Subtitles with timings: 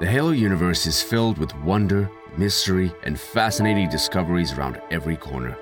[0.00, 5.58] The Halo universe is filled with wonder, mystery, and fascinating discoveries around every corner.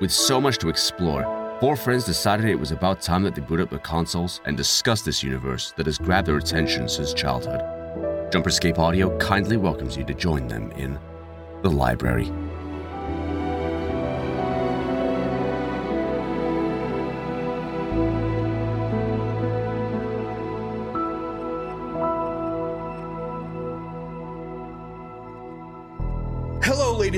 [0.00, 1.24] With so much to explore,
[1.58, 5.02] four friends decided it was about time that they boot up the consoles and discuss
[5.02, 7.60] this universe that has grabbed their attention since childhood.
[8.30, 10.96] Jumperscape Audio kindly welcomes you to join them in
[11.62, 12.30] the library.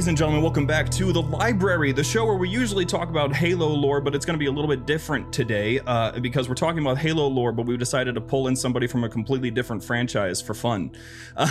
[0.09, 0.43] And gentlemen.
[0.43, 4.15] Welcome back to the library, the show where we usually talk about Halo lore, but
[4.15, 7.27] it's going to be a little bit different today uh, because we're talking about Halo
[7.27, 10.93] lore, but we've decided to pull in somebody from a completely different franchise for fun.
[11.37, 11.47] Uh,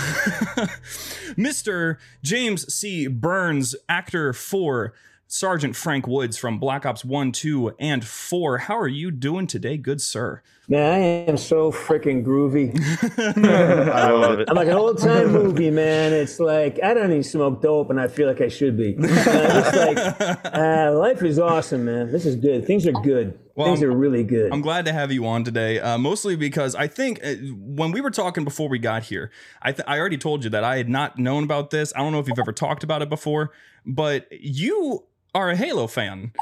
[1.38, 1.98] Mr.
[2.24, 3.08] James C.
[3.08, 4.94] Burns, actor for
[5.28, 8.58] Sergeant Frank Woods from Black Ops 1, 2, and 4.
[8.58, 10.42] How are you doing today, good sir?
[10.70, 10.98] Man, I
[11.30, 12.76] am so freaking groovy.
[13.94, 14.50] I love it.
[14.50, 16.12] I'm like an old time movie, man.
[16.12, 18.98] It's like I don't even smoke dope, and I feel like I should be.
[19.00, 22.12] It's like uh, life is awesome, man.
[22.12, 22.68] This is good.
[22.68, 23.40] Things are good.
[23.56, 24.52] Well, Things I'm- are really good.
[24.52, 28.02] I'm glad to have you on today, uh, mostly because I think uh, when we
[28.02, 30.90] were talking before we got here, I, th- I already told you that I had
[30.90, 31.94] not known about this.
[31.96, 33.52] I don't know if you've ever talked about it before,
[33.86, 36.34] but you are a Halo fan.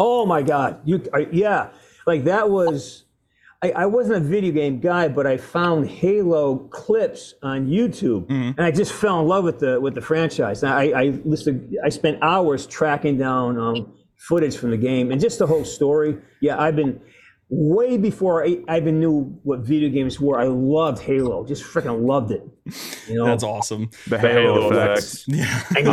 [0.00, 1.68] oh my god, you I, yeah,
[2.08, 3.04] like that was.
[3.62, 8.60] I, I wasn't a video game guy, but I found Halo clips on YouTube, and
[8.60, 10.64] I just fell in love with the with the franchise.
[10.64, 11.76] And I, I listened.
[11.84, 16.18] I spent hours tracking down um, footage from the game and just the whole story.
[16.40, 17.00] Yeah, I've been
[17.54, 20.40] way before I, I even knew what video games were.
[20.40, 22.42] I loved Halo, just freaking loved it.
[23.06, 23.90] You know, That's awesome.
[24.08, 25.24] The Halo effects.
[25.28, 25.62] Yeah.
[25.76, 25.86] I Wait,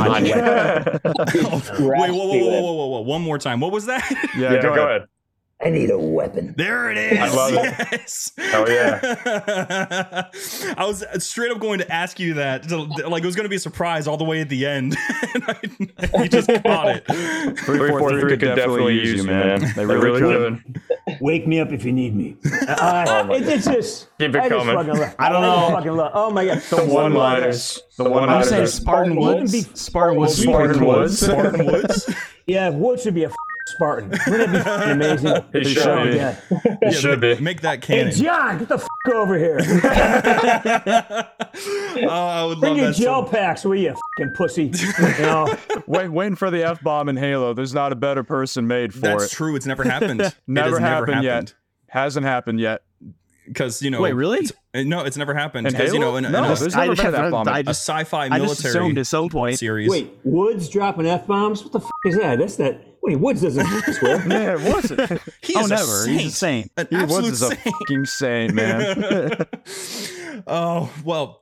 [2.12, 3.02] whoa, whoa, whoa, whoa, whoa, whoa, whoa!
[3.02, 3.60] One more time.
[3.60, 4.04] What was that?
[4.36, 4.88] Yeah, Yeah, go, go ahead.
[4.88, 5.02] ahead.
[5.62, 6.54] I need a weapon.
[6.56, 7.20] There it is.
[7.20, 7.76] I love it.
[7.92, 8.32] yes.
[8.38, 9.02] Hell yeah.
[10.78, 12.72] I was straight up going to ask you that.
[12.72, 14.96] like it was going to be a surprise all the way at the end.
[15.34, 15.60] and I,
[16.24, 17.06] you just caught it.
[17.08, 19.62] 343 could definitely use you, man.
[19.76, 20.64] They really could.
[21.20, 22.38] Wake me up if you need me.
[22.80, 24.70] Uh, it, it's just Keep it I coming.
[24.78, 25.70] I don't just know.
[25.76, 26.60] fucking love- oh my god.
[26.62, 27.82] The one liners.
[27.98, 28.38] The one liners.
[28.38, 28.74] I'm saying liners.
[28.74, 29.82] Spartan Oh, Woods.
[29.82, 30.36] Spartan Woods.
[30.42, 31.20] Spartan Woods.
[31.20, 32.16] Spartan Woods.
[32.48, 33.36] Yeah, Wood should be a f-
[33.76, 34.10] Spartan.
[34.28, 35.44] Wouldn't it be fucking amazing?
[35.54, 36.16] He should Oh, be.
[36.16, 36.36] yeah.
[36.82, 37.36] It should be.
[37.40, 38.12] Make that Hey.
[38.12, 39.60] John, get the f- over here.
[42.08, 42.96] oh, I would Bring love your that.
[42.96, 44.72] gel So, packs, will you, fucking pussy?
[44.74, 45.56] You know,
[45.88, 47.54] Wait, waiting for the F bomb in Halo.
[47.54, 49.20] There's not a better person made for that's it.
[49.26, 49.56] That's true.
[49.56, 50.34] It's never happened.
[50.48, 51.54] Never has happened, never yet.
[51.88, 52.84] Hasn't happened yet.
[53.48, 54.00] Because you know.
[54.02, 54.38] Wait, really?
[54.40, 55.66] it's- uh, no, it's never happened.
[55.66, 56.18] In Because you know, Halo?
[56.18, 57.48] in, in No, a, there's I never just, been an bomb.
[57.48, 59.58] I a just, sci-fi I just military assumed at some point.
[59.58, 59.90] series.
[59.90, 61.64] wait, Woods dropping f bombs?
[61.64, 62.38] What the f- is that?
[62.38, 62.80] That's that.
[63.02, 64.28] Wait, Woods doesn't swear.
[64.28, 65.22] Yeah, it wasn't.
[65.42, 66.08] He Oh, is never.
[66.08, 66.72] He's a saint.
[66.78, 67.60] An He absolute was a saint.
[67.62, 69.46] fucking saint, man.
[70.48, 71.42] oh well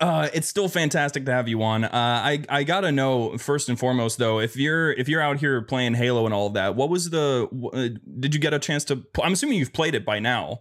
[0.00, 1.84] uh, it's still fantastic to have you on.
[1.84, 5.60] Uh, I I gotta know first and foremost though, if you're if you're out here
[5.62, 7.48] playing Halo and all of that, what was the?
[7.72, 9.04] Uh, did you get a chance to?
[9.22, 10.60] I'm assuming you've played it by now.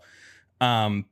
[0.62, 1.06] Um,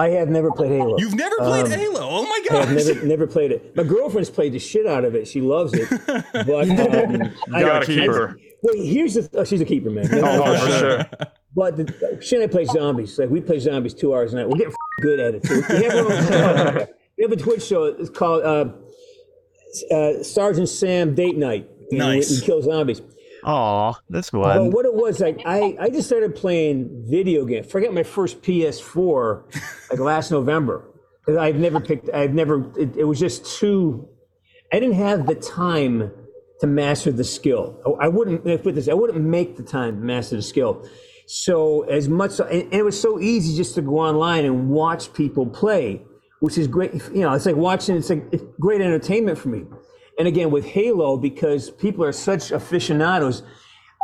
[0.00, 0.98] I have never played Halo.
[0.98, 2.00] you've never played Um, Halo.
[2.02, 3.76] Oh my I have never, never played it.
[3.76, 5.28] My girlfriend's played the shit out of it.
[5.28, 5.88] She loves it.
[6.32, 8.38] But um, I Gotta keep her.
[8.62, 9.28] Wait, here's the.
[9.34, 10.08] Oh, she's a keeper, man.
[10.12, 11.06] Oh, for sure.
[11.54, 13.18] But the, she and I play zombies.
[13.18, 14.48] Like we play zombies two hours a night.
[14.48, 15.62] We're getting f- good at it too.
[15.68, 16.86] We have, our own,
[17.18, 17.84] we have a Twitch show.
[17.84, 18.72] It's called uh,
[19.94, 21.68] uh, Sergeant Sam Date Night.
[21.90, 22.30] And Nice.
[22.30, 23.02] We, we kill zombies.
[23.44, 24.70] Aw, that's But fun.
[24.70, 27.70] what it was like, I, I just started playing video games.
[27.70, 30.88] Forget my first PS4, like last November,
[31.24, 32.10] because I've never picked.
[32.12, 32.70] I've never.
[32.78, 34.08] It, it was just too.
[34.72, 36.12] I didn't have the time
[36.60, 37.80] to master the skill.
[38.00, 38.88] I, I wouldn't put this.
[38.88, 40.86] I wouldn't make the time to master the skill.
[41.26, 45.12] So as much, and, and it was so easy just to go online and watch
[45.12, 46.02] people play,
[46.40, 46.92] which is great.
[47.14, 47.96] You know, it's like watching.
[47.96, 49.64] It's like it's great entertainment for me.
[50.20, 53.42] And again, with Halo, because people are such aficionados,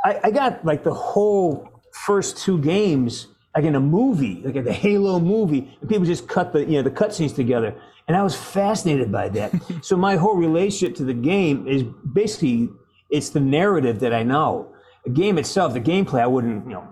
[0.02, 4.72] I, I got like the whole first two games like in a movie, like the
[4.72, 7.74] Halo movie, and people just cut the you know the cutscenes together,
[8.08, 9.52] and I was fascinated by that.
[9.84, 12.70] so my whole relationship to the game is basically
[13.10, 14.72] it's the narrative that I know.
[15.04, 16.88] The game itself, the gameplay, I wouldn't you know.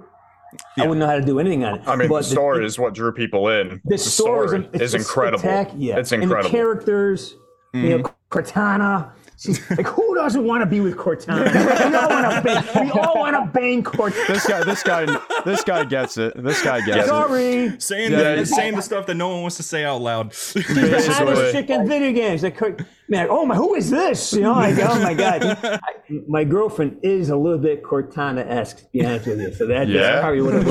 [0.76, 1.88] I wouldn't know how to do anything on it.
[1.88, 3.80] I mean, But the story is what drew people in.
[3.86, 5.42] the story is, is incredible.
[5.76, 5.96] Yeah.
[5.96, 6.50] It's And the incredible.
[6.50, 7.34] characters,
[7.72, 8.12] you know, mm-hmm.
[8.34, 9.10] Cortana.
[9.36, 11.52] She's like, who doesn't want to be with Cortana?
[11.90, 12.84] we all want to bang.
[12.86, 14.26] We all want to bang Cortana.
[14.28, 16.40] This guy, this guy, this guy gets it.
[16.42, 17.08] This guy gets it.
[17.08, 17.80] Sorry.
[17.80, 20.30] saying Yeah, the, saying the stuff that no one wants to say out loud.
[20.30, 22.42] the hottest chick in video games.
[22.42, 22.60] Like,
[23.08, 24.32] man, oh my, who is this?
[24.32, 25.42] You know, like, oh my god.
[25.62, 25.80] I,
[26.26, 29.52] my girlfriend is a little bit Cortana-esque, to be honest with you.
[29.54, 30.00] So that, Yeah?
[30.00, 30.64] that's probably what it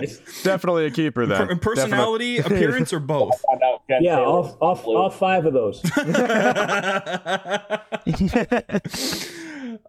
[0.00, 0.20] was.
[0.42, 1.46] Definitely a keeper then.
[1.48, 3.42] Per- Personality, appearance, or both?
[3.88, 5.82] yeah, all, all, all five of those.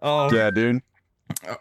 [0.02, 0.82] Oh, Yeah, dude.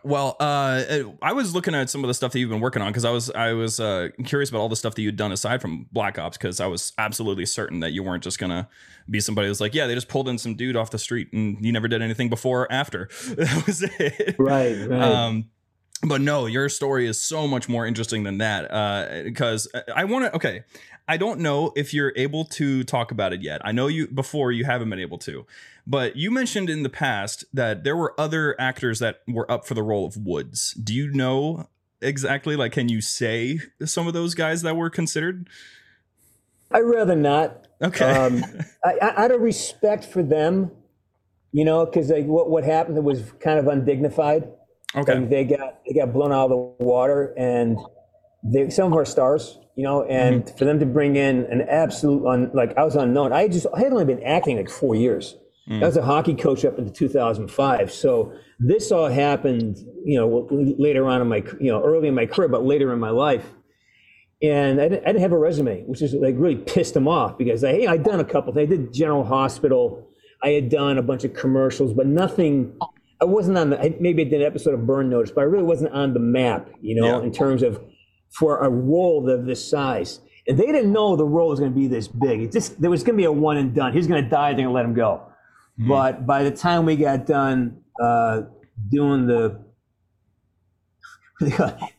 [0.03, 0.83] Well, uh,
[1.21, 3.11] I was looking at some of the stuff that you've been working on because I
[3.11, 6.17] was I was uh, curious about all the stuff that you'd done aside from Black
[6.17, 8.67] Ops because I was absolutely certain that you weren't just gonna
[9.09, 11.63] be somebody who's like, yeah, they just pulled in some dude off the street and
[11.63, 13.09] you never did anything before or after.
[13.29, 14.35] that was it.
[14.39, 15.01] Right, right.
[15.01, 15.49] Um,
[16.03, 19.23] but no, your story is so much more interesting than that.
[19.23, 20.35] Because I want to.
[20.35, 20.63] Okay,
[21.07, 23.61] I don't know if you're able to talk about it yet.
[23.63, 25.45] I know you before you haven't been able to,
[25.85, 29.73] but you mentioned in the past that there were other actors that were up for
[29.73, 30.73] the role of Woods.
[30.73, 31.69] Do you know
[32.01, 32.57] exactly?
[32.57, 35.47] Like, can you say some of those guys that were considered?
[36.71, 37.67] I'd rather not.
[37.81, 38.05] Okay.
[38.05, 38.43] Um,
[38.85, 40.71] I, I, out of respect for them,
[41.51, 44.49] you know, because like, what what happened was kind of undignified.
[44.95, 45.19] okay.
[45.19, 47.77] Like they got they got blown out of the water, and
[48.43, 50.57] they some of our stars, you know, and Mm-hmm.
[50.57, 53.31] for them to bring in an absolute un, like I was unknown.
[53.31, 55.35] I just I had only been acting like four years.
[55.69, 55.83] Mm.
[55.83, 57.91] I was a hockey coach up into 2005.
[57.91, 60.47] So this all happened, you know,
[60.79, 63.45] later on in my you know early in my career, but later in my life.
[64.41, 67.37] And I didn't, I didn't have a resume, which is like really pissed them off
[67.37, 68.53] because I hey, I'd done a couple.
[68.53, 68.71] things.
[68.71, 70.07] I did General Hospital.
[70.43, 72.77] I had done a bunch of commercials, but nothing.
[73.19, 73.95] I wasn't on the.
[73.99, 76.69] Maybe I did an episode of Burn Notice, but I really wasn't on the map.
[76.81, 77.23] You know, Yeah.
[77.25, 77.81] in terms of
[78.31, 80.19] for a role of this size.
[80.47, 82.41] And they didn't know the role was going to be this big.
[82.41, 83.93] It just there was going to be a one and done.
[83.93, 84.49] He's going to die.
[84.53, 85.23] They're going to let him go.
[85.77, 88.43] But by the time we got done uh,
[88.89, 89.63] doing the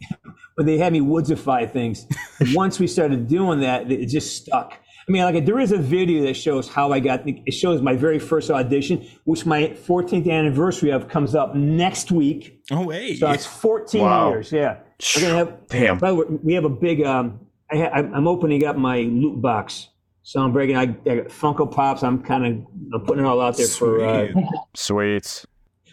[0.56, 2.06] when they had me woodsify things,
[2.54, 4.74] once we started doing that, it just stuck.
[5.08, 7.22] I mean, like there is a video that shows how I got.
[7.26, 12.60] It shows my very first audition, which my 14th anniversary of comes up next week.
[12.70, 13.19] oh wait.
[13.19, 14.31] So it's 14 Wow.
[14.31, 14.52] years.
[14.52, 14.78] Yeah,
[15.16, 15.66] we're gonna have.
[15.69, 15.99] Damn.
[15.99, 17.02] By the way, we have a big.
[17.02, 17.40] Um,
[17.72, 19.88] I ha- I'm I'm opening up my loot box,
[20.22, 20.76] so I'm breaking.
[20.76, 22.02] I, I got Funko Pops.
[22.02, 22.52] I'm kind of
[22.93, 24.05] I'm putting it all out there for.
[24.05, 24.26] Uh,
[24.75, 25.25] Sweet.
[25.25, 25.44] Sweet.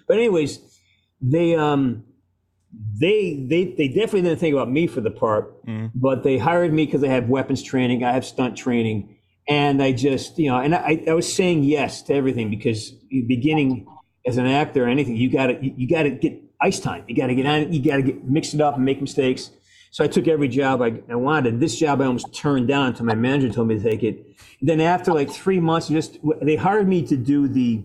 [0.09, 0.59] but anyways,
[1.21, 2.03] they um
[3.00, 5.92] they they they definitely didn't think about me for the part, Mhm.
[5.95, 9.16] but they hired me because I have weapons training, I have stunt training,
[9.48, 12.92] and I just you know, and I I was saying yes to everything because
[13.27, 13.86] beginning
[14.25, 17.04] as an actor or anything, you got to you, got to get ice time.
[17.07, 17.69] You got to get on it.
[17.69, 19.51] You got to get mix it up and make mistakes.
[19.92, 21.60] So I took every job I, I wanted.
[21.60, 24.25] This job I almost turned down until my manager told me to take it.
[24.62, 27.84] Then after like three months, just they hired me to do the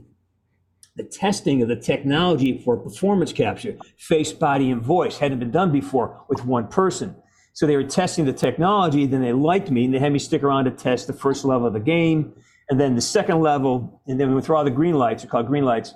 [0.97, 5.73] the testing of the technology for performance capture, face, body, and voice hadn't been done
[5.73, 7.15] before with one person.
[7.53, 10.43] So they were testing the technology, then they liked me, and they had me stick
[10.43, 12.33] around to test the first level of the game,
[12.69, 15.65] and then the second level, and then through all the green lights, they're called green
[15.65, 15.95] lights,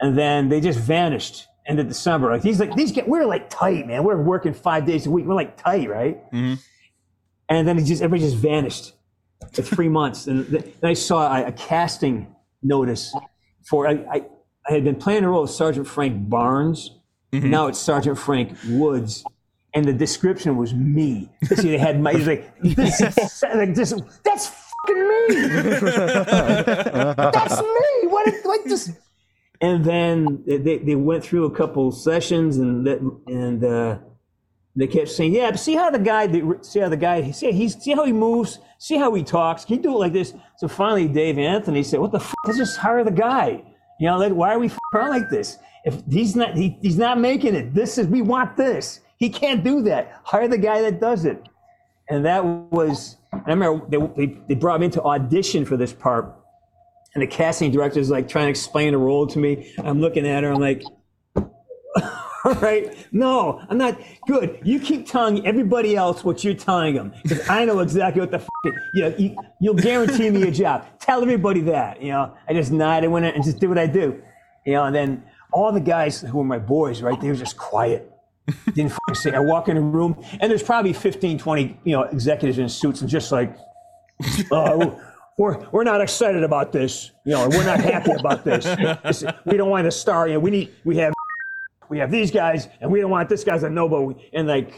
[0.00, 2.30] and then they just vanished end of December.
[2.30, 4.04] Like these, like these get, we're like tight, man.
[4.04, 5.26] We're working five days a week.
[5.26, 6.30] We're like tight, right?
[6.32, 6.58] Mhm.
[7.48, 8.94] And then it just everybody just vanished
[9.52, 10.26] for three months.
[10.26, 13.14] And then I saw a, a casting notice
[13.64, 14.22] for I, I
[14.68, 16.98] I had been playing the role of Sergeant Frank Barnes.
[17.32, 19.24] Now it's Sergeant Frank Woods.
[19.74, 21.30] And the description was me.
[21.44, 25.26] See, they had my, he's like, this, is- like this, that's fucking me.
[27.16, 28.06] that's me.
[28.08, 28.90] What, what this?
[29.62, 33.98] And then they, they went through a couple sessions and that, and uh,
[34.74, 36.26] they kept saying, "Yeah, but see how the guy,
[36.62, 39.64] see how the guy, see he's, see how he moves, see how he talks.
[39.64, 42.34] Can you do it like this?" So finally, Dave Anthony said, "What the f?
[42.46, 43.62] Let's just hire the guy.
[44.00, 45.58] You know, like why are we f- like this?
[45.84, 47.74] If he's not, he, he's not making it.
[47.74, 49.00] This is we want this.
[49.18, 50.20] He can't do that.
[50.24, 51.48] Hire the guy that does it."
[52.08, 56.34] And that was, I remember they, they, they brought me to audition for this part.
[57.14, 59.72] And the casting director is like trying to explain the role to me.
[59.78, 60.82] I'm looking at her, I'm like,
[62.44, 63.06] All right.
[63.12, 64.58] No, I'm not good.
[64.64, 68.38] You keep telling everybody else what you're telling them because I know exactly what the
[68.38, 68.48] f-
[68.92, 70.86] you, know, you you'll guarantee me a job.
[70.98, 72.02] Tell everybody that.
[72.02, 74.20] You know, I just nodded, went in and just did what I do.
[74.66, 75.22] You know, and then
[75.52, 77.20] all the guys who were my boys, right?
[77.20, 78.10] They were just quiet.
[78.74, 79.32] Didn't say.
[79.32, 83.00] I walk in a room and there's probably 15, 20, you know, executives in suits
[83.02, 83.56] and just like,
[84.50, 85.00] oh.
[85.38, 87.10] We're, we're not excited about this.
[87.24, 88.64] You know, we're not happy about this.
[89.02, 90.28] This- we don't want a star.
[90.28, 91.14] You know, we need we have
[91.92, 94.18] we have these guys, and we don't want this guy's a noble.
[94.32, 94.72] And like,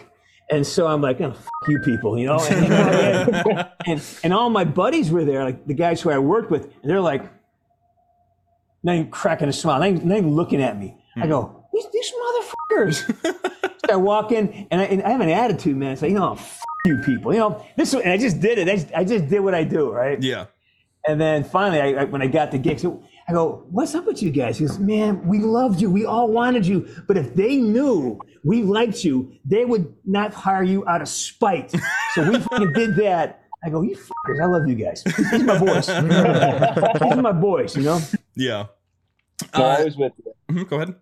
[0.50, 2.40] and so I'm like, oh, f- you people, you know.
[2.40, 6.50] And, and, and, and all my buddies were there, like the guys who I worked
[6.50, 7.22] with, and they're like,
[8.82, 10.96] not even cracking a smile, not even, not even looking at me.
[11.14, 11.28] I hmm.
[11.28, 13.40] go, these, these motherfuckers.
[13.88, 15.92] I walk in, and I, and I have an attitude, man.
[15.92, 18.68] It's like, you know, f- you people, you know, this, and I just did it.
[18.68, 20.20] I just, I just did what I do, right?
[20.20, 20.46] Yeah.
[21.06, 24.04] And then finally, I, I, when I got the gig, so I go, "What's up
[24.06, 25.90] with you guys?" He goes, "Man, we loved you.
[25.90, 26.86] We all wanted you.
[27.08, 31.72] But if they knew we liked you, they would not hire you out of spite.
[32.14, 35.02] So we fucking did that." I go, "You fuckers, I love you guys.
[35.04, 35.86] These are my boys.
[35.86, 37.76] These are my boys.
[37.76, 38.00] You know."
[38.36, 38.66] Yeah.
[39.56, 40.32] No, Uh, I was with you.
[40.54, 40.94] mhm, go ahead.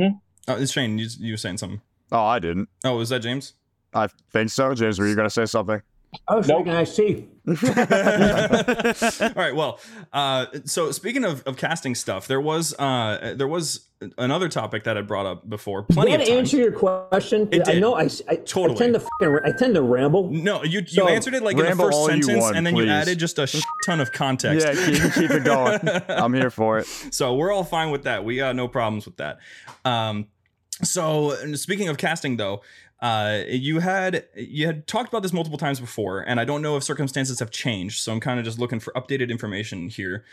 [0.00, 0.16] Hmm?
[0.48, 0.98] Oh, it's Shane.
[0.98, 1.80] You, you were saying something.
[2.12, 2.68] Oh, I didn't.
[2.84, 3.54] Oh, was that James?
[3.92, 4.74] I think so.
[4.74, 5.82] James, were you going to say something?
[6.28, 6.64] I was Nope.
[6.64, 7.26] thinking, I see.
[7.46, 9.54] All right.
[9.54, 9.78] Well,
[10.12, 13.86] uh, so speaking of, of casting stuff, there was uh, there was
[14.18, 15.84] another topic that I brought up before.
[15.84, 16.38] Plenty Did of that times.
[16.52, 17.48] answer your question?
[17.52, 17.80] It I did.
[17.80, 17.94] know.
[17.94, 18.74] I, I, Totally.
[18.74, 20.30] I tend to fucking, I tend to ramble.
[20.30, 22.88] No, you you So, answered it like in the first sentence, want, and then you
[22.88, 24.66] added just a shit ton of context.
[24.66, 25.78] Yeah, keep, keep it going.
[26.08, 26.86] I'm here for it.
[27.10, 28.24] So we're all fine with that.
[28.24, 29.38] We got no problems with that.
[29.84, 30.26] Um,
[30.82, 32.60] so speaking of casting, though,
[33.00, 36.76] uh, you had you had talked about this multiple times before, and I don't know
[36.76, 38.00] if circumstances have changed.
[38.02, 40.24] So I'm kind of just looking for updated information here.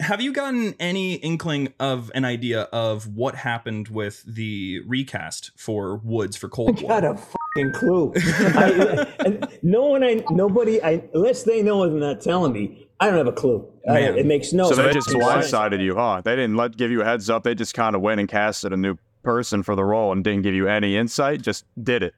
[0.00, 5.98] Have you gotten any inkling of an idea of what happened with the recast for
[5.98, 7.00] Woods for Cold War?
[7.00, 8.12] Got a fucking clue.
[8.16, 13.18] I, no one, I, nobody, I, unless they know and not telling me, I don't
[13.18, 13.66] have a clue.
[13.88, 14.64] I- it makes no.
[14.64, 14.76] Sense.
[14.76, 15.06] So they sense.
[15.06, 16.22] just blindsided you, huh?
[16.24, 17.44] They didn't let give you a heads up.
[17.44, 20.42] They just kind of went and casted a new person for the role and didn't
[20.42, 21.42] give you any insight.
[21.42, 22.14] Just did it.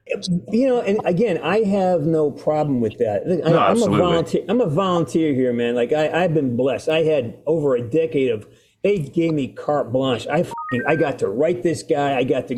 [0.49, 3.23] You know, and again, I have no problem with that.
[3.23, 3.99] I, No, I'm absolutely.
[3.99, 4.45] a volunteer.
[4.49, 5.75] I'm a volunteer here, man.
[5.75, 6.89] Like I, I've been blessed.
[6.89, 8.47] I had over a decade of.
[8.83, 10.27] They gave me carte blanche.
[10.27, 10.45] I,
[10.85, 12.17] I got to write this guy.
[12.17, 12.55] I got to.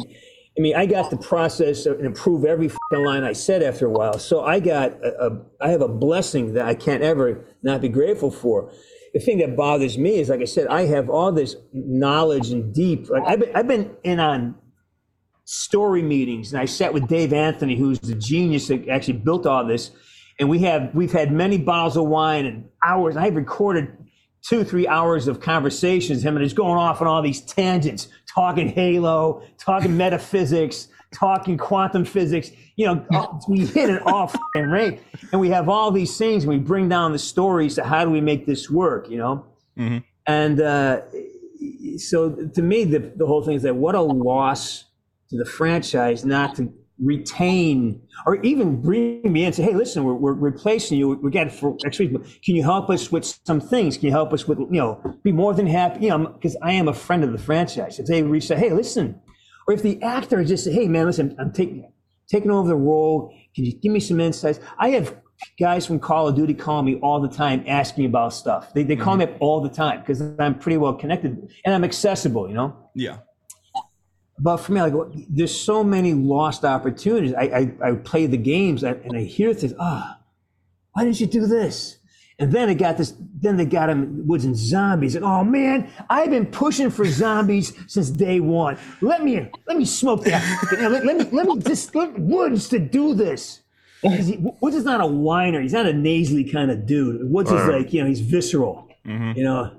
[0.57, 4.17] I mean, I got to process and improve every line I said after a while.
[4.17, 5.41] So I got a, a.
[5.61, 8.71] I have a blessing that I can't ever not be grateful for.
[9.15, 12.73] The thing that bothers me is, like I said, I have all this knowledge and
[12.73, 13.09] deep.
[13.09, 14.55] Like I've been, I've been in on
[15.45, 19.65] story meetings and I sat with Dave Anthony, who's the genius that actually built all
[19.65, 19.91] this.
[20.37, 23.15] And we have we've had many bottles of wine and hours.
[23.15, 23.95] I've recorded
[24.41, 28.67] two, three hours of conversations, him and he's going off on all these tangents, talking
[28.67, 32.51] Halo, talking metaphysics, talking quantum physics.
[32.75, 35.01] You know, we hit it off and right.
[35.31, 38.11] And we have all these things and we bring down the stories to how do
[38.11, 39.45] we make this work, you know?
[39.77, 40.03] Mhm.
[40.27, 41.01] And uh,
[41.97, 44.85] so to me, the, the whole thing is that what a loss
[45.29, 50.03] to the franchise not to retain or even bring me in and say, hey, listen,
[50.03, 51.09] we're, we're replacing you.
[51.09, 52.11] We got for next week.
[52.43, 53.97] Can you help us with some things?
[53.97, 56.05] Can you help us with, you know, be more than happy?
[56.05, 57.99] You know, because I am a friend of the franchise.
[57.99, 59.19] If they reach out, hey, listen,
[59.67, 61.85] or if the actor just say, hey, man, listen, I'm taking
[62.27, 63.33] taking over the role.
[63.55, 64.59] Can you give me some insights?
[64.77, 65.15] I have
[65.59, 68.73] guys from Call of Duty call me all the time asking me about stuff.
[68.73, 71.83] They, they call me up all the time because I'm pretty well connected and I'm
[71.83, 72.89] accessible, you know?
[72.93, 73.17] Yeah.
[74.37, 74.93] But for me, like,
[75.29, 77.33] there's so many lost opportunities.
[77.33, 80.19] I, I, I play the games and I hear things, ah,
[80.91, 81.94] why didn't you do this?
[82.37, 85.15] And then it got this, then they got him Woods and zombies.
[85.15, 88.77] And oh man, I've been pushing for zombies since day one.
[89.01, 90.43] Let me, let me smoke that.
[90.73, 93.61] Let, let me, let me just, let Woods to do this.
[94.01, 95.61] he- Woods is not a whiner.
[95.61, 97.29] He's not a nasally kind of dude.
[97.31, 98.89] Woods is like, you know, he's visceral,
[99.37, 99.71] you know?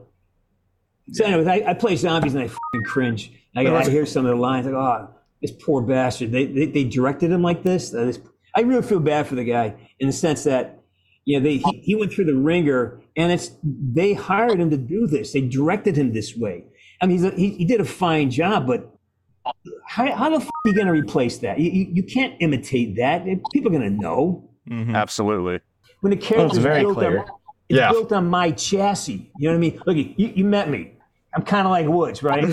[1.12, 3.32] So anyways, I, I play zombies and I cringe.
[3.54, 5.08] I, got I hear some of the lines like, "Oh,
[5.40, 7.94] this poor bastard." They they, they directed him like this.
[7.94, 8.18] Uh, this.
[8.56, 10.80] I really feel bad for the guy in the sense that,
[11.26, 14.76] you know, they he, he went through the ringer, and it's they hired him to
[14.76, 15.32] do this.
[15.32, 16.64] They directed him this way.
[17.02, 18.96] I mean, he's a, he he did a fine job, but
[19.84, 21.58] how how the f- are you going to replace that?
[21.58, 23.24] You, you you can't imitate that.
[23.52, 24.94] People are going to know mm-hmm.
[24.94, 25.60] Absolutely.
[26.00, 27.20] when the character's very built clear.
[27.20, 27.26] on
[27.68, 27.90] it's Yeah.
[27.90, 29.30] built on my chassis.
[29.38, 29.80] You know what I mean?
[29.84, 30.92] Look, you, you met me.
[31.34, 32.44] I'm kind of like Woods, right?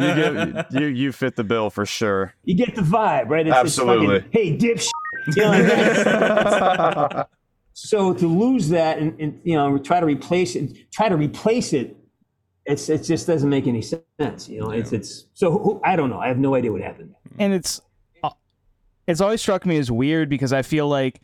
[0.00, 2.34] You, get, you you fit the bill for sure.
[2.44, 3.46] You get the vibe, right?
[3.46, 4.16] It's, Absolutely.
[4.16, 4.90] It's fucking, hey, dipshit.
[5.26, 7.26] You know, like
[7.72, 11.72] so to lose that and, and you know try to replace it, try to replace
[11.72, 11.96] it
[12.66, 14.48] it's it just doesn't make any sense.
[14.48, 16.18] You know, it's it's so who, I don't know.
[16.18, 17.14] I have no idea what happened.
[17.38, 17.80] and it's
[18.22, 18.30] uh,
[19.06, 21.20] it's always struck me as weird because I feel like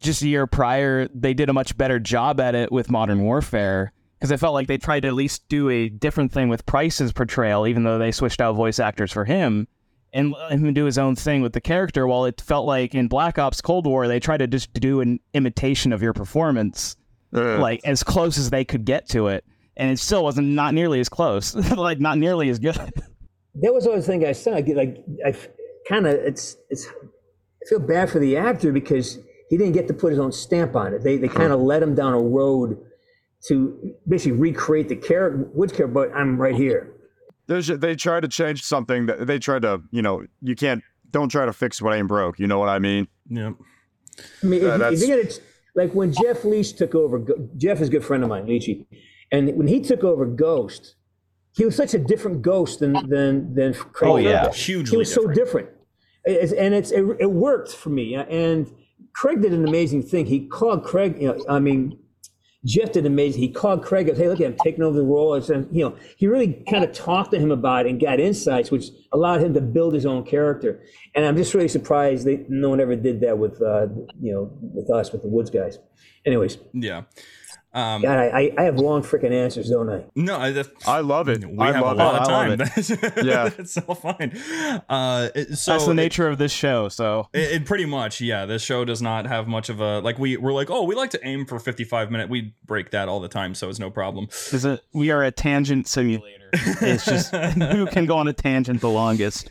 [0.00, 3.92] just a year prior they did a much better job at it with Modern Warfare
[4.18, 7.12] because I felt like they tried to at least do a different thing with Price's
[7.12, 9.68] portrayal, even though they switched out voice actors for him
[10.12, 12.06] and let him do his own thing with the character.
[12.06, 15.20] While it felt like in Black Ops Cold War they tried to just do an
[15.34, 16.96] imitation of your performance,
[17.34, 17.60] Ugh.
[17.60, 19.44] like as close as they could get to it,
[19.76, 22.92] and it still wasn't not nearly as close, like not nearly as good.
[23.54, 24.54] That was always the thing I said.
[24.54, 25.34] I get like I
[25.88, 29.94] kind of it's it's I feel bad for the actor because he didn't get to
[29.94, 31.02] put his own stamp on it.
[31.02, 32.78] They they kind of led him down a road
[33.48, 35.92] to basically recreate the character, Woods character.
[35.92, 36.94] But I'm right here.
[37.50, 41.28] There's, they try to change something that they try to, you know, you can't, don't
[41.28, 42.38] try to fix what ain't broke.
[42.38, 43.08] You know what I mean?
[43.28, 43.54] Yep.
[44.42, 45.34] I mean, Uh, if, if you're gonna
[45.74, 47.20] like when Jeff Leach took over,
[47.56, 48.86] Jeff is a good friend of mine, Leachy,
[49.32, 50.94] and when he took over Ghost,
[51.56, 54.10] he was such a different Ghost than than than Craig.
[54.10, 54.44] Oh, yeah.
[54.44, 54.62] Ferguson.
[54.64, 55.70] Hugely he was so different.
[55.70, 55.70] different,
[56.26, 58.14] It's- and it's it, it worked for me.
[58.14, 58.70] And
[59.12, 60.26] Craig did an amazing thing.
[60.26, 61.16] He called Craig.
[61.20, 61.98] You know, I mean,
[62.64, 63.40] Jeff did amazing.
[63.40, 65.96] He called Craig and said, "Hey, look, I'm taking over the role." And you know,
[66.16, 69.54] he really kind of talked to him about it and got insights, which allowed him
[69.54, 70.82] to build his own character.
[71.14, 73.86] And I'm just really surprised that no one ever did that with, uh,
[74.20, 75.78] you know, with us, with the Woods guys.
[76.26, 77.02] Anyways, Yeah.
[77.72, 80.02] Um, God, I, I, I have long freaking answers, don't I?
[80.16, 81.44] no, I, that, I love it.
[81.44, 82.20] we I have love a lot it.
[82.22, 82.68] of I love time.
[83.16, 83.24] it.
[83.24, 83.50] Yeah.
[83.58, 84.36] it's all fine.
[84.88, 86.88] Uh, it- so That's the it- nature of this show.
[86.88, 88.44] So It, it pretty much, yeah.
[88.46, 90.18] This show does not have much of a like.
[90.18, 92.28] We we're like, oh, we like to aim for fifty-five minute.
[92.28, 94.26] We break that all the time, so it's no problem.
[94.52, 96.36] is it we are a tangent simulator.
[96.52, 99.50] It's just who can go on a tangent the longest.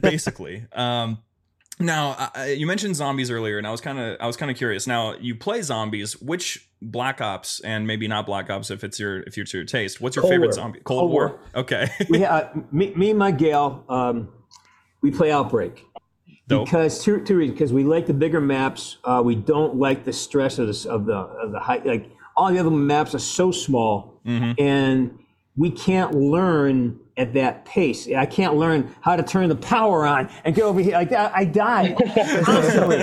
[0.00, 1.18] Basically, um,
[1.78, 4.56] now uh, you mentioned zombies earlier, and I was kind of I was kind of
[4.56, 4.86] curious.
[4.86, 6.20] Now you play zombies.
[6.20, 10.00] Which Black Ops and maybe not Black Ops if it's your if it's your taste.
[10.00, 10.52] What's your Cold favorite War.
[10.52, 10.80] zombie?
[10.80, 11.28] Cold, Cold War.
[11.28, 11.40] War.
[11.54, 11.88] Okay.
[12.08, 14.28] We uh, me, me and my gal, um,
[15.00, 15.86] we play Outbreak.
[16.48, 16.66] Dope.
[16.66, 17.58] Because two, two reasons.
[17.58, 18.98] Because we like the bigger maps.
[19.04, 21.86] Uh, we don't like the stress of the of the of the height.
[21.86, 25.18] Like all the other maps are so small, and
[25.56, 28.08] we can't learn at that pace.
[28.08, 30.94] I can't learn how to turn the power on and get over here.
[30.94, 31.94] Like I, I die
[32.42, 33.00] constantly.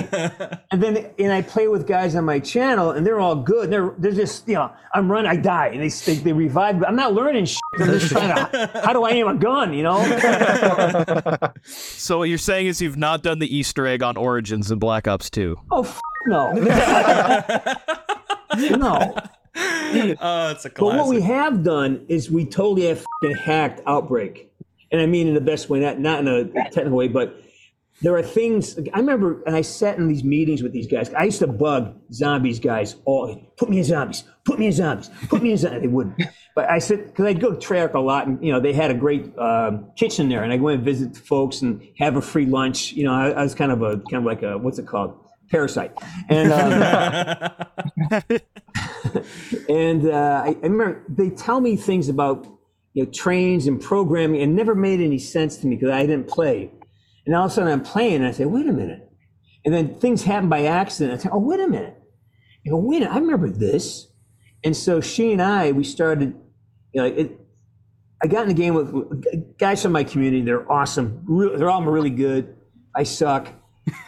[0.71, 3.69] and then and I play with guys on my channel, and they're all good.
[3.69, 6.79] They're they're just you know I'm running, I die, and they they, they revive.
[6.79, 6.85] me.
[6.87, 7.59] I'm not learning shit.
[7.79, 8.71] I'm just trying to.
[8.83, 9.73] How do I aim a gun?
[9.73, 9.99] You know.
[11.63, 15.07] So what you're saying is you've not done the Easter egg on Origins and Black
[15.07, 15.55] Ops 2.
[15.71, 16.51] Oh f- no.
[18.77, 19.15] no.
[19.55, 24.51] Uh, it's a But what we have done is we totally have fing hacked Outbreak,
[24.91, 27.41] and I mean in the best way, not not in a technical way, but
[28.01, 28.79] there are things.
[28.93, 31.13] I remember, and I sat in these meetings with these guys.
[31.13, 33.35] I used to bug zombies guys all.
[33.57, 34.23] Put me in zombies.
[34.45, 35.09] Put me in zombies.
[35.27, 35.81] Put me in zombies.
[35.81, 36.21] They wouldn't.
[36.55, 38.91] But I said because I'd go to Treyarch a lot, and you know they had
[38.91, 42.21] a great um, kitchen there, and I go and visit the folks and have a
[42.21, 42.93] free lunch.
[42.93, 45.17] You know, I, I was kind of a kind of like a what's it called
[45.49, 45.91] parasite,
[46.29, 46.51] and.
[46.51, 47.51] Um,
[49.69, 52.45] and uh, I, I remember they tell me things about
[52.93, 56.27] you know trains and programming, and never made any sense to me because I didn't
[56.27, 56.71] play.
[57.25, 59.09] And all of a sudden I'm playing, and I say, "Wait a minute!"
[59.65, 61.19] And then things happen by accident.
[61.19, 61.95] I say, "Oh, wait a minute!"
[62.65, 62.97] I go, "Wait!
[62.97, 64.07] a minute, I remember this."
[64.63, 66.35] And so she and I, we started.
[66.93, 67.39] You know, it,
[68.21, 70.41] I got in the game with guys from my community.
[70.41, 71.23] They're awesome.
[71.25, 72.55] Re- They're all really good.
[72.95, 73.47] I suck.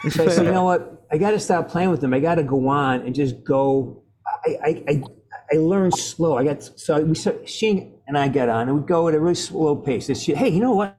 [0.10, 1.01] So I said, you know what?
[1.12, 2.14] I got to stop playing with them.
[2.14, 4.04] I got to go on and just go.
[4.46, 5.04] I, I, I,
[5.52, 6.38] I learned slow.
[6.38, 9.20] I got so we started, she and I got on and we go at a
[9.20, 10.08] really slow pace.
[10.08, 10.98] And she, hey, you know what?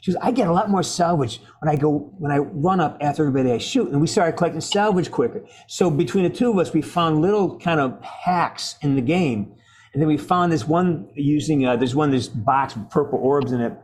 [0.00, 2.98] She goes, I get a lot more salvage when I go when I run up
[3.00, 3.88] after everybody I shoot.
[3.90, 5.44] And we started collecting salvage quicker.
[5.68, 9.54] So between the two of us, we found little kind of hacks in the game.
[9.92, 13.52] And then we found this one using uh, there's one this box with purple orbs
[13.52, 13.74] in it.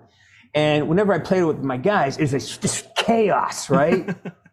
[0.55, 4.17] And whenever I played it with my guys, it's like just chaos, right?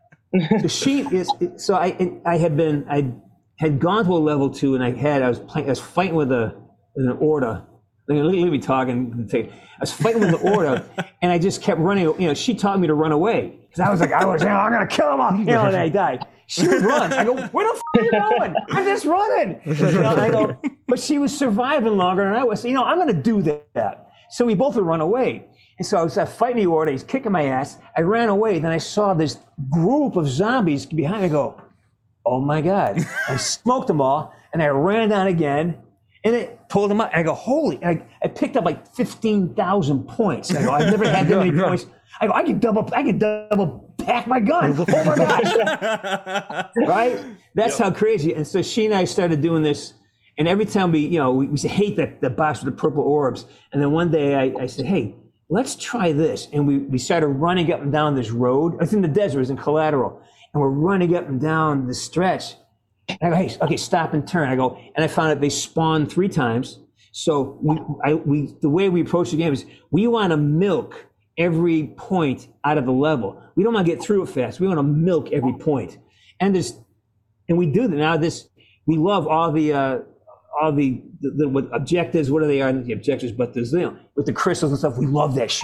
[0.62, 3.14] so she is so I I had been I
[3.60, 6.16] had gone to a level two and I had I was playing I was fighting
[6.16, 6.56] with a
[6.96, 7.66] with an Orda.
[8.08, 9.30] Look, look at me talking.
[9.34, 10.86] I was fighting with the Orda,
[11.22, 12.06] and I just kept running.
[12.06, 14.50] You know, she taught me to run away because I was like, I was, you
[14.50, 16.26] know, I'm gonna kill him, all, you know, and I died.
[16.48, 17.12] She would run.
[17.12, 18.56] I go, where the f- are you going?
[18.72, 19.62] I'm just running.
[19.66, 22.62] You know, I go, but she was surviving longer than I was.
[22.62, 23.42] So, you know, I'm gonna do
[23.74, 24.08] that.
[24.30, 25.48] So we both would run away.
[25.78, 26.92] And so I was uh, fighting the Orda.
[26.92, 27.78] He's kicking my ass.
[27.98, 28.60] I ran away.
[28.60, 31.26] Then I saw this group of zombies behind me.
[31.26, 31.62] I go,
[32.26, 33.06] oh my God.
[33.28, 34.34] I smoked them all.
[34.54, 35.78] And I ran down again.
[36.24, 37.12] And it pulled them up.
[37.12, 37.78] And I go, holy.
[37.82, 40.56] And I, I picked up like 15,000 points.
[40.56, 41.88] I go, I've never had that many points.
[42.22, 44.76] I go, I could double, I could double pack my gun.
[44.88, 46.66] Oh my gosh.
[46.88, 47.20] right?
[47.54, 48.34] That's how crazy.
[48.34, 49.94] And so she and I started doing this.
[50.38, 53.04] And every time we, you know, we, we hate the, the box with the purple
[53.04, 53.46] orbs.
[53.72, 55.16] And then one day I, I said, hey,
[55.50, 56.48] let's try this.
[56.52, 58.78] And we, we started running up and down this road.
[58.82, 60.22] It's in the desert, it's in collateral.
[60.54, 62.56] And we're running up and down the stretch.
[63.08, 64.50] And I go, hey, okay, stop and turn.
[64.50, 66.80] I go, and I found out they spawn three times.
[67.12, 71.06] So we, I, we, the way we approach the game is we want to milk
[71.38, 73.42] every point out of the level.
[73.56, 74.60] We don't want to get through it fast.
[74.60, 75.98] We want to milk every point.
[76.40, 76.80] And there's,
[77.48, 78.18] and we do that now.
[78.18, 78.50] This,
[78.86, 80.00] we love all the, uh,
[80.62, 83.80] all the, the, the what objectives, what are they are the objectives, but there's, you
[83.80, 85.64] know, with the crystals and stuff, we love that shit.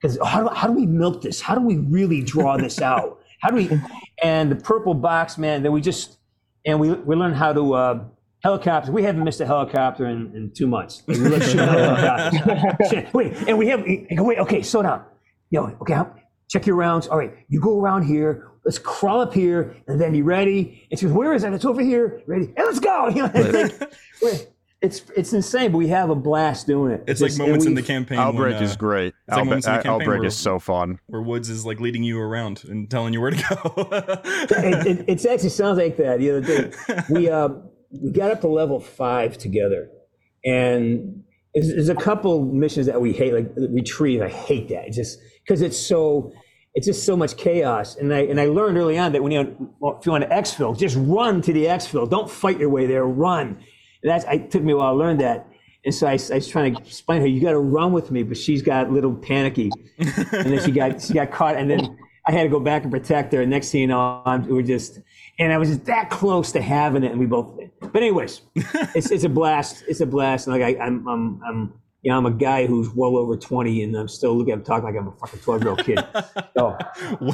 [0.00, 1.40] Because how, do, how do we milk this?
[1.40, 3.20] How do we really draw this out?
[3.40, 3.80] How do we,
[4.22, 6.18] and the purple box, man, then we just,
[6.66, 8.04] and we, we learn how to, uh,
[8.42, 8.90] helicopters.
[8.90, 11.02] We haven't missed a helicopter in, in two months.
[11.06, 12.88] We love shooting helicopters.
[12.90, 15.04] Shit, wait, and we have, wait, okay, slow down.
[15.50, 16.02] Yo, okay,
[16.48, 17.08] check your rounds.
[17.08, 18.47] All right, you go around here.
[18.68, 20.86] Let's crawl up here and then be ready.
[20.90, 21.54] And she goes, where is it?
[21.54, 22.20] It's over here.
[22.26, 22.52] Ready?
[22.54, 23.08] And let's go.
[23.16, 23.80] You know, it's
[24.20, 24.52] like,
[24.82, 27.04] it's it's insane, but we have a blast doing it.
[27.06, 28.18] It's like Just- and moments in the campaign.
[28.18, 29.14] Outbreak when, uh, is great.
[29.26, 30.98] it's like Outbreak, moments in the campaign Outbreak where- is so fun.
[31.06, 33.88] where Woods is like leading you around and telling you where to go.
[34.22, 36.18] it, it, it actually sounds like that.
[36.18, 36.72] The other day,
[37.08, 37.48] we uh,
[37.90, 39.88] we got up to level five together,
[40.44, 44.20] and there's, there's a couple missions that we hate, like retrieve.
[44.20, 44.88] I hate that.
[44.88, 46.34] It's just because it's so.
[46.74, 49.40] It's just so much chaos, and I and I learned early on that when you
[49.40, 52.08] if you want to exfil, just run to the exfil.
[52.08, 53.04] Don't fight your way there.
[53.04, 53.58] Run.
[54.02, 55.48] And that's it took me a while to learn that.
[55.84, 58.10] And so I, I was trying to explain to her, you got to run with
[58.10, 61.70] me, but she's got a little panicky, and then she got she got caught, and
[61.70, 63.40] then I had to go back and protect her.
[63.40, 65.00] And next thing you know, I'm, we were just,
[65.38, 67.58] and I was just that close to having it, and we both.
[67.80, 69.84] But anyways, it's it's a blast.
[69.88, 70.46] It's a blast.
[70.46, 71.72] And like I, I'm I'm I'm
[72.08, 74.64] you know I'm a guy who's well over 20, and I'm still looking at him
[74.64, 75.98] talking like I'm a fucking 12 year old kid.
[76.56, 76.74] So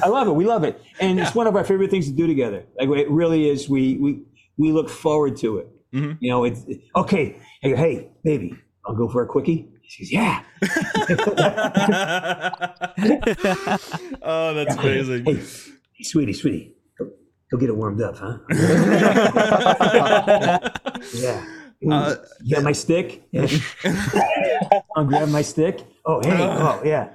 [0.02, 0.32] I love it.
[0.32, 2.66] We love it, and it's one of our favorite things to do together.
[2.76, 3.68] Like it really is.
[3.68, 4.22] We we
[4.56, 5.68] we look forward to it.
[5.94, 6.12] Mm-hmm.
[6.18, 6.64] You know, it's
[6.96, 7.37] okay.
[7.62, 9.68] Go, hey, baby, I'll go for a quickie.
[9.87, 10.42] She goes, yeah.
[14.22, 15.24] oh, that's amazing.
[15.24, 17.10] Hey, hey, sweetie, sweetie, go,
[17.50, 18.38] go get it warmed up, huh?
[21.14, 21.44] yeah.
[21.90, 23.23] Uh, you got my stick?
[23.33, 23.47] Yeah.
[24.97, 25.81] I'll grab my stick.
[26.07, 26.37] Oh, hey.
[26.40, 27.09] Oh, yeah.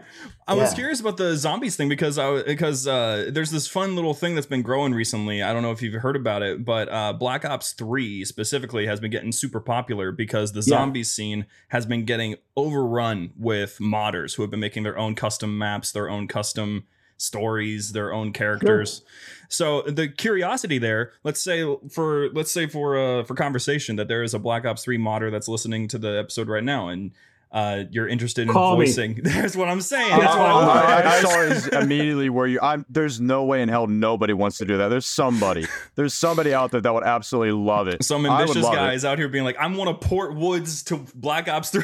[0.48, 0.76] I was Yeah.
[0.78, 4.48] curious about the zombies thing because I because uh, there's this fun little thing that's
[4.48, 5.44] been growing recently.
[5.44, 9.00] I don't know if you've heard about it, but uh, Black Ops Three specifically has
[9.00, 10.78] been getting super popular because the Yeah.
[10.80, 15.58] zombie scene has been getting overrun with modders who have been making their own custom
[15.58, 16.86] maps, their own custom
[17.20, 19.02] stories, their own characters.
[19.50, 24.24] So the curiosity there, let's say for let's say for uh, for conversation that there
[24.24, 27.12] is a Black Ops Three modder that's listening to the episode right now and.
[27.52, 28.86] Uh, you're interested in Call me.
[28.86, 29.20] voicing.
[29.24, 30.14] There's what I'm saying.
[30.14, 32.60] I, That's what I'm I- I saw is immediately where you.
[32.62, 32.86] I'm.
[32.90, 34.90] There's no way in hell nobody wants to do that.
[34.90, 35.66] There's somebody.
[35.96, 38.04] There's somebody out there that would absolutely love it.
[38.04, 38.78] Some ambitious love it.
[38.78, 41.82] guys out here being like, I want to port Woods to Black Ops 3.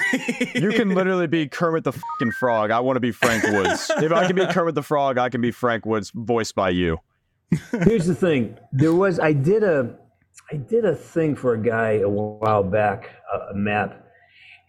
[0.53, 2.69] You can literally be Kermit the fucking Frog.
[2.69, 3.89] I want to be Frank Woods.
[3.97, 6.99] if I can be Kermit the Frog, I can be Frank Woods, voiced by you.
[7.71, 8.57] Here's the thing.
[8.71, 9.95] There was I did a
[10.51, 14.04] I did a thing for a guy a while back, a, a map,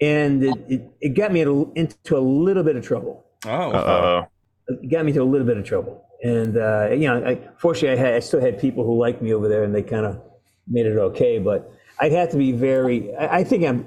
[0.00, 3.24] and it, it, it got me into into a little bit of trouble.
[3.46, 4.26] Oh, Uh
[4.68, 6.04] It got me into a little bit of trouble.
[6.22, 9.32] And uh, you know, I, fortunately, I had I still had people who liked me
[9.34, 10.20] over there, and they kind of
[10.66, 11.38] made it okay.
[11.38, 13.14] But I'd have to be very.
[13.16, 13.86] I, I think I'm.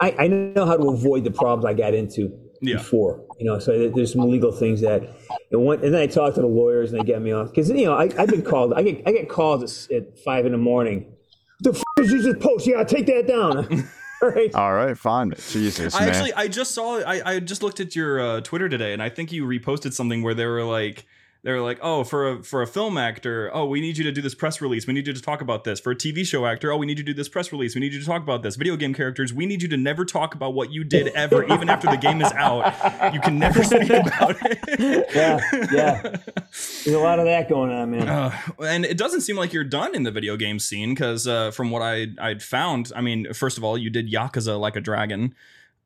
[0.00, 2.76] I, I know how to avoid the problems I got into Yeah.
[2.76, 3.24] before.
[3.38, 5.02] You know, so there's some legal things that.
[5.50, 7.68] And, one, and then I talked to the lawyers, and they get me off because
[7.70, 8.72] you know I, I've been called.
[8.74, 11.12] I get I get calls at, at five in the morning.
[11.60, 12.66] The f- is you just post?
[12.66, 13.88] Yeah, take that down.
[14.22, 14.54] All right.
[14.54, 15.34] All right, fine.
[15.50, 16.08] Jesus, I man.
[16.08, 19.08] actually, I just saw, I, I just looked at your uh, Twitter today, and I
[19.08, 21.06] think you reposted something where they were like,
[21.46, 24.10] they were like, oh, for a for a film actor, oh, we need you to
[24.10, 24.88] do this press release.
[24.88, 25.78] We need you to talk about this.
[25.78, 27.76] For a TV show actor, oh, we need you to do this press release.
[27.76, 28.56] We need you to talk about this.
[28.56, 31.70] Video game characters, we need you to never talk about what you did ever, even
[31.70, 33.14] after the game is out.
[33.14, 35.06] You can never speak about it.
[35.14, 35.38] Yeah,
[35.72, 36.16] yeah.
[36.50, 38.08] There's a lot of that going on, man.
[38.08, 41.52] Uh, and it doesn't seem like you're done in the video game scene because uh,
[41.52, 44.80] from what I I'd found, I mean, first of all, you did Yakuza like a
[44.80, 45.32] dragon.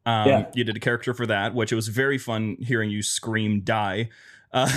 [0.06, 0.46] Um, Yeah.
[0.54, 4.08] You did a character for that, which it was very fun hearing you scream die.
[4.52, 4.68] Uh,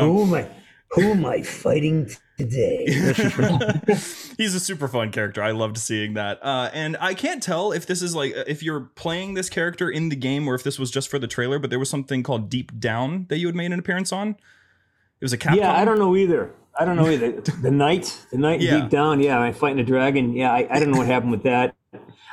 [0.00, 0.48] who am I?
[0.92, 2.84] Who am I fighting today?
[4.38, 5.42] he's a super fun character.
[5.42, 6.38] I loved seeing that.
[6.42, 10.08] Uh, and I can't tell if this is like if you're playing this character in
[10.08, 11.58] the game or if this was just for the trailer.
[11.58, 14.30] But there was something called Deep Down that you had made an appearance on.
[14.30, 15.56] It was a Capcom.
[15.56, 16.52] Yeah, I don't know either.
[16.78, 17.32] I don't know either.
[17.62, 18.80] The night, the night Yeah.
[18.80, 19.20] deep down.
[19.20, 20.32] Yeah, I'm fighting a dragon.
[20.32, 21.74] Yeah, I, I don't know what happened with that.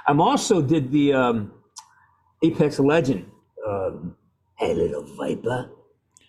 [0.08, 1.52] I'm also did the um,
[2.44, 3.26] Apex Legend.
[3.68, 4.16] Um,
[4.58, 5.70] hey, little viper.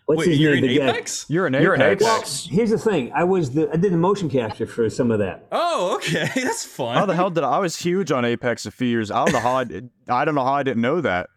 [0.07, 0.65] What's Wait, his you're name?
[0.65, 1.27] in The guy- Apex?
[1.29, 2.03] You're an You're an Apex.
[2.05, 2.47] Apex.
[2.51, 3.13] Here's the thing.
[3.15, 5.47] I was the I did the motion capture for some of that.
[5.53, 6.97] Oh, okay, that's fun.
[6.97, 9.11] How the hell did I, I was huge on Apex a few years?
[9.11, 11.29] I don't know how I did, I don't know how I didn't know that.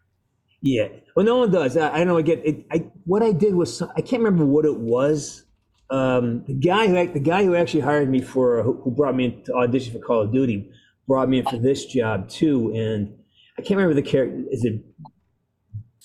[0.62, 0.88] Yeah.
[1.16, 1.78] Well, no one does.
[1.78, 2.18] I, I don't know.
[2.18, 2.66] I get it.
[2.72, 5.44] I what I did was I can't remember what it was.
[5.92, 9.26] Um, the guy who the guy who actually hired me for who, who brought me
[9.26, 10.72] in to audition for Call of Duty
[11.08, 13.16] brought me in for this job too, and
[13.60, 14.44] I can't remember the character.
[14.50, 14.82] Is it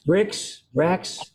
[0.05, 0.63] Bricks?
[0.75, 1.30] Rex?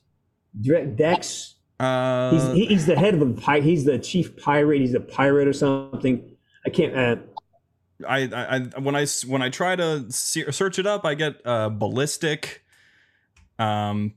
[0.62, 1.56] Dex?
[1.80, 3.64] Uh, He's he, he's the head of the pirate.
[3.64, 4.80] He's the chief pirate.
[4.80, 6.36] He's a pirate or something.
[6.66, 6.96] I can't.
[6.98, 7.16] Uh,
[8.08, 11.36] I, I, I when I when I try to se- search it up, I get
[11.46, 12.64] uh, ballistic.
[13.60, 14.14] Um,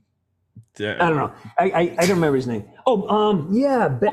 [0.79, 1.33] I don't know.
[1.57, 2.63] I, I I don't remember his name.
[2.85, 4.07] Oh, um, yeah, Be-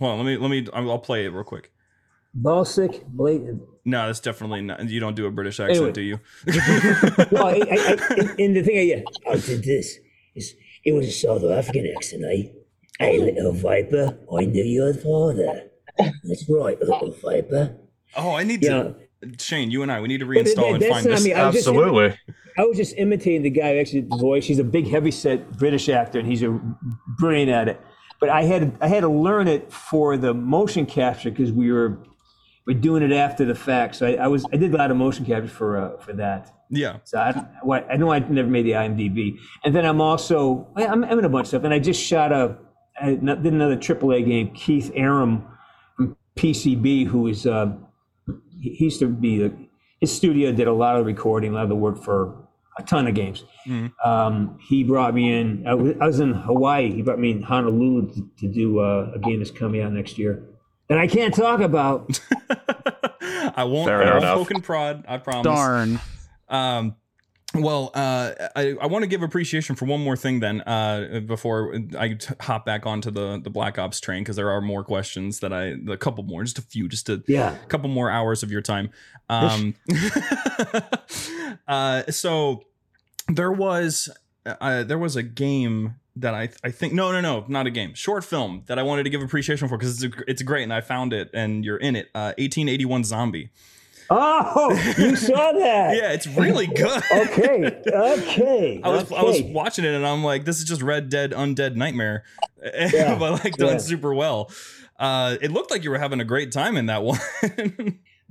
[0.00, 0.66] Hold on, let me let me.
[0.72, 1.72] I'll play it real quick.
[2.40, 3.60] Balsic, Blade.
[3.84, 4.88] No, that's definitely not.
[4.88, 5.92] You don't do a British accent, Anyway.
[5.92, 6.20] do you?
[7.30, 9.98] well, I, I, I, and- the thing I, yeah, I did this is
[10.84, 12.24] it was a South African accent.
[12.24, 12.50] I,
[12.98, 15.70] hey, little viper, I knew your father.
[15.98, 17.76] That's right, little viper.
[18.16, 18.70] Oh, I need Yeah.
[18.70, 18.94] to.
[19.38, 21.24] Shane, you and I, we need to But that- reinstall and find not this.
[21.24, 21.32] me.
[21.32, 22.14] I was just- Absolutely.
[22.58, 24.46] I was just imitating the guy who actually did the voice.
[24.46, 26.60] He's a big, heavy-set British actor, and he's a
[27.18, 27.80] brilliant at it.
[28.20, 31.98] But I had I had to learn it for the motion capture because we were
[32.66, 33.96] we're doing it after the fact.
[33.96, 36.53] So I, I was I did a lot of motion capture for uh, for that.
[36.74, 36.98] Yeah.
[37.04, 40.86] So I, don't- I know I never made the IMDb, and then I'm also I-
[40.86, 42.56] I'm, I'm in a bunch of stuff, and I just shot a
[43.00, 44.50] I did another AAA game.
[44.54, 45.44] Keith Arem
[45.96, 47.72] from PCB, who is uh,
[48.60, 49.52] he he used to be the,
[50.00, 52.36] his studio did a lot of the recording, a lot of the work for
[52.78, 53.44] a ton of games.
[54.04, 55.66] Um, he brought me in.
[55.66, 56.92] I was, I was in Hawaii.
[56.92, 60.18] He brought me in Honolulu to, to do uh, a game that's coming out next
[60.18, 60.42] year,
[60.90, 62.20] and I can't talk about.
[63.56, 63.86] I won't.
[63.88, 64.36] Fair I won't enough.
[64.38, 65.04] poke and prod.
[65.08, 65.44] I promise.
[65.44, 66.00] Darn.
[66.48, 66.96] Um,
[67.56, 71.76] well, uh, I, I want to give appreciation for one more thing then, uh, before
[71.96, 75.38] I t- hop back onto the, the Black Ops train, because there are more questions
[75.38, 77.56] that I, a couple more, just a few, just a Yeah.
[77.68, 78.90] couple more hours of your time.
[79.30, 79.76] Um,
[81.68, 82.64] uh, so
[83.28, 84.08] there was,
[84.46, 87.94] uh, there was a game that I, I think, no, no, no, not a game,
[87.94, 90.72] short film that I wanted to give appreciation for because it's, a, it's great and
[90.72, 92.06] I found it and you're in it.
[92.14, 93.50] Uh, 1881 Zombie.
[94.10, 95.96] Oh, you saw that?
[95.96, 97.02] Yeah, it's really good.
[97.12, 97.80] Okay.
[97.86, 98.80] Okay.
[98.84, 101.76] I was I was watching it and I'm like, this is just Red Dead Undead
[101.76, 102.24] Nightmare,
[102.74, 103.78] Yeah, but like done yeah.
[103.78, 104.50] super well.
[104.98, 107.18] Uh, it looked like you were having a great time in that one.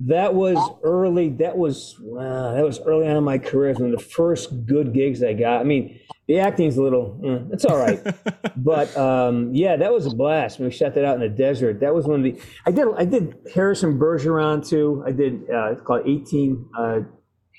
[0.00, 1.30] That was early.
[1.30, 2.54] That was wow.
[2.54, 3.72] That was early on in my career.
[3.74, 5.60] One of the first good gigs I got.
[5.60, 7.20] I mean, the acting's a little.
[7.24, 8.00] eh, it's all right,
[8.56, 10.58] but um, yeah, that was a blast.
[10.58, 11.80] When we shot that out in the desert.
[11.80, 12.40] That was one of the.
[12.66, 12.86] I did.
[12.96, 15.02] I did Harrison Bergeron too.
[15.06, 15.42] I did.
[15.50, 16.66] Uh, it's called Eighteen.
[16.78, 17.00] Uh,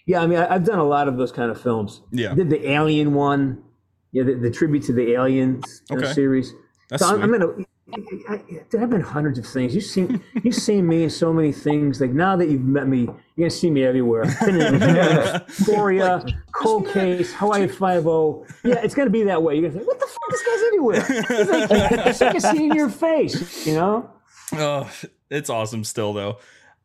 [0.08, 2.02] yeah, I mean, I, I've done a lot of those kind of films.
[2.12, 2.32] Yeah.
[2.32, 3.64] I did the Alien one.
[4.12, 6.14] Yeah, the, the tribute to the Aliens uh, Okay.
[6.14, 6.54] series.
[6.90, 7.68] That's so I'm, I'm sweet.
[7.88, 8.32] In a.
[8.32, 9.76] I, I, I've been hundreds of things.
[9.76, 12.02] You've seen you've seen me in so many things.
[12.02, 14.24] Like now that you've met me, you're gonna see me everywhere.
[14.48, 14.56] In
[15.48, 18.46] Euphoria, Cold Case, Hawaii Five O.
[18.64, 19.56] Yeah, it's gonna be that way.
[19.56, 20.30] You're gonna say, "What the fuck?
[20.30, 20.96] This guy's everywhere."
[21.46, 24.10] Like, it's like a see in your face, you know.
[24.54, 24.92] oh,
[25.30, 26.38] it's awesome still though.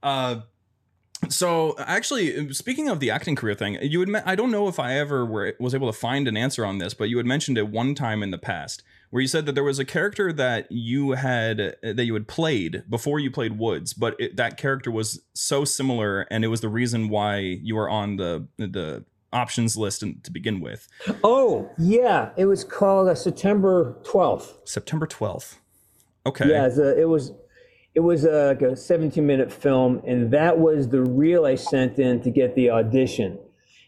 [0.02, 0.40] Uh,
[1.28, 4.78] so actually, speaking of the acting career thing, you had me- I don't know if
[4.78, 7.58] I ever were, was able to find an answer on this, but you had mentioned
[7.58, 10.70] it one time in the past where you said that there was a character that
[10.70, 15.20] you had that you had played before you played Woods, but it, that character was
[15.34, 20.02] so similar, and it was the reason why you were on the the options list
[20.02, 20.88] in, to begin with.
[21.22, 24.56] Oh yeah, it was called uh, September twelfth.
[24.64, 25.60] September twelfth.
[26.26, 26.48] Okay.
[26.48, 27.32] Yeah, a, it was
[27.94, 31.98] it was a, like a 17 minute film, and that was the reel I sent
[31.98, 33.38] in to get the audition.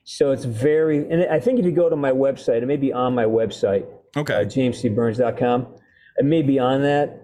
[0.04, 2.92] So it's very, and I think if you go to my website, it may be
[2.92, 4.34] on my website, Okay.
[4.34, 5.66] uh, jamescburns.com.
[6.18, 7.18] It may be on that.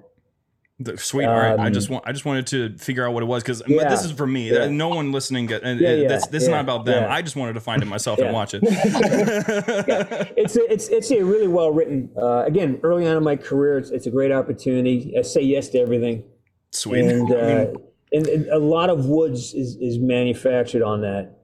[0.80, 1.26] The- Sweet.
[1.26, 1.58] All right.
[1.58, 2.04] I Um, just want.
[2.06, 4.50] I just wanted to figure out what it was because Yeah, this is for me.
[4.52, 4.68] yeah.
[4.68, 5.46] No one listening.
[5.46, 7.04] Get, and Yeah, yeah, this this is not about them.
[7.10, 8.62] I just wanted to find it myself and watch it.
[10.36, 12.10] It's a, it's it's a really well written.
[12.16, 15.14] Uh, again, early on in my career, it's, it's a great opportunity.
[15.18, 16.22] I say yes to everything,
[16.70, 17.04] Sweet.
[17.04, 17.76] and, uh, I mean,
[18.12, 21.37] and, and a lot of woods is, is manufactured on that.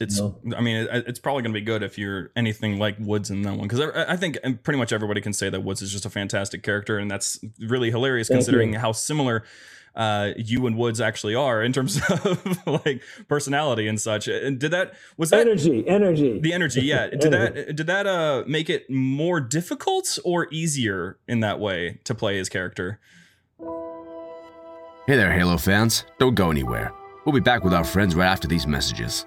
[0.00, 0.20] It's.
[0.20, 3.42] I mean, it, it's probably going to be good if you're anything like Woods in
[3.42, 6.06] that one because I, I think pretty much everybody can say that Woods is just
[6.06, 8.78] a fantastic character, and that's really hilarious Thank considering you.
[8.78, 9.44] how similar.
[9.92, 14.28] Uh, you and Woods actually are in terms of like personality and such.
[14.28, 16.38] And did that was that Energy, energy.
[16.38, 21.40] the energy yeah did that did that uh make it more difficult or easier in
[21.40, 23.00] that way to play his character
[25.06, 26.04] Hey there, Halo fans.
[26.20, 26.92] Don't go anywhere.
[27.24, 29.26] We'll be back with our friends right after these messages.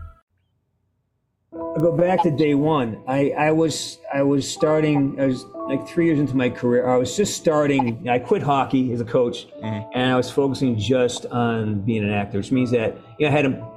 [1.53, 3.03] I go back to day one.
[3.07, 5.19] I, I was I was starting.
[5.19, 6.87] I was like three years into my career.
[6.87, 8.07] I was just starting.
[8.07, 9.89] I quit hockey as a coach, mm-hmm.
[9.93, 13.35] and I was focusing just on being an actor, which means that you know, I
[13.35, 13.67] had to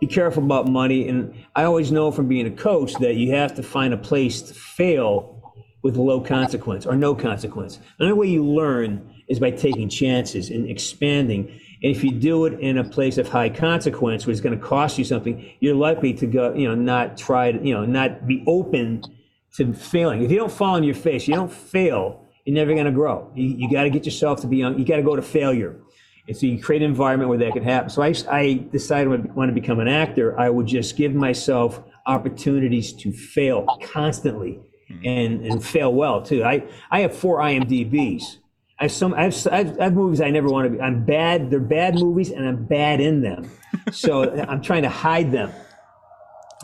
[0.00, 1.06] be careful about money.
[1.06, 4.42] And I always know from being a coach that you have to find a place
[4.42, 7.78] to fail with low consequence or no consequence.
[7.98, 11.60] The only way you learn is by taking chances and expanding.
[11.82, 14.64] And if you do it in a place of high consequence, where it's going to
[14.64, 18.26] cost you something, you're likely to go, you know, not try to, you know, not
[18.26, 19.02] be open
[19.56, 20.22] to failing.
[20.22, 23.30] If you don't fall on your face, you don't fail, you're never going to grow.
[23.34, 24.78] You, you got to get yourself to be young.
[24.78, 25.76] You got to go to failure.
[26.28, 27.90] And so you create an environment where that can happen.
[27.90, 31.14] So I, I decided when I want to become an actor, I would just give
[31.14, 35.04] myself opportunities to fail constantly hmm.
[35.04, 36.44] and, and fail well too.
[36.44, 38.38] I, I have four IMDb's.
[38.82, 40.80] I have some I have, I have, I have movies I never want to be.
[40.80, 41.50] I'm bad.
[41.50, 43.50] They're bad movies, and I'm bad in them.
[43.90, 45.50] So I'm trying to hide them.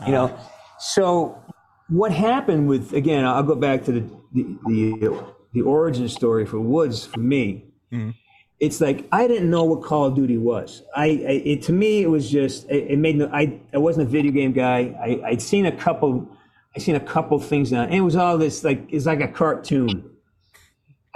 [0.05, 0.37] You know.
[0.79, 1.41] So
[1.89, 3.25] what happened with again?
[3.25, 4.01] I'll go back to the
[4.33, 7.65] the the, the origin story for Woods for me.
[7.91, 8.11] Mm-hmm.
[8.59, 10.83] It's like I didn't know what Call of Duty was.
[10.95, 13.29] I, I it, to me it was just it, it made no.
[13.33, 14.95] I I wasn't a video game guy.
[15.01, 16.27] I I'd seen a couple.
[16.75, 19.27] I seen a couple things on, and it was all this like it's like a
[19.27, 20.09] cartoon.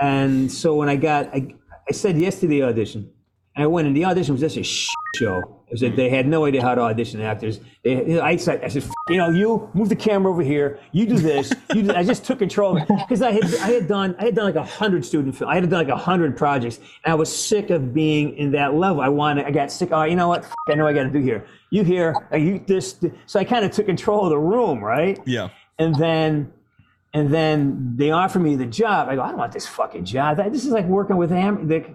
[0.03, 1.55] And so when I got, I,
[1.89, 3.09] I said yes to the audition.
[3.55, 5.37] And I went, and the audition was just a shit show.
[5.67, 7.59] It was that they had no idea how to audition actors.
[7.83, 10.79] They, I said, I said, "F- you know, you move the camera over here.
[10.91, 11.53] You do this.
[11.73, 14.45] You do, I just took control because I had, I had done, I had done
[14.45, 15.49] like a hundred student film.
[15.51, 18.73] I had done like a hundred projects, and I was sick of being in that
[18.73, 19.01] level.
[19.01, 19.89] I wanted, I got sick.
[19.91, 20.45] Oh, you know what?
[20.69, 21.45] I know what I got to do here.
[21.69, 22.13] You here?
[22.33, 22.99] uh, You this?
[23.27, 25.19] So I kind of took control of the room, right?
[25.25, 25.49] Yeah.
[25.79, 26.51] And then
[27.13, 29.07] and then they offer me the job.
[29.07, 30.37] I go, I don't want this fucking job.
[30.51, 31.67] This is like working with Am.
[31.67, 31.85] The,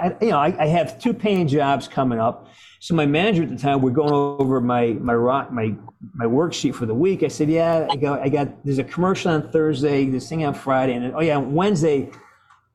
[0.00, 2.48] I, you know, I, I have two paying jobs coming up.
[2.80, 5.74] So my manager at the time, we're going over my my rock my
[6.14, 7.22] my worksheet for the week.
[7.22, 10.54] I said, yeah, I got I got there's a commercial on Thursday, this thing on
[10.54, 12.10] Friday, and then, oh yeah, Wednesday.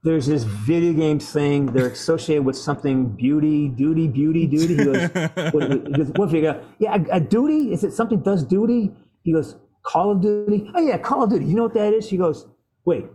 [0.04, 1.68] There's this video game thing.
[1.68, 4.76] They're associated with something beauty, duty, beauty, duty.
[4.76, 5.10] He goes,
[5.54, 7.72] what, what, he goes, what if you go, yeah, a, a duty?
[7.72, 8.92] Is it something does duty?
[9.22, 10.70] He goes, Call of Duty?
[10.76, 11.46] Oh yeah, Call of Duty.
[11.46, 12.10] You know what that is?
[12.10, 12.48] He goes,
[12.86, 13.06] wait,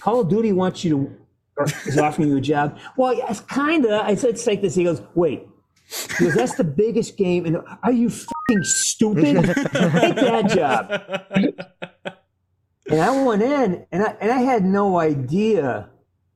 [0.00, 1.16] Call of Duty wants you to,
[1.56, 2.78] or is offering you a job.
[2.96, 4.02] Well, yes, kinda.
[4.04, 4.74] I said it's like this.
[4.74, 5.46] He goes, wait.
[6.18, 7.44] He goes, that's the biggest game.
[7.44, 9.24] And are you fucking stupid?
[9.44, 10.90] Take that job.
[12.88, 15.88] And I went in, and I and I had no idea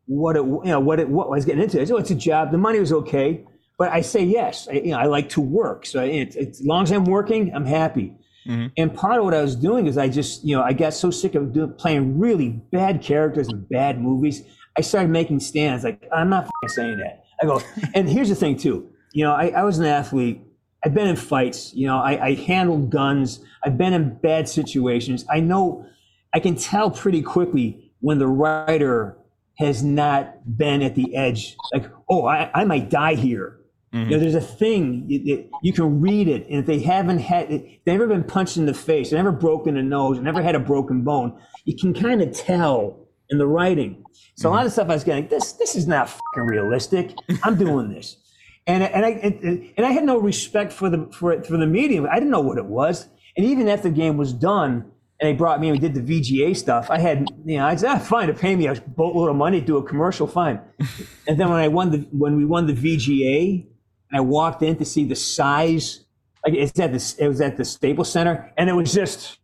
[0.07, 1.81] what it you know what it what I was getting into.
[1.81, 2.53] I said, oh, it's a job.
[2.53, 3.45] The money was okay,
[3.79, 4.69] but I say yes.
[4.69, 8.15] I, you know, I like to work, so as long as I'm working, I'm happy.
[8.47, 8.67] Mm-hmm.
[8.77, 11.11] And part of what I was doing is I just, you know, I got so
[11.11, 14.43] sick of doing, playing really bad characters in bad movies.
[14.79, 15.85] I started making stands.
[15.85, 17.25] Like, I'm not saying that.
[17.43, 17.61] I go,
[17.95, 18.91] and here's the thing too.
[19.13, 20.43] You know, I, I was an athlete.
[20.85, 21.73] I've been in fights.
[21.75, 23.41] You know, I, I handled guns.
[23.65, 25.25] I've been in bad situations.
[25.31, 25.85] I know,
[26.33, 29.17] I can tell pretty quickly when the writer
[29.59, 31.57] has not been at the edge.
[31.73, 33.59] Like, oh, I, I might die here.
[34.05, 37.49] You know, there's a thing you, you- can read it, and if they haven't had,
[37.49, 40.61] they've never been punched in the face, they never broken a nose, never had a
[40.61, 41.39] broken bone.
[41.65, 44.05] You can kind of tell in the writing.
[44.37, 47.15] So a lot of stuff I was getting, this this is not fucking realistic.
[47.43, 48.17] I'm doing this,
[48.67, 51.67] and and I and, and I had no respect for the for it for the
[51.67, 52.07] medium.
[52.11, 54.93] I didn't know what it was, and even after the game was done.
[55.19, 56.91] And they brought me and we did the VGA stuff.
[56.91, 59.61] I had, you know, I said, ah, fine, to pay me a boatload of money
[59.61, 60.61] to do a commercial, fine.
[61.27, 63.67] and then when I won the, when we won the VGA,
[64.11, 66.05] and I walked in to see the size.
[66.45, 69.39] Like it's at the it was at the Staples Center, and it was just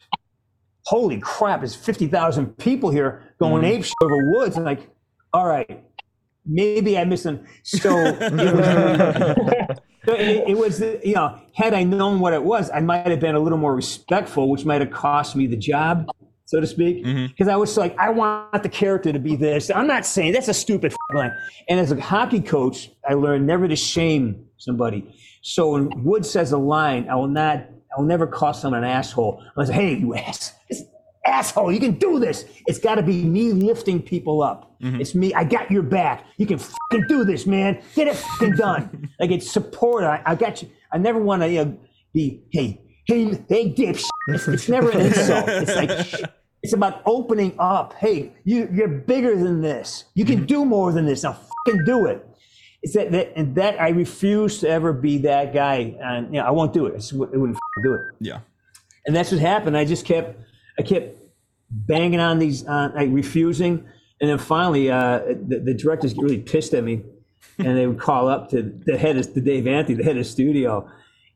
[0.85, 1.61] holy crap!
[1.61, 3.79] There's fifty thousand people here going mm-hmm.
[3.79, 4.89] ape shit over Woods, and like,
[5.33, 5.85] all right,
[6.47, 7.45] maybe I missed them.
[7.63, 12.81] So it was, it, it was you know, had I known what it was, I
[12.81, 16.09] might have been a little more respectful, which might have cost me the job.
[16.47, 17.29] So to speak, mm-hmm.
[17.29, 19.71] because I was like, I want the character to be this.
[19.71, 21.33] I'm not saying that's a stupid f- line.
[21.71, 25.15] And as a hockey coach, I learned never to shame somebody.
[25.43, 28.91] So when Wood says a line, I will not, I will never call someone an
[28.91, 29.43] asshole.
[29.57, 30.85] I like, hey, you ass, this
[31.27, 32.45] asshole, you can do this.
[32.67, 34.77] It's got to be me lifting people up.
[34.81, 35.01] Mm-hmm.
[35.01, 35.35] It's me.
[35.35, 36.25] I got your back.
[36.37, 37.81] You can fucking do this, man.
[37.95, 39.11] Get it fucking done.
[39.21, 40.05] like it's support.
[40.05, 40.69] I, I got you.
[40.93, 41.79] I never want to you know,
[42.13, 44.09] be, hey, hey, hey, dipshit.
[44.29, 45.49] It's, it's never an insult.
[45.49, 46.31] It's like,
[46.63, 47.95] it's about opening up.
[47.95, 50.05] Hey, you, you're bigger than this.
[50.15, 50.47] You can mm-hmm.
[50.47, 51.23] do more than this.
[51.23, 52.27] Now fucking do it.
[52.83, 55.97] It's that, that and that I refuse to ever be that guy.
[56.03, 56.95] And you know, I won't do it.
[56.95, 58.01] I just I wouldn't do it.
[58.21, 58.41] Yeah.
[59.07, 59.77] And that's what happened.
[59.77, 60.39] I just kept,
[60.79, 61.19] I kept
[61.71, 63.85] banging on these, uh, like refusing.
[64.21, 67.03] And then finally, uh, the, the directors get really pissed at me,
[67.59, 70.27] and they would call up to the head of to Dave Anthony, the head of
[70.27, 70.89] studio,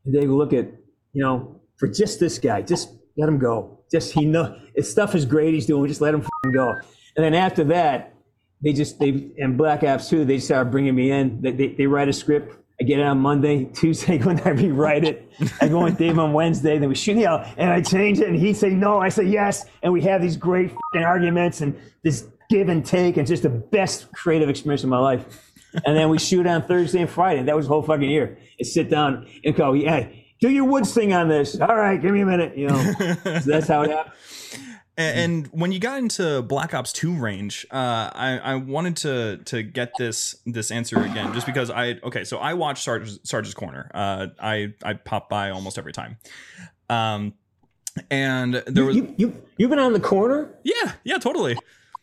[0.05, 0.67] and they would look at,
[1.11, 3.79] you know, for just this guy, just let him go.
[3.91, 5.53] Just he know his stuff is great.
[5.53, 5.87] He's doing.
[5.87, 6.71] Just let him go.
[7.15, 8.13] And then after that,
[8.61, 10.25] they just they and Black Ops too.
[10.25, 11.41] They started bringing me in.
[11.41, 12.55] They, they, they write a script.
[12.79, 15.31] I get it on Monday, Tuesday when I rewrite it.
[15.61, 16.77] I go with Dave on Wednesday.
[16.77, 18.99] Then we shoot, you know, and I change it, and he say no.
[18.99, 23.27] I say yes, and we have these great arguments and this give and take, and
[23.27, 25.53] just the best creative experience of my life.
[25.85, 27.43] And then we shoot on Thursday and Friday.
[27.43, 28.37] That was the whole fucking year.
[28.57, 30.07] And sit down and go, yeah,
[30.39, 31.59] do your Woods thing on this.
[31.59, 32.57] All right, give me a minute.
[32.57, 32.93] You know,
[33.23, 34.13] so that's how it happened.
[34.97, 39.37] And, and when you got into Black Ops 2 range, uh, I, I wanted to
[39.45, 43.53] to get this this answer again, just because I okay, so I watch Sarge, Sarge's
[43.53, 43.91] Corner.
[43.93, 46.17] Uh, I I pop by almost every time.
[46.89, 47.33] Um,
[48.09, 50.49] and there was you, you you've been on the corner.
[50.63, 51.57] yeah yeah totally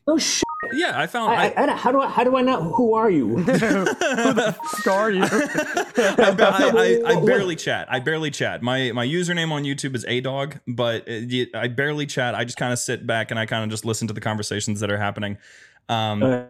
[0.06, 0.44] Oh shit.
[0.72, 2.62] Yeah I found I, I, I, I, how do I how do I not?
[2.74, 3.44] Who are you?
[3.44, 5.22] Fuck are you?
[5.22, 7.86] I, I, I, I barely chat.
[7.90, 8.62] I barely chat.
[8.62, 12.34] My my username on YouTube is a dog, but it, y- I barely chat.
[12.34, 14.80] I just kind of sit back and I kind of just listen to the conversations
[14.80, 15.38] that are happening.
[15.88, 16.46] Um,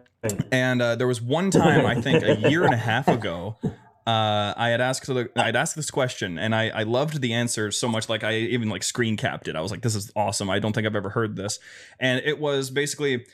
[0.51, 3.57] and uh, there was one time I think a year and a half ago.
[4.07, 7.71] Uh, I had asked the, I'd asked this question and I, I loved the answer
[7.71, 9.55] so much like I even like screen capped it.
[9.55, 10.47] I was like, this is awesome.
[10.47, 11.57] I don't think I've ever heard this.
[11.99, 13.25] And it was basically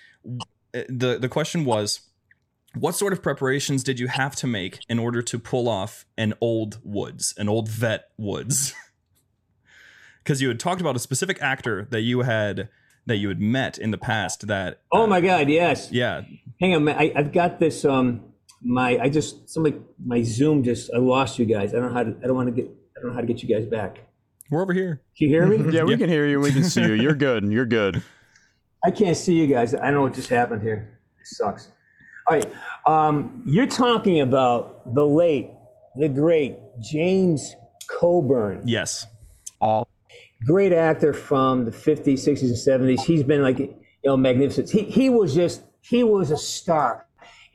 [0.74, 2.02] the the question was
[2.76, 6.34] what sort of preparations did you have to make in order to pull off an
[6.40, 8.74] old Woods, an old vet Woods?
[10.24, 12.70] Because you had talked about a specific actor that you had
[13.08, 14.46] that you had met in the past.
[14.48, 15.92] That oh my god, yes.
[15.92, 16.22] yeah,
[16.60, 16.88] Hang on.
[16.88, 17.84] I, I've got this.
[17.84, 18.26] Um,
[18.62, 21.74] my I just somebody my Zoom just I lost you guys.
[21.74, 22.16] I don't know how to.
[22.24, 22.70] I don't want to get.
[22.96, 23.98] I don't know how to get you guys back.
[24.52, 25.02] we're over here.
[25.18, 25.58] Can you hear me?
[25.76, 26.40] Yeah, we can hear you.
[26.40, 26.94] We can see you.
[26.94, 27.44] You're good.
[27.46, 28.04] You're good.
[28.84, 29.76] I can't see you guys.
[29.76, 31.00] I don't know what just happened here.
[31.20, 31.70] It sucks.
[32.28, 32.52] All right.
[32.86, 35.52] Um, you're talking about the late,
[35.96, 37.56] the great James
[37.88, 38.62] Coburn.
[38.66, 39.06] Yes.
[39.60, 39.88] All
[40.48, 43.02] Great actor from the 50s, 60s, and 70s.
[43.02, 44.72] He's been like, you know, magnificent.
[44.72, 47.06] He, he was just, he was a star.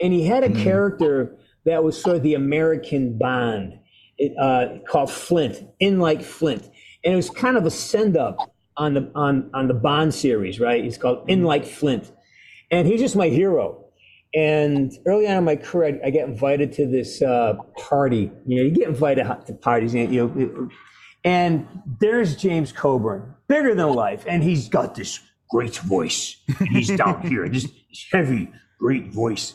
[0.01, 3.81] And he had a character that was sort of the American Bond
[4.19, 6.71] it, uh, called Flint, in like Flint.
[7.03, 10.61] And it was kind of a send up on the on on the Bond series,
[10.61, 10.85] right?
[10.85, 12.13] It's called In Like Flint,
[12.71, 13.83] and he's just my hero.
[14.35, 18.31] And early on in my career, I, I get invited to this uh, party.
[18.45, 20.69] You know, you get invited to parties, you know,
[21.25, 21.67] and
[22.01, 25.21] there's James Coburn, bigger than life, and he's got this
[25.51, 26.37] great voice.
[26.61, 27.67] And he's down here, this,
[28.13, 29.55] heavy, great voice.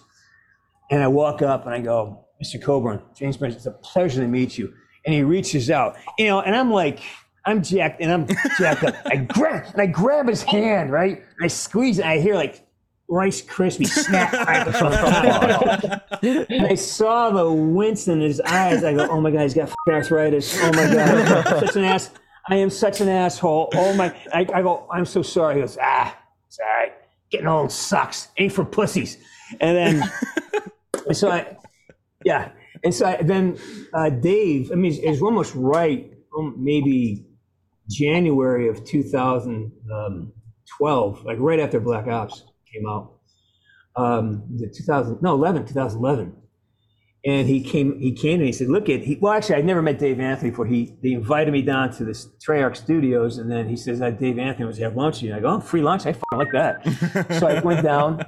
[0.89, 2.61] And I walk up and I go, Mr.
[2.61, 4.73] Coburn, James Burns, it's a pleasure to meet you.
[5.05, 6.99] And he reaches out, you know, and I'm like,
[7.45, 8.27] I'm jacked and I'm
[8.57, 8.95] jacked up.
[9.05, 11.17] I grab and I grab his hand, right?
[11.17, 11.99] And I squeeze.
[11.99, 12.67] And I hear like
[13.09, 14.29] Rice Krispie snap
[14.75, 16.23] from the top.
[16.23, 18.83] And I saw the wince in his eyes.
[18.83, 20.57] I go, oh my God, he's got arthritis.
[20.61, 22.11] Oh my God, such an ass.
[22.47, 23.69] I am such an asshole.
[23.73, 25.55] Oh my, I, I go, I'm so sorry.
[25.55, 26.17] He goes, ah,
[26.47, 26.93] it's all right.
[27.29, 28.29] Getting old sucks.
[28.37, 29.17] Ain't for pussies.
[29.59, 30.11] And then,
[31.13, 31.57] so I,
[32.23, 32.51] yeah.
[32.83, 33.57] And so I, then
[33.93, 37.25] uh, Dave, I mean, it's almost right, um, maybe
[37.91, 43.13] January of 2012, like right after Black Ops came out.
[43.95, 46.35] Um, the 2000, no, 11, 2011.
[47.23, 49.83] And he came, he came and he said, look at, he, well, actually, I'd never
[49.83, 50.65] met Dave Anthony before.
[50.65, 53.37] He, they invited me down to this Treyarch Studios.
[53.37, 55.21] And then he says, that Dave Anthony was have lunch.
[55.21, 56.07] And I go, oh, free lunch.
[56.07, 56.83] I like that.
[57.39, 58.25] so I went down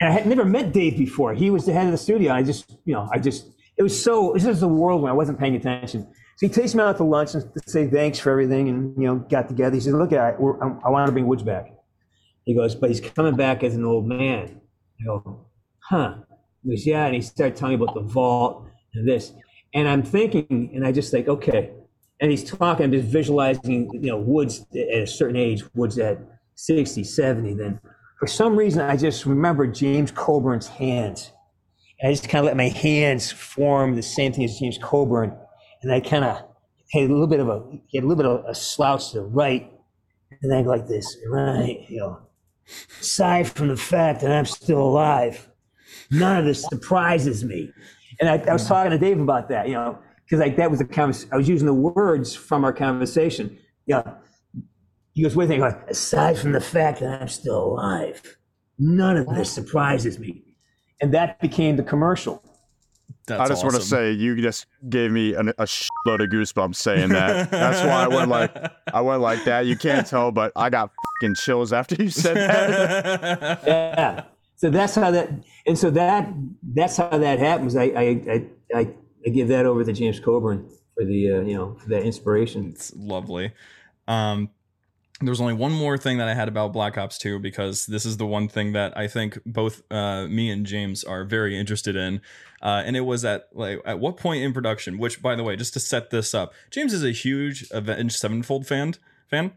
[0.00, 1.34] and I had never met Dave before.
[1.34, 2.32] He was the head of the studio.
[2.32, 5.14] I just, you know, I just, it was so, this is a world when I
[5.14, 6.06] wasn't paying attention.
[6.42, 9.14] He takes me out to lunch and to say thanks for everything and, you know,
[9.14, 9.76] got together.
[9.76, 11.72] He said, look, I, I want to bring Woods back.
[12.44, 14.60] He goes, but he's coming back as an old man.
[15.00, 15.46] I go,
[15.88, 16.16] huh?
[16.64, 17.06] He goes, yeah.
[17.06, 19.34] And he started telling me about the vault and this.
[19.72, 21.70] And I'm thinking, and I just think, okay.
[22.20, 26.18] And he's talking, I'm just visualizing, you know, Woods at a certain age, Woods at
[26.56, 27.54] 60, 70.
[27.54, 27.78] Then
[28.18, 31.30] for some reason, I just remember James Coburn's hands.
[32.00, 35.36] And I just kind of let my hands form the same thing as James Coburn.
[35.82, 36.36] And I kind of
[36.92, 37.60] had a little bit of a,
[37.94, 39.70] had a little bit of a slouch to the right.
[40.40, 42.20] And then like this, right, you know,
[43.00, 45.48] aside from the fact that I'm still alive,
[46.10, 47.70] none of this surprises me.
[48.20, 50.78] And I, I was talking to Dave about that, you know, because like that was
[50.78, 51.30] the conversation.
[51.32, 53.58] I was using the words from our conversation.
[53.86, 54.14] yeah.
[55.12, 58.38] He goes, "What do you think?" Aside from the fact that I'm still alive,
[58.78, 60.42] none of this surprises me,
[61.02, 62.42] and that became the commercial.
[63.26, 66.76] That's I just want to say you just gave me an, a shitload of goosebumps
[66.76, 67.50] saying that.
[67.50, 68.54] That's why I went like
[68.92, 69.66] I went like that.
[69.66, 70.90] You can't tell, but I got
[71.20, 73.62] fucking chills after you said that.
[73.66, 74.24] yeah.
[74.56, 75.30] So that's how that,
[75.66, 76.32] and so that
[76.62, 77.74] that's how that happens.
[77.74, 78.94] I I I, I,
[79.26, 82.70] I give that over to James Coburn for the uh, you know for that inspiration.
[82.74, 83.52] It's lovely.
[84.06, 84.50] Um,
[85.22, 88.04] there was only one more thing that I had about Black Ops 2 because this
[88.04, 91.96] is the one thing that I think both uh, me and James are very interested
[91.96, 92.20] in,
[92.60, 94.98] uh, and it was at like at what point in production.
[94.98, 98.66] Which, by the way, just to set this up, James is a huge Avenged Sevenfold
[98.66, 98.94] fan.
[99.28, 99.52] Fan,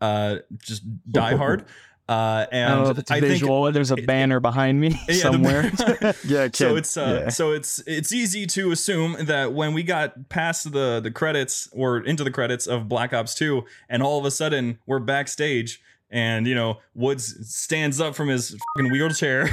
[0.00, 1.64] uh, just die hard.
[2.08, 3.70] Uh, I and don't know if it's I think visual.
[3.70, 5.64] There's a banner behind me Yeah, somewhere.
[6.24, 7.28] yeah, so it's uh, yeah.
[7.28, 11.98] so it's it's easy to assume that when we got past the the credits or
[11.98, 16.46] into the credits of Black Ops 2 and all of a sudden we're backstage and
[16.46, 19.42] you know Woods stands up from his fucking wheelchair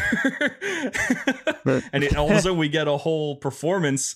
[1.92, 4.16] and it, all of a sudden we get a whole performance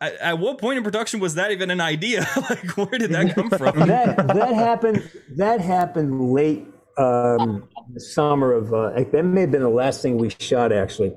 [0.00, 3.34] at, at what point in production was that even an idea like where did that
[3.34, 6.68] come from that that happened that happened late
[6.98, 11.14] um, the summer of uh, that may have been the last thing we shot actually.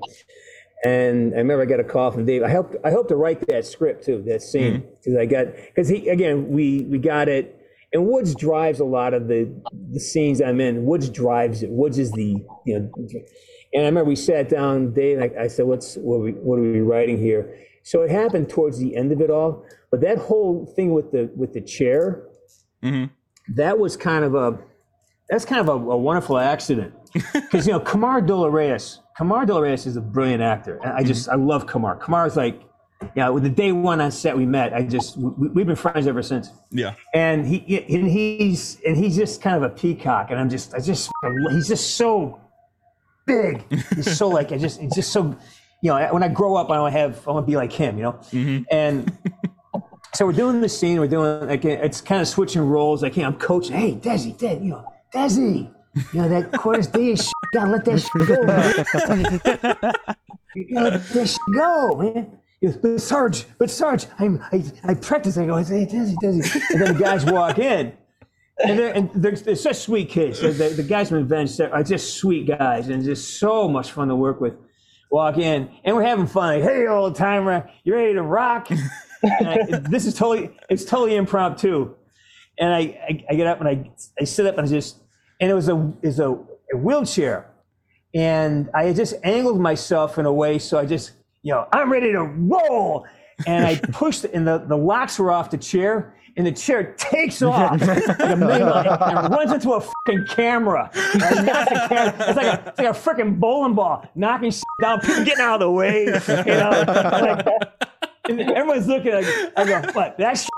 [0.84, 2.42] And I remember I got a call from Dave.
[2.42, 5.88] I helped I helped to write that script too, that scene because I got because
[5.88, 7.52] he again we we got it.
[7.92, 9.50] And Woods drives a lot of the
[9.92, 10.84] the scenes I'm in.
[10.84, 11.70] Woods drives it.
[11.70, 12.90] Woods is the you know.
[13.72, 15.18] And I remember we sat down, Dave.
[15.20, 18.48] I, I said, "What's what are, we, what are we writing here?" So it happened
[18.50, 19.64] towards the end of it all.
[19.90, 22.24] But that whole thing with the with the chair,
[23.54, 24.58] that was kind of a
[25.28, 26.94] that's kind of a, a wonderful accident
[27.32, 30.80] because you know Kamar De Reyes, Kamar De Reyes is a brilliant actor.
[30.84, 31.40] I just mm-hmm.
[31.40, 31.96] I love Kamar.
[31.96, 32.62] Kamar is like,
[33.14, 36.06] yeah, with the day one on set we met, I just we, we've been friends
[36.06, 36.50] ever since.
[36.70, 40.74] yeah And he and he's and he's just kind of a peacock, and I'm just
[40.74, 41.10] I just
[41.50, 42.40] he's just so
[43.26, 43.64] big.
[43.94, 45.36] He's so like I just it's just so
[45.82, 47.72] you know when I grow up I want to have I want to be like
[47.72, 48.12] him, you know.
[48.12, 48.62] Mm-hmm.
[48.70, 49.12] And
[50.14, 50.98] so we're doing the scene.
[50.98, 53.02] We're doing like it's kind of switching roles.
[53.02, 53.76] Like, hey, I'm coaching.
[53.76, 55.72] Hey, Desi, Des, you know, Desi,
[56.12, 57.32] you know that quarters day shit.
[57.52, 58.42] Gotta let that go.
[58.44, 59.94] Man.
[60.54, 62.38] you gotta let that go, man.
[62.62, 65.36] Goes, but Sarge, but Sarge, I'm, I, I practice.
[65.36, 66.60] I go, hey, Desi, Desi.
[66.70, 67.92] And then the guys walk in.
[68.58, 70.40] And they're, and they're, such sweet kids.
[70.40, 74.08] The, the, the guys from Revenge are just sweet guys and just so much fun
[74.08, 74.54] to work with.
[75.10, 76.54] Walk in and we're having fun.
[76.54, 78.68] Like, hey, old timer, you ready to rock?
[79.22, 81.94] I, this is totally, it's totally impromptu.
[82.58, 83.90] And I, I, I get up and I,
[84.20, 84.98] I sit up and I just,
[85.40, 86.30] and it was a, is a,
[86.72, 87.50] a wheelchair.
[88.14, 91.92] And I had just angled myself in a way so I just, you know, I'm
[91.92, 93.06] ready to roll.
[93.46, 97.40] And I pushed and the, the locks were off the chair, and the chair takes
[97.40, 100.90] off like a melee and runs into a fucking camera.
[100.94, 102.14] And knocks the camera.
[102.18, 105.54] It's like a, it's like a freaking bowling ball, knocking shit down, people getting out
[105.54, 106.04] of the way.
[106.04, 107.46] You know, like,
[108.28, 109.12] and everyone's looking.
[109.12, 109.26] Like,
[109.56, 110.18] I go, what?
[110.18, 110.50] That shit?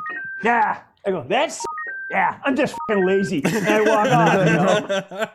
[0.43, 0.81] Yeah.
[1.07, 1.65] I go, that's
[2.11, 2.39] yeah.
[2.45, 4.47] I'm just fucking lazy, and I walk off.
[4.47, 5.29] You know?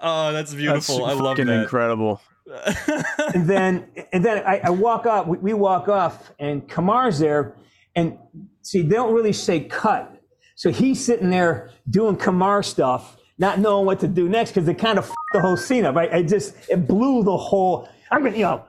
[0.00, 2.20] oh that's beautiful That's I love fucking that incredible.
[3.34, 5.26] and then and then I, I walk up.
[5.26, 7.56] We, we walk off, and Kamar's there,
[7.94, 8.18] and
[8.62, 10.20] see they don't really say cut.
[10.56, 14.74] So he's sitting there doing Kamar stuff, not knowing what to do next because it
[14.74, 15.96] kind of f***ed the whole scene up.
[15.96, 17.88] I, I just it blew the whole.
[18.10, 18.64] I'm gonna you know,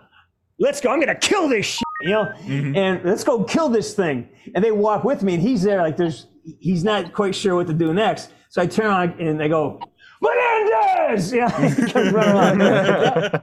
[0.59, 0.91] let's go.
[0.91, 2.75] I'm gonna kill this shit, you know, mm-hmm.
[2.75, 4.29] and let's go kill this thing.
[4.53, 6.27] And they walk with me, and he's there like there's
[6.59, 8.31] he's not quite sure what to do next.
[8.49, 9.79] So I turn on and they go.
[10.21, 11.33] Menendez!
[11.33, 13.41] Yeah, he comes running along.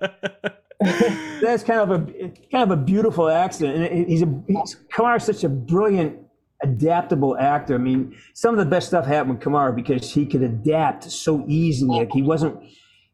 [1.43, 5.43] That's kind of a kind of a beautiful accident, and he's a he's, Kamar's such
[5.43, 6.19] a brilliant,
[6.63, 7.75] adaptable actor.
[7.75, 11.45] I mean, some of the best stuff happened with Kamar because he could adapt so
[11.49, 11.99] easily.
[11.99, 12.63] Like he wasn't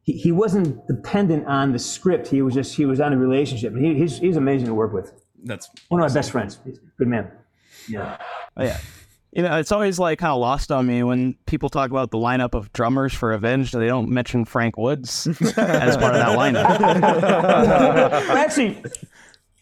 [0.03, 2.29] he, he wasn't dependent on the script.
[2.29, 3.75] He was just he was on a relationship.
[3.77, 5.13] He, he's he's amazing to work with.
[5.45, 6.59] that's One of my best friends.
[6.65, 7.31] He's a good man.
[7.89, 8.19] Yeah.
[8.57, 8.79] Oh, yeah.
[9.35, 12.19] You know, it's always like kind of lost on me when people talk about the
[12.19, 13.75] lineup of drummers for Avenged.
[13.77, 15.53] They don't mention Frank Woods as
[15.97, 16.79] part of that lineup.
[18.29, 18.83] Well, actually,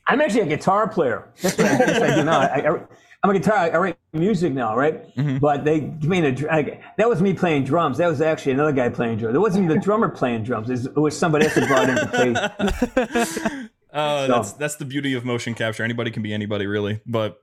[0.06, 1.32] I'm actually a guitar player.
[1.40, 2.40] That's what I, that's what I do now.
[2.40, 2.44] I,
[2.76, 2.82] I,
[3.24, 3.56] I'm a guitar.
[3.56, 5.16] I write music now, right?
[5.16, 5.38] Mm-hmm.
[5.38, 6.32] But they give me the.
[6.32, 7.96] dr- I, that was me playing drums.
[7.98, 9.34] That was actually another guy playing drums.
[9.34, 10.68] It wasn't the drummer playing drums.
[10.68, 13.68] It was, it was somebody else that brought in to play.
[13.94, 15.82] Oh, So- that's that's the beauty of motion capture.
[15.82, 17.00] Anybody can be anybody, really.
[17.06, 17.40] But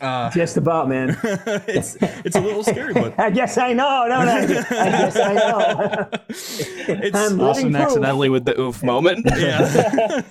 [0.00, 1.16] Uh, Just about, man.
[1.66, 4.38] it's it's a little scary, but I guess I know, don't I?
[4.42, 6.08] I guess I know.
[6.28, 7.82] it's I'm Austin living proof.
[7.86, 9.26] accidentally with the oof moment.
[9.36, 10.22] yeah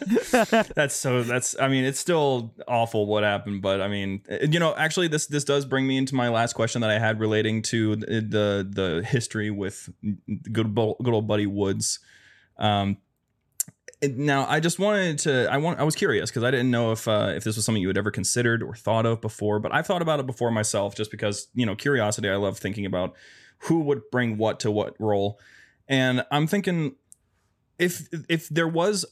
[0.76, 4.74] that's so that's i mean it's still awful what happened but i mean you know
[4.76, 7.96] actually this this does bring me into my last question that i had relating to
[7.98, 9.90] the the, the history with
[10.52, 12.00] good good old buddy woods
[12.58, 12.98] um it-
[14.04, 17.08] now i just wanted to i want i was curious because i didn't know if
[17.08, 19.86] uh, if this was something you had ever considered or thought of before but i've
[19.86, 23.16] thought about it before myself just because you know curiosity i love thinking about
[23.64, 25.40] who would bring what to what role
[25.88, 26.96] and i'm thinking
[27.80, 29.06] if if there was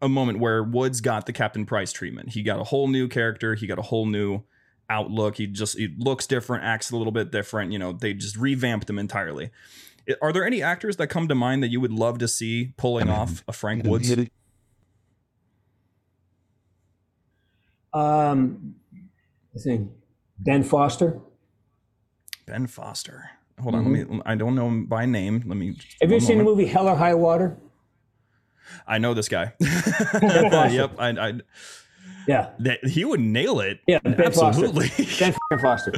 [0.00, 3.54] a moment where Woods got the Captain Price treatment, he got a whole new character,
[3.54, 4.42] he got a whole new
[4.88, 5.36] outlook.
[5.36, 7.72] He just he looks different, acts a little bit different.
[7.72, 9.50] You know, they just revamped him entirely.
[10.08, 12.72] I- Are there any actors that come to mind that you would love to see
[12.76, 14.12] pulling off a Frank Woods?
[17.92, 18.74] Um,
[19.54, 19.90] I think
[20.38, 21.20] Ben Foster.
[22.46, 23.30] Ben Foster.
[23.60, 24.20] Hold on, let me.
[24.26, 25.44] I don't know him by name.
[25.46, 25.70] Let me.
[25.70, 25.80] Mm-hmm.
[26.00, 27.56] Have you one seen the movie Hell or High Water?
[28.86, 29.52] I know this guy.
[29.60, 31.32] yep, I, I
[32.26, 32.50] Yeah.
[32.60, 33.80] that he would nail it.
[33.86, 34.88] Yeah, Ben absolutely.
[34.88, 35.34] Foster.
[35.50, 35.92] Ben Foster.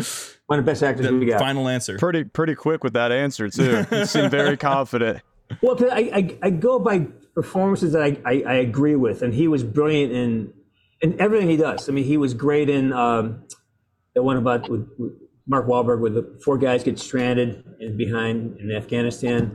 [0.47, 1.41] One of the best actors we the got.
[1.41, 1.99] final answer.
[1.99, 3.85] Pretty pretty quick with that answer too.
[3.91, 5.22] You seem very confident.
[5.62, 9.49] Well, I, I, I go by performances that I, I, I agree with, and he
[9.49, 10.53] was brilliant in
[11.01, 11.89] in everything he does.
[11.89, 13.45] I mean, he was great in um,
[14.14, 15.12] the one about with, with
[15.47, 19.53] Mark Wahlberg, where the four guys get stranded in behind in Afghanistan.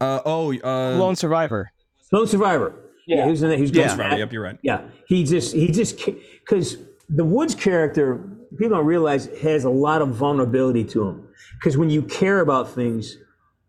[0.00, 1.70] Uh, oh, uh, Lone Survivor.
[2.10, 2.74] Lone Survivor.
[3.16, 3.56] Yeah, he was in that.
[3.56, 4.18] He was Lone good in Survivor, that.
[4.18, 4.58] Yep, you're right.
[4.62, 5.98] Yeah, he just he just
[6.40, 11.76] because the Woods character people don't realize has a lot of vulnerability to him because
[11.76, 13.16] when you care about things,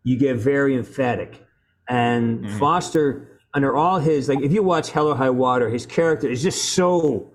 [0.02, 1.40] you get very emphatic.
[1.88, 2.58] And Mm-hmm.
[2.58, 6.42] Foster, under all his like, if you watch Hell or High Water, his character is
[6.42, 7.32] just so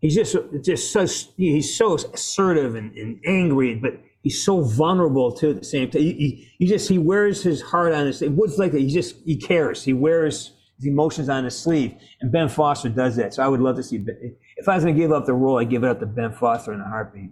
[0.00, 1.06] he's just just so
[1.36, 6.02] he's so assertive and, and angry, but he's so vulnerable too at the same time.
[6.02, 8.22] He, he, he just he wears his heart on his.
[8.22, 8.80] Woods like that.
[8.80, 9.84] He just he cares.
[9.84, 13.34] He wears his emotions on his sleeve, and Ben Foster does that.
[13.34, 13.98] So I would love to see.
[13.98, 16.06] Ben, if I was going to give up the role, I'd give it up to
[16.06, 17.30] Ben Foster in a heartbeat.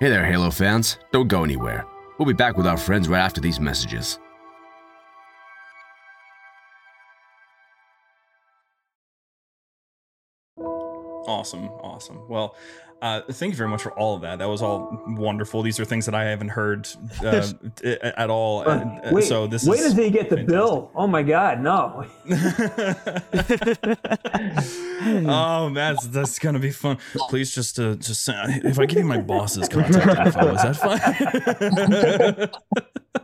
[0.00, 0.98] Hey there, Halo fans.
[1.12, 1.86] Don't go anywhere.
[2.18, 4.18] We'll be back with our friends right after these messages.
[11.26, 12.28] Awesome, awesome.
[12.28, 12.56] Well,
[13.02, 14.38] uh, thank you very much for all of that.
[14.38, 15.62] That was all wonderful.
[15.62, 16.88] These are things that I haven't heard
[17.24, 17.48] uh,
[17.84, 18.62] at all.
[18.66, 20.92] Uh, wait, so this wait is until you get the bill.
[20.94, 22.06] Oh my God, no!
[25.28, 26.98] oh, that's that's gonna be fun.
[27.28, 30.76] Please just uh, just if I give you my boss's contact info, is that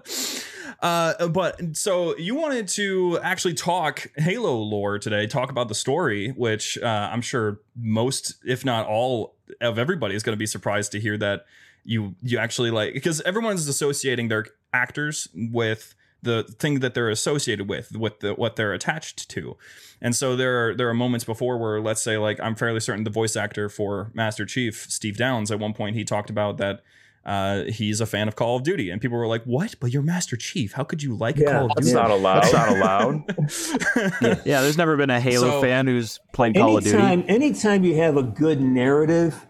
[0.05, 0.49] fine?
[0.81, 6.31] Uh, but so you wanted to actually talk Halo lore today, talk about the story,
[6.31, 10.93] which uh, I'm sure most, if not all, of everybody is going to be surprised
[10.93, 11.47] to hear that
[11.85, 17.69] you you actually like because everyone's associating their actors with the thing that they're associated
[17.69, 19.57] with with the what they're attached to.
[20.01, 23.05] And so there are there are moments before where let's say like i'm fairly certain
[23.05, 26.83] the voice actor for master chief steve downes at one point he talked about that
[27.29, 29.75] uh, he's a fan of Call of Duty, and people were like, "What?
[29.81, 30.73] But you're Master Chief.
[30.73, 32.43] How could you like Yeah, Call of That's Duty?" not allowed.
[32.45, 34.41] That's not allowed.
[34.47, 36.97] Yeah, there's never been a Halo So- fan who's played Call of Duty.
[36.97, 39.47] anytime, anytime you have a good narrative,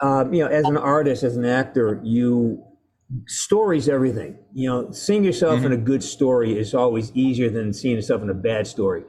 [0.00, 2.64] um, you know, as an artist, as an actor, you
[3.26, 4.38] stories everything.
[4.52, 8.30] You know, seeing yourself in a good story is always easier than seeing yourself in
[8.30, 9.02] a bad story.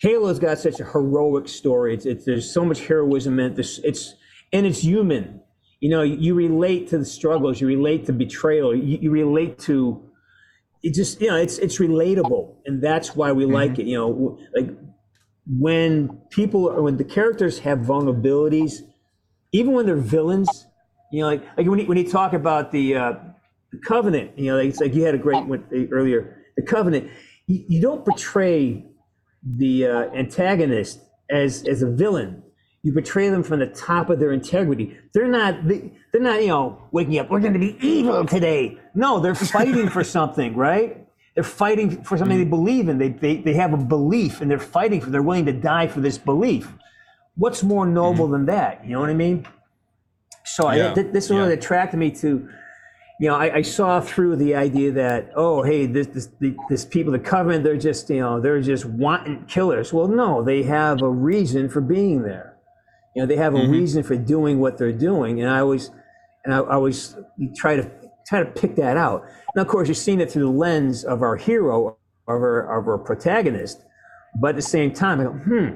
[0.00, 1.94] Halo's got such a heroic story.
[1.94, 3.56] It's, it's there's so much heroism in it.
[3.56, 4.14] This, it's
[4.52, 5.37] and it's human.
[5.80, 7.60] You know, you relate to the struggles.
[7.60, 8.74] You relate to betrayal.
[8.74, 10.02] You, you relate to
[10.82, 10.94] it.
[10.94, 13.86] Just you know, it's it's relatable, and that's why we like it.
[13.86, 14.70] You know, like
[15.46, 18.80] when people when the characters have vulnerabilities,
[19.52, 20.66] even when they're villains,
[21.12, 23.12] you know, like like when you, when you talk about the uh,
[23.72, 26.42] the covenant, you know, like, it's like you had a great one earlier.
[26.56, 27.10] The covenant,
[27.46, 28.84] you, you don't portray
[29.44, 31.00] the uh, antagonist
[31.30, 32.42] as as a villain.
[32.82, 34.96] You betray them from the top of their integrity.
[35.12, 37.30] They're not they, they're not you know waking up.
[37.30, 38.78] We're going to be evil today.
[38.94, 41.04] No, they're fighting for something, right?
[41.34, 42.98] They're fighting for something they believe in.
[42.98, 45.10] They, they they have a belief and they're fighting for.
[45.10, 46.72] They're willing to die for this belief.
[47.36, 48.32] What's more noble mm-hmm.
[48.32, 48.84] than that?
[48.84, 49.46] You know what I mean?
[50.44, 52.48] So I, th- this is what attracted me to
[53.18, 56.84] you know, I, I saw through the idea that, oh, hey, this, this, the, this
[56.84, 59.92] people, the covenant, they're just, you know, they're just wanton killers.
[59.92, 62.54] Well, no, they have a reason for being there.
[63.14, 65.40] You know, they have a reason for doing what they're doing.
[65.40, 65.90] And I always,
[66.44, 67.16] and I, I always
[67.56, 67.90] try to
[68.28, 69.24] try to pick that out.
[69.54, 71.96] And of course, you're seeing it through the lens of our hero, of
[72.28, 73.82] our, of our protagonist.
[74.40, 75.68] But at the same time, I go, hmm,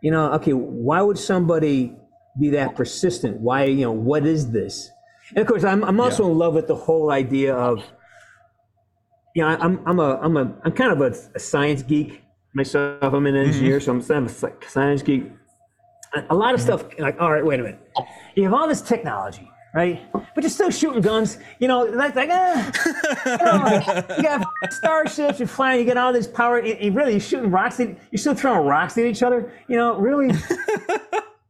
[0.00, 1.96] you know, okay, why would somebody
[2.40, 3.40] be that persistent?
[3.40, 4.90] Why, you know, what is this?
[5.30, 7.82] And of course, I'm, I'm also in love with the whole idea of,
[9.34, 12.22] you know, I'm, I'm a, I'm a, I'm kind of a, a science geek
[12.54, 13.02] myself.
[13.02, 15.30] I'm an engineer, so I'm kind of a science geek.
[16.14, 17.80] A- lot of stuff, like, all right, wait a minute.
[18.34, 20.00] You have all this technology, right?
[20.12, 21.38] But you're still shooting guns.
[21.58, 22.72] You know, that's like, ah,
[23.26, 26.58] you, like, you got starships, you're flying, you get all this power.
[26.58, 27.80] And, and really, you're shooting rocks.
[27.80, 29.52] At, you're still throwing rocks at each other.
[29.68, 30.32] You know, really.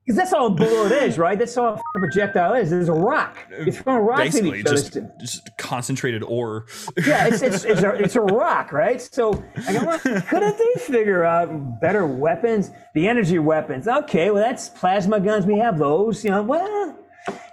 [0.04, 1.38] Because that's all a bullet is, right?
[1.38, 2.70] That's all a projectile is.
[2.70, 3.36] There's a rock.
[3.52, 4.76] Uh, You're throwing rocks at Basically, each other.
[4.76, 6.66] just, just concentrated ore.
[7.06, 9.00] Yeah, it's, it's, it's, a, it's a rock, right?
[9.00, 12.70] So, like, I'm like, couldn't they figure out better weapons?
[12.94, 13.86] The energy weapons.
[13.86, 15.46] Okay, well, that's plasma guns.
[15.46, 16.42] We have those, you know.
[16.42, 16.98] Well,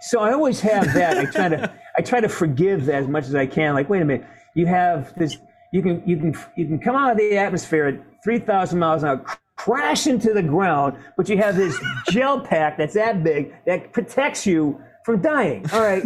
[0.02, 1.18] so I always have that.
[1.18, 3.74] I try to I try to forgive that as much as I can.
[3.76, 4.26] Like, wait a minute,
[4.56, 5.38] you have this.
[5.72, 9.04] You can you can you can come out of the atmosphere at three thousand miles
[9.04, 9.26] an hour,
[9.60, 11.78] crash into the ground, but you have this
[12.10, 15.66] gel pack that's that big that protects you from dying.
[15.74, 16.04] All right,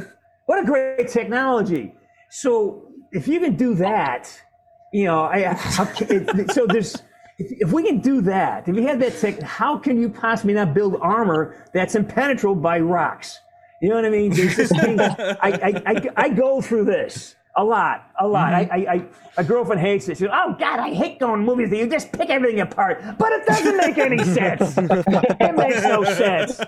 [0.47, 1.93] what a great technology.
[2.29, 4.27] So if you can do that,
[4.91, 6.95] you know, I, ca- it, so there's.
[7.39, 10.53] If, if we can do that, if we have that tech, how can you possibly
[10.53, 13.39] not build armor that's impenetrable by rocks?
[13.81, 14.31] You know what I mean?
[14.31, 14.99] There's this thing.
[14.99, 18.51] I, I, I, I go through this a lot, a lot.
[18.53, 18.73] Mm-hmm.
[18.73, 19.05] I, I, I,
[19.37, 20.17] my girlfriend hates it.
[20.17, 23.03] She goes, "Oh God, I hate going to movies that you just pick everything apart."
[23.17, 24.75] But it doesn't make any sense.
[24.77, 26.59] it makes no sense.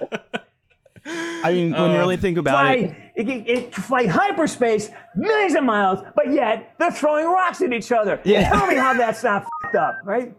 [1.08, 5.54] I mean, when you really think about it, Fly, it, it, it fly hyperspace millions
[5.54, 8.20] of miles, but yet they're throwing rocks at each other.
[8.24, 8.50] Yeah.
[8.50, 10.36] Tell me how that's not fucked up, right?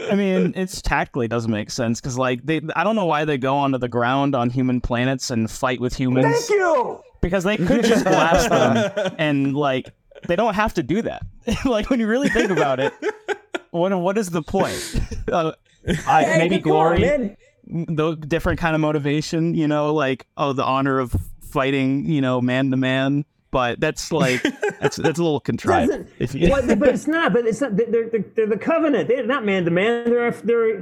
[0.00, 3.36] I mean, it's tactically doesn't make sense because, like, they I don't know why they
[3.36, 7.02] go onto the ground on human planets and fight with humans Thank you.
[7.20, 9.90] Because they could just blast them and like
[10.26, 11.22] they don't have to do that.
[11.64, 12.92] like when you really think about it,
[13.70, 15.00] what what is the point?
[15.28, 15.52] Uh,
[16.06, 20.98] I, Hey, maybe glory, the different kind of motivation, you know, like oh the honor
[20.98, 23.26] of fighting, you know, man to man.
[23.50, 24.42] But that's like
[24.80, 26.06] that's that's a little contrived.
[26.18, 27.34] If you, Well, but it's not.
[27.34, 27.76] But it's not.
[27.76, 29.08] They're, they're, they're the covenant.
[29.08, 30.08] They're not man to man.
[30.08, 30.76] They're they're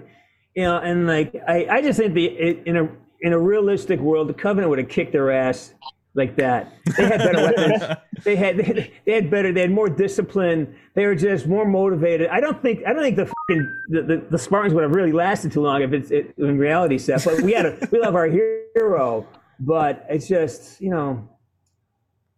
[0.54, 0.78] you know.
[0.78, 2.26] And like I, I just think the
[2.66, 2.88] in a
[3.20, 5.74] in a realistic world, the covenant would have kicked their ass
[6.16, 6.72] like that.
[6.96, 7.82] They had better weapons.
[8.24, 9.52] They had they, they had better.
[9.52, 10.74] They had more discipline.
[10.94, 12.28] They were just more motivated.
[12.30, 15.12] I don't think I don't think the fucking, the, the, the Spartans would have really
[15.12, 17.22] lasted too long if it's it, in reality set.
[17.24, 19.28] But we had a we love our hero.
[19.60, 21.28] But it's just you know.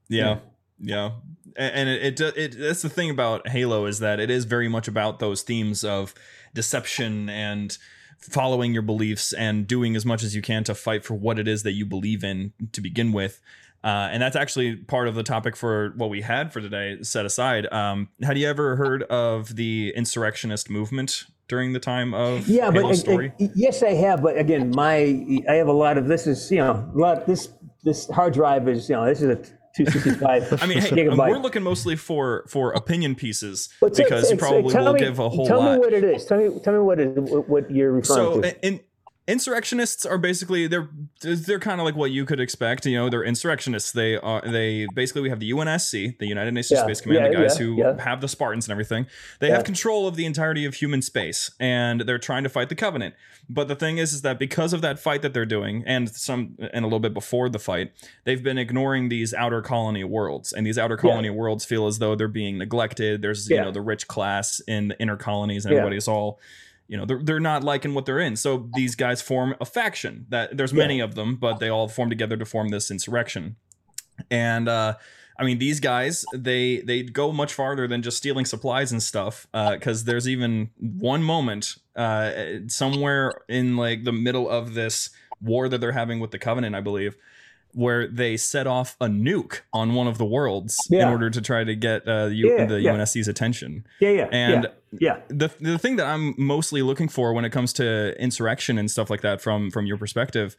[0.09, 0.41] Yeah,
[0.81, 1.13] yeah,
[1.57, 4.89] and it, it it that's the thing about Halo is that it is very much
[4.89, 6.13] about those themes of
[6.55, 7.79] deception and
[8.19, 11.47] following your beliefs and doing as much as you can to fight for what it
[11.47, 13.41] is that you believe in to begin with.
[13.85, 17.25] Uh, and that's actually part of the topic for what we had for today set
[17.25, 17.73] aside.
[17.73, 22.95] Um, had you ever heard of the insurrectionist movement during the time of Yeah, but
[22.97, 23.33] story?
[23.41, 24.23] uh, yes, I have.
[24.23, 27.49] But again, my I have a lot of this is you know a lot this
[27.85, 29.37] this hard drive is you know this is a
[29.77, 34.93] 265 I mean, hey, we're looking mostly for for opinion pieces because you probably will
[34.93, 35.75] me- give a whole tell lot.
[35.75, 36.25] me what it is.
[36.25, 38.67] Tell me tell me what it what, you're referring so to.
[38.67, 38.81] in,
[39.29, 40.89] insurrectionists are basically they're
[41.21, 43.93] they're kind of like what you could expect you know they're insurrectionists.
[43.93, 47.29] They are they basically we have the unsc the united nations Yeah, space command yeah,
[47.29, 49.07] the guys yeah, who have the spartans and everything.
[49.39, 52.75] They have control of the entirety of human space and they're trying to fight the
[52.75, 53.15] covenant.
[53.51, 56.57] But the thing is is that because of that fight that they're doing and some
[56.73, 57.93] and a little bit before the fight
[58.25, 60.55] they've been ignoring these outer colony worlds.
[60.55, 63.21] And these outer colony worlds feel as though they're being neglected.
[63.21, 66.41] There's you know the rich class in the inner colonies and everybody's all
[66.89, 68.35] you know they're, they're not liking what they're in.
[68.35, 72.09] So these guys form a faction that there's many of them but they all form
[72.09, 73.57] together to form this insurrection.
[74.31, 74.95] And uh
[75.39, 79.47] i mean these guys they they go much farther than just stealing supplies and stuff
[79.53, 82.33] because there's even one moment uh
[82.67, 85.11] somewhere in like the middle of this
[85.41, 87.17] war that they're having with the covenant i believe
[87.75, 91.65] where they set off a nuke on one of the worlds in order to try
[91.65, 92.93] to get uh, U- Yeah, the yeah.
[92.93, 93.87] UNSC's attention.
[94.01, 95.21] yeah, yeah, and yeah, yeah.
[95.29, 99.11] the the thing that I'm mostly looking for when it comes to insurrection and stuff
[99.11, 100.57] like that from from your perspective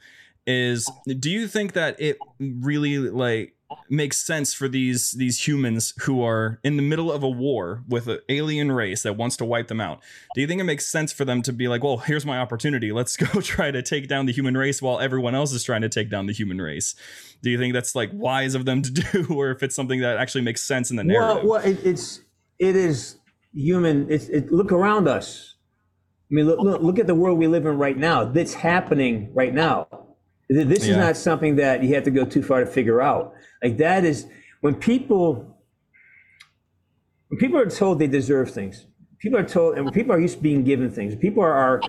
[0.47, 0.89] is
[1.19, 3.55] do you think that it really like
[3.87, 8.07] makes sense for these these humans who are in the middle of a war with
[8.07, 10.01] an alien race that wants to wipe them out
[10.33, 12.91] do you think it makes sense for them to be like well here's my opportunity
[12.91, 15.89] let's go try to take down the human race while everyone else is trying to
[15.89, 16.95] take down the human race
[17.41, 20.17] do you think that's like wise of them to do or if it's something that
[20.17, 22.21] actually makes sense in the narrative Well, well, it, it's
[22.59, 23.17] it is
[23.53, 24.09] human.
[24.11, 25.55] It's it, look around us.
[26.29, 28.25] I mean, look, look look at the world we live in right now.
[28.25, 29.87] That's happening right now.
[30.51, 33.33] Th- This is not something that you have to go too far to figure out.
[33.63, 34.25] Like that is
[34.61, 35.57] when people
[37.29, 38.85] when people are told they deserve things.
[39.19, 41.15] People are told, and when people are used to being given things.
[41.15, 41.81] People are, are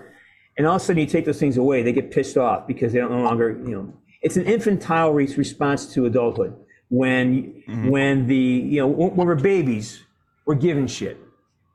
[0.57, 2.93] and all of a sudden you take those things away, they get pissed off because
[2.93, 6.55] they don't no longer, you know, it's an infantile re- response to adulthood.
[6.89, 7.89] When mm-hmm.
[7.89, 10.03] when the you know when when we're babies,
[10.45, 11.17] we're given shit.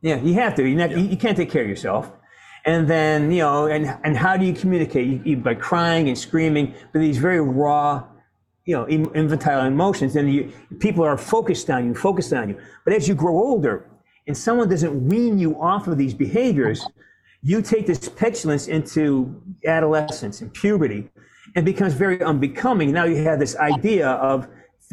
[0.02, 0.74] Yeah, you have to.
[0.74, 2.12] Not, you, you can't take care of yourself.
[2.66, 5.06] And then you know, and and how do you communicate?
[5.06, 8.02] You, you, by crying and screaming, but these very raw,
[8.64, 12.60] you know, infantile emotions, and you, people are focused on you, focused on you.
[12.84, 13.88] But as you grow older,
[14.26, 16.84] and someone doesn't wean you off of these behaviors,
[17.40, 21.08] you take this petulance into adolescence and puberty,
[21.54, 22.90] and becomes very unbecoming.
[22.90, 24.48] Now you have this idea of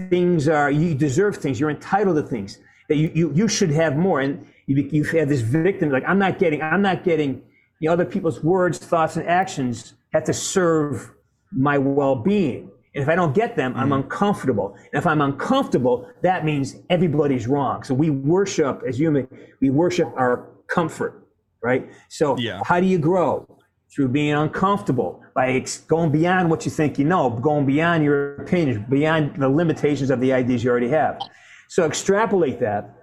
[0.10, 3.98] things are you deserve things, you're entitled to things that you you, you should have
[3.98, 7.42] more, and you you have this victim like I'm not getting I'm not getting
[7.84, 11.12] you know, other people's words, thoughts, and actions have to serve
[11.52, 12.72] my well-being.
[12.96, 13.96] And if I don't get them, I'm mm.
[13.96, 14.78] uncomfortable.
[14.94, 17.84] And if I'm uncomfortable, that means everybody's wrong.
[17.84, 19.28] So we worship as human,
[19.60, 21.28] we worship our comfort,
[21.62, 21.92] right?
[22.08, 22.62] So Yeah.
[22.64, 23.46] how do you grow?
[23.94, 28.84] Through being uncomfortable, by going beyond what you think you know, going beyond your opinions,
[28.90, 31.20] beyond the limitations of the ideas you already have.
[31.68, 32.96] So extrapolate that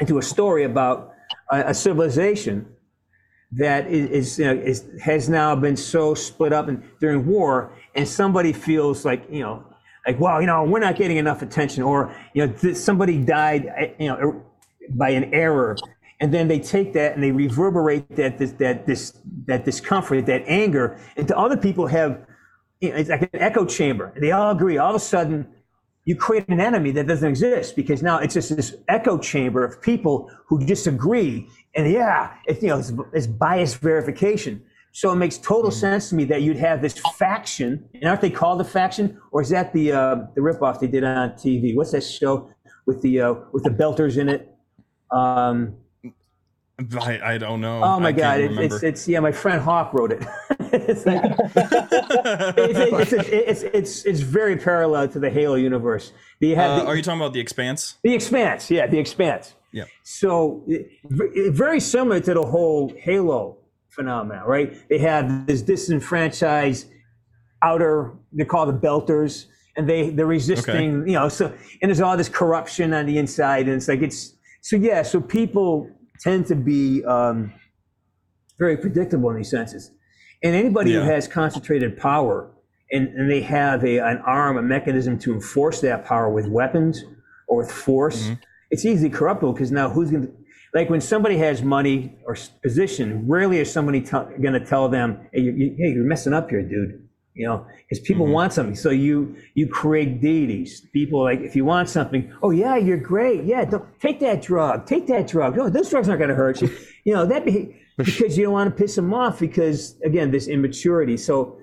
[0.00, 1.14] into a story about
[1.50, 2.66] a, a civilization
[3.52, 8.08] that is, you know, is has now been so split up and during war, and
[8.08, 9.62] somebody feels like you know,
[10.06, 13.66] like well, you know, we're not getting enough attention, or you know, th- somebody died,
[13.76, 14.42] eh, you know, er-
[14.90, 15.76] by an error,
[16.20, 20.44] and then they take that and they reverberate that this that this that discomfort, that
[20.46, 22.24] anger, into other people have,
[22.80, 24.14] you know, it's like an echo chamber.
[24.18, 24.78] They all agree.
[24.78, 25.46] All of a sudden,
[26.04, 29.80] you create an enemy that doesn't exist because now it's just this echo chamber of
[29.80, 31.48] people who disagree.
[31.76, 34.62] And yeah, it's, you know, it's, it's bias verification.
[34.90, 37.88] So it makes total sense to me that you'd have this faction.
[37.94, 39.18] And aren't they called a faction?
[39.30, 41.74] Or is that the uh, the ripoff they did on TV?
[41.74, 42.50] What's that show
[42.84, 44.54] with the uh, with the belters in it?
[45.10, 45.76] Um,
[47.00, 47.82] I, I don't know.
[47.82, 48.22] oh my I God!
[48.22, 48.74] can't It, remember.
[48.74, 49.20] it's it's yeah.
[49.20, 50.22] My friend Hawk wrote it.
[50.88, 51.22] it's, like,
[52.56, 56.12] it's, it's, it's, it's, it's very parallel to the Halo universe.
[56.40, 57.98] You Uh, the, are you talking about the Expanse?
[58.02, 59.54] the Expanse, yeah, the Expanse.
[59.72, 59.84] Yeah.
[60.02, 60.64] So
[61.04, 63.58] very similar to the whole Halo
[63.88, 64.76] phenomenon, right?
[64.88, 66.88] They have this disenfranchised
[67.62, 69.46] outer, they call the Belters,
[69.76, 71.28] and they they're resisting, you know.
[71.28, 71.46] So
[71.80, 75.02] and there's all this corruption on the inside, and it's like it's so yeah.
[75.02, 77.52] So people tend to be um,
[78.58, 79.90] very predictable in these senses,
[80.42, 81.00] and anybody Yeah.
[81.00, 82.50] who has concentrated power
[82.90, 87.04] and, and they have a, an arm, a mechanism to enforce that power with weapons
[87.48, 88.34] or with force, mm-hmm.
[88.70, 90.32] it's easily corruptible because now who's going to,
[90.74, 95.40] like when somebody has money or position, rarely is somebody going to tell them, hey,
[95.40, 97.08] you, you, hey, you're messing up here, dude.
[97.34, 98.34] You know, because people mm-hmm.
[98.34, 98.74] want something.
[98.76, 100.86] So you you create deities.
[100.92, 103.44] People like if you want something, oh yeah, you're great.
[103.44, 104.84] Yeah, don't, take that drug.
[104.84, 105.56] Take that drug.
[105.56, 106.70] No, this drugs aren't going to hurt you.
[107.04, 109.40] You know that be, because you don't want to piss them off.
[109.40, 111.16] Because again, this immaturity.
[111.16, 111.58] So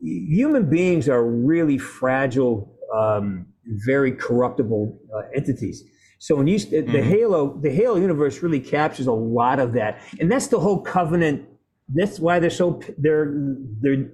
[0.00, 5.84] human beings are really fragile, um, very corruptible uh, entities.
[6.18, 10.30] So when you the Halo, the Halo universe really captures a lot of that, and
[10.30, 11.48] that's the whole covenant.
[11.88, 13.34] That's why they're so they're
[13.80, 14.08] they're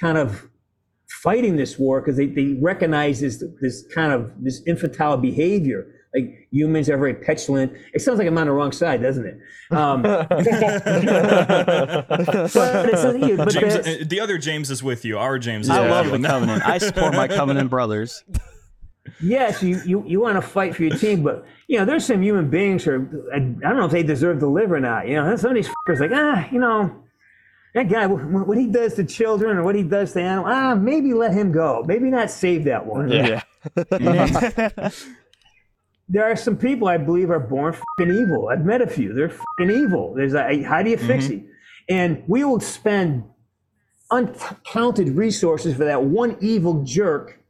[0.00, 0.48] kind of
[1.22, 5.86] fighting this war because they, they recognize this this kind of this infantile behavior.
[6.14, 7.72] Like humans are very petulant.
[7.94, 9.38] It sounds like I'm on the wrong side, doesn't it?
[9.70, 15.18] Um, but it's, but James, that's- uh, the other James is with you.
[15.18, 16.28] Our James is I with love you the.
[16.28, 16.66] Covenant.
[16.66, 18.24] I support my Covenant brothers.
[19.20, 22.22] Yes, you, you, you want to fight for your team, but you know, there's some
[22.22, 25.08] human beings who are, I, I don't know if they deserve to live or not.
[25.08, 27.02] You know, some of these fuckers like, ah, you know,
[27.74, 31.14] that guy, what he does to children or what he does to animals, ah, maybe
[31.14, 31.82] let him go.
[31.86, 33.10] Maybe not save that one.
[33.10, 33.42] Yeah.
[36.12, 38.50] There are some people I believe are born fucking evil.
[38.50, 39.14] I've met a few.
[39.14, 40.12] They're fucking evil.
[40.14, 41.46] There's a, how do you fix mm-hmm.
[41.46, 41.52] it?
[41.88, 43.24] And we will spend
[44.10, 47.40] uncounted resources for that one evil jerk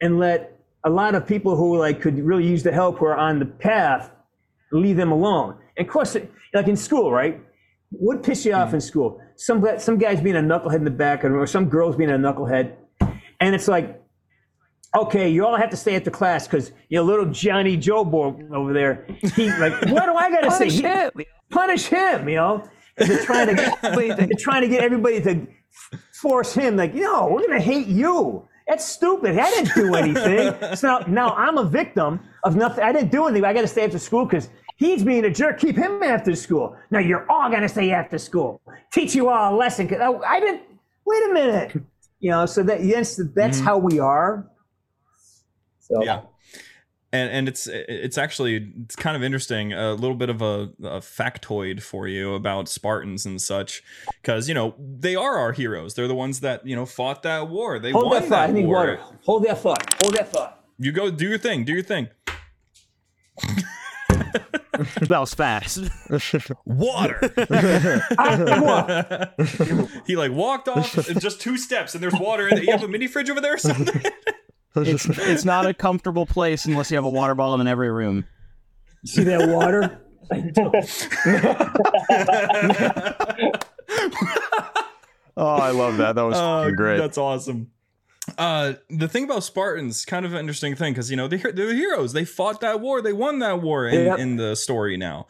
[0.00, 3.16] and let a lot of people who like could really use the help who are
[3.16, 4.12] on the path
[4.70, 5.56] leave them alone.
[5.76, 6.16] And of course,
[6.54, 7.40] like in school, right?
[7.90, 8.74] What piss you off mm.
[8.74, 9.20] in school?
[9.36, 12.74] Some some guys being a knucklehead in the back, or some girls being a knucklehead,
[13.40, 14.00] and it's like,
[14.96, 18.04] okay, you all have to stay at the class because you know little Johnny Joe
[18.04, 19.06] boy over there.
[19.34, 20.68] He like, what do I got to say?
[20.68, 21.10] Punish He- him.
[21.50, 22.68] Punish him, you know.
[22.98, 25.46] And They're trying to get, they're trying to get everybody to
[26.20, 28.46] force him like, no, we're gonna hate you.
[28.66, 29.38] That's stupid.
[29.38, 30.76] I didn't do anything.
[30.76, 32.84] so now, now I'm a victim of nothing.
[32.84, 33.44] I didn't do anything.
[33.44, 35.58] I got to stay after school because he's being a jerk.
[35.58, 36.76] Keep him after school.
[36.90, 38.60] Now you're all gonna stay after school.
[38.92, 39.88] Teach you all a lesson.
[39.88, 40.62] 'Cause I, I didn't.
[41.06, 41.72] Wait a minute.
[42.20, 42.44] You know.
[42.44, 43.66] So that yes, that's mm-hmm.
[43.66, 44.46] how we are.
[45.90, 46.20] So Yeah.
[47.12, 51.00] and and it's it's actually it's kind of interesting a little bit of a, a
[51.00, 53.82] factoid for you about spartans and such
[54.20, 57.48] because you know they are our heroes they're the ones that you know fought that
[57.48, 58.50] war they Hold won that thought.
[58.50, 59.00] I need war water.
[59.24, 59.94] Hold that thought.
[60.02, 60.64] Hold that thought.
[60.78, 62.08] you go do your thing do your thing
[65.08, 65.78] that was fast.
[66.66, 67.18] water
[70.06, 72.82] he like walked off in just two steps and there's water in it you have
[72.82, 74.02] a mini fridge over there or something
[74.76, 78.26] It's, it's not a comfortable place unless you have a water bottle in every room.
[79.04, 80.00] See that water?
[85.40, 86.16] Oh, I love that.
[86.16, 86.98] That was Oh, fucking great.
[86.98, 87.70] That's awesome.
[88.36, 91.68] Uh, the thing about Spartans, kind of an interesting thing, because you know they're, they're
[91.68, 92.12] the heroes.
[92.12, 93.00] They fought that war.
[93.00, 94.18] They won that war in, Yep.
[94.18, 94.96] in the story.
[94.96, 95.28] Now,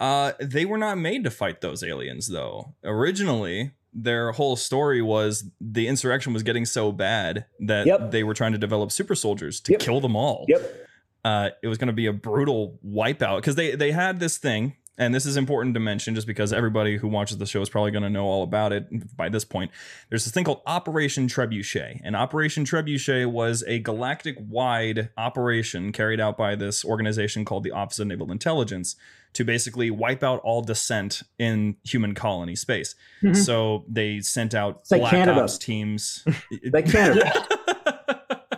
[0.00, 2.74] uh, they were not made to fight those aliens, though.
[2.82, 8.10] Originally, their whole story was the insurrection was getting so bad that Yep.
[8.10, 9.80] they were trying to develop super soldiers to Yep.
[9.80, 10.44] kill them all.
[10.48, 10.88] Yep.
[11.24, 14.74] Uh, it was going to be a brutal wipeout because they they had this thing
[14.98, 17.90] and this is important to mention just because everybody who watches the show is probably
[17.90, 19.70] going to know all about it by this point.
[20.08, 22.00] There's this thing called Operation Trebuchet.
[22.02, 27.72] And Operation Trebuchet was a galactic wide operation carried out by this organization called the
[27.72, 28.96] Office of Naval Intelligence
[29.34, 32.94] to basically wipe out all dissent in human colony space.
[33.34, 34.94] So they sent out Mm-hmm.
[34.94, 35.40] like black Canada.
[35.42, 36.24] ops teams.
[36.72, 37.32] Like Canada.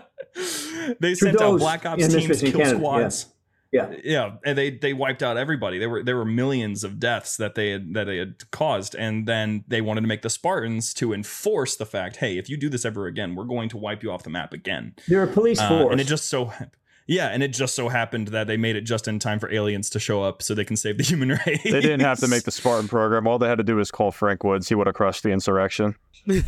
[1.01, 3.33] they sent out black ops teams, kill Canada, squads Yeah.
[3.73, 4.37] Yeah Yeah.
[4.45, 7.71] and they they wiped out everybody there were there were millions of deaths that they
[7.71, 11.77] had that they had caused and then they wanted to make the spartans to enforce
[11.77, 14.23] the fact hey if you do this ever again we're going to wipe you off
[14.23, 15.93] the map again They're a police Uh, force.
[15.93, 16.53] and it just so
[17.09, 19.91] yeah and it just so happened that they made it just in time for aliens
[19.91, 22.45] to show up so they can save the human race They didn't have to make
[22.45, 23.27] the Spartan program.
[23.27, 24.69] All they had to do was call Frank Woods.
[24.69, 25.97] He would have crushed the insurrection.
[26.29, 26.43] He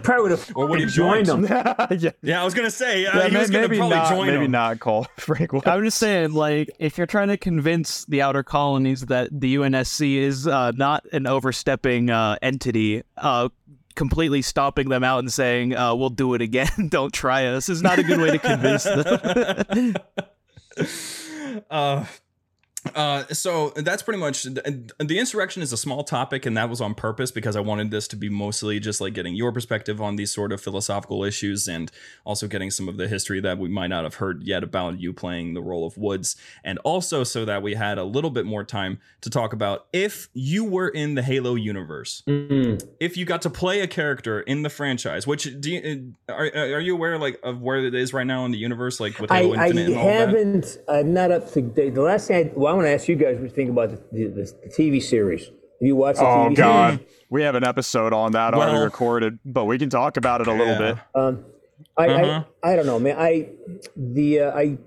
[0.00, 1.44] probably would have Or would he joined joined?
[1.44, 1.98] them.
[2.00, 2.10] yeah.
[2.22, 4.08] yeah i was gonna say uh, Yeah, he may- was gonna maybe probably not.
[4.10, 4.50] join Maybe them.
[4.52, 5.66] not call Frank Woods.
[5.66, 10.16] I'm just saying, like, if you're trying to convince the outer colonies that the UNSC
[10.16, 13.48] is uh, not an overstepping uh, entity, uh,
[13.98, 16.70] completely stopping them out and saying, uh, "We'll do it again.
[16.88, 19.96] Don't try us," is not a good way to convince them.
[21.70, 22.04] uh
[22.94, 26.80] uh so that's pretty much the, the insurrection is a small topic and that was
[26.80, 30.16] on purpose because i wanted this to be mostly just like getting your perspective on
[30.16, 31.90] these sort of philosophical issues and
[32.24, 35.12] also getting some of the history that we might not have heard yet about you
[35.12, 38.64] playing the role of woods and also so that we had a little bit more
[38.64, 42.82] time to talk about if you were in the halo universe Mm.
[43.00, 46.46] if you got to play a character in the franchise which do you, uh, are,
[46.54, 49.30] are you aware like of where it is right now in the universe like with
[49.30, 50.78] I, halo I infinite that haven't.
[50.88, 51.94] I'm not up to date.
[51.94, 53.90] The last thing I, well, I want to ask you guys what you think about
[53.90, 55.46] the, the, the TV series.
[55.46, 57.00] Have you watched the Oh TV God,
[57.30, 60.52] we have an episode on that already recorded, but we can talk about it a
[60.52, 60.92] little Yeah.
[60.94, 60.98] bit.
[61.14, 61.44] Um,
[61.96, 62.44] I, Uh-huh.
[62.62, 63.16] I I don't know, man.
[63.18, 63.50] I
[63.96, 64.78] the uh, I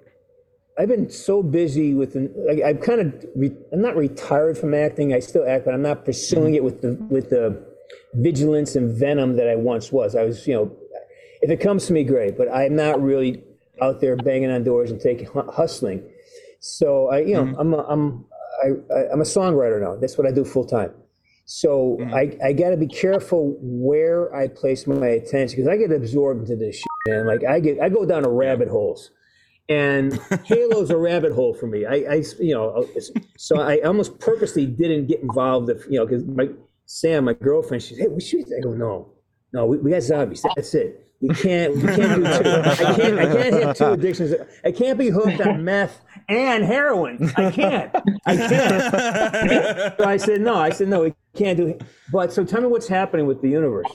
[0.77, 2.15] I've been so busy with
[2.49, 5.13] I, I'm kind of re, I'm not retired from acting.
[5.13, 7.65] I still act, but I'm not pursuing it with the with the
[8.13, 10.15] vigilance and venom that I once was.
[10.15, 10.71] I was, you know,
[11.41, 13.43] if it comes to me, great, but I'm not really
[13.81, 16.03] out there banging on doors and taking hu- hustling.
[16.61, 17.59] So I, you know, mm-hmm.
[17.59, 18.25] I'm a, I'm
[18.63, 19.95] I, I, I'm a songwriter now.
[19.95, 20.93] That's what I do full time.
[21.45, 22.13] So mm-hmm.
[22.13, 26.41] I, I got to be careful where I place my attention because I get absorbed
[26.41, 27.25] into this shit, man.
[27.25, 29.09] Like I get I go down to rabbit holes,
[29.67, 30.13] and
[30.45, 31.85] Halo's a rabbit hole for me.
[31.85, 32.87] I, I you know
[33.37, 35.69] so I almost purposely didn't get involved.
[35.69, 36.49] If you know because my
[36.85, 38.45] Sam, my girlfriend, she's hey, we should.
[38.45, 39.13] I go no,
[39.51, 40.45] no, we, we got zombies.
[40.55, 41.10] That's it.
[41.21, 41.75] We can't.
[41.75, 42.49] We can't do two.
[42.49, 43.19] I can't.
[43.19, 44.33] I can't have two addictions.
[44.63, 47.31] I can't be hooked on meth and heroin.
[47.37, 47.95] I can't.
[48.25, 49.97] I can't.
[49.99, 50.55] so I said no.
[50.55, 51.03] I said no.
[51.03, 51.67] We can't do.
[51.67, 51.83] it.
[52.11, 53.87] But so tell me what's happening with the universe.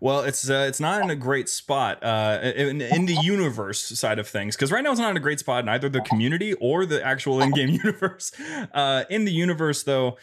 [0.00, 4.18] Well, it's uh, it's not in a great spot uh, in, in the universe side
[4.18, 6.52] of things because right now it's not in a great spot in either the community
[6.54, 8.30] or the actual in-game universe.
[8.72, 10.18] Uh, in the universe, though,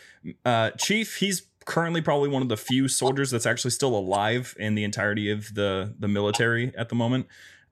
[0.45, 4.75] uh, Chief he's currently probably one of the few soldiers that's actually still alive in
[4.75, 7.27] the entirety of the the military at the moment.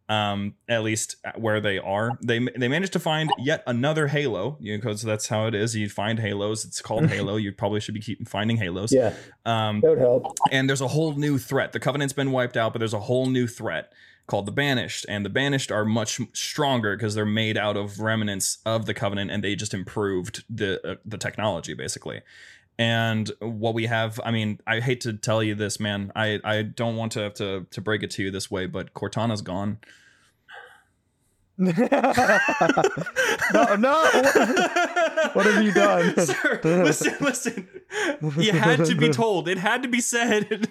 [0.08, 4.58] Um, at least where they are, they they managed to find yet another Halo.
[4.60, 5.76] You know, because that's how it is.
[5.76, 6.66] You find Halos.
[6.66, 7.36] It's called Halo.
[7.36, 8.92] You probably should be keep finding Halos.
[8.92, 9.14] Yeah,
[9.46, 10.36] Um, that would help.
[10.52, 11.74] and there's a whole new threat.
[11.74, 13.94] The Covenant's been wiped out, but there's a whole new threat
[14.26, 15.06] called the Banished.
[15.08, 19.30] And the Banished are much stronger because they're made out of remnants of the Covenant,
[19.30, 22.22] and they just improved the uh, the technology basically.
[22.80, 26.14] And what we have, I mean, I hate to tell you this, man.
[26.16, 28.94] I I don't want to have to to break it to you this way, but
[28.94, 29.80] Cortana's gone.
[31.58, 31.74] no,
[33.76, 34.10] no.
[35.34, 36.16] What have you done?
[36.18, 37.68] Sir, listen, listen.
[38.38, 39.50] You had to be told.
[39.50, 40.70] It had to be said.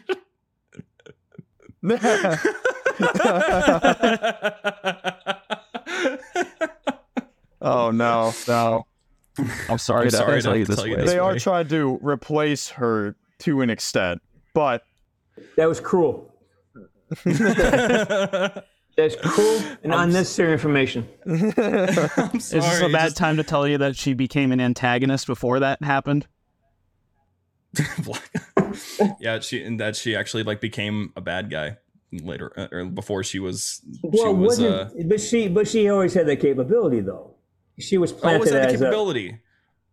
[7.61, 8.87] Oh no, no.
[9.69, 11.03] I'm sorry, I'm to sorry tell to you this tell you way.
[11.03, 14.21] this They are trying to replace her to an extent,
[14.55, 14.83] but
[15.57, 16.33] That was cruel.
[17.25, 21.09] That's cruel and unnecessary information.
[21.27, 21.35] I'm
[22.35, 25.61] Is this a bad just- time to tell you that she became an antagonist before
[25.61, 26.27] that happened?
[29.21, 31.77] yeah, she and that she actually like became a bad guy
[32.11, 33.83] later uh, or before she was.
[33.93, 34.59] she Well, was.
[34.59, 37.35] wasn't Uh, but she but she always had that capability though.
[37.79, 39.39] She was oh, planted the as a, capability?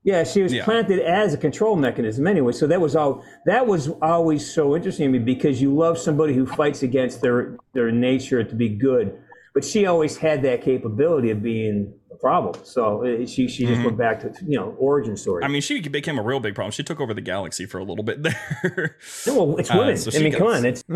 [0.04, 0.64] yeah, she was Yeah.
[0.64, 2.52] planted as a control mechanism anyway.
[2.52, 6.34] So that was all that was always so interesting to me because you love somebody
[6.34, 9.18] who fights against their their nature to be good,
[9.54, 12.56] but she always had that capability of being a problem.
[12.64, 15.44] So uh, she she just went back to you know origin story.
[15.44, 15.50] Mm-hmm.
[15.50, 16.72] I mean, she became a real big problem.
[16.72, 18.98] She took over the galaxy for a little bit there.
[19.28, 20.84] well, it's uh, so I she mean, come on, it's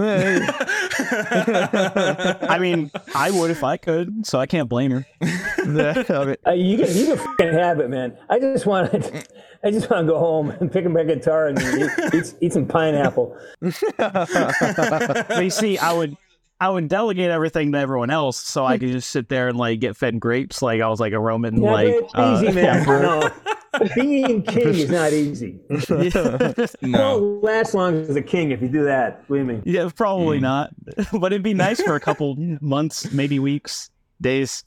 [2.43, 5.05] I mean, I would if I could, so I can't blame her.
[5.69, 8.17] Uh, you can you can fucking have it, man.
[8.29, 9.23] I just want to,
[9.63, 12.53] I just want to go home and pick up my guitar and eat, eat, eat
[12.53, 13.37] some pineapple.
[13.97, 16.17] But you see, I would
[16.61, 18.81] I would delegate everything to everyone else, so I hmm.
[18.81, 21.59] could just sit there and like get fed grapes, like I was like a Roman,
[21.59, 22.79] uh, Yeah, like but it's easy, man.
[22.79, 23.01] emperor.
[23.01, 23.31] No,
[23.95, 25.59] being king is not easy.
[26.81, 27.19] no.
[27.19, 29.25] Won't last long as a king if you do that.
[29.27, 29.61] Believe me.
[29.63, 30.43] Yeah, probably hmm.
[30.43, 30.71] not,
[31.13, 33.89] but it'd be nice for a couple months, maybe weeks,
[34.19, 34.65] days,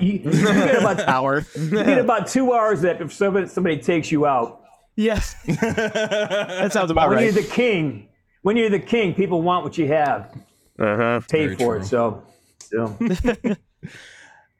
[0.00, 1.46] You, you get about hour.
[1.54, 4.62] you get about two hours that if somebody somebody takes you out.
[4.96, 7.26] Yes, that sounds about when right.
[7.26, 8.08] When you're the king,
[8.42, 10.36] when you're the king, people want what you have.
[10.78, 11.20] Uh-huh.
[11.28, 11.80] Pay Very for true.
[11.80, 11.86] it.
[11.86, 12.22] So,
[12.60, 12.96] so.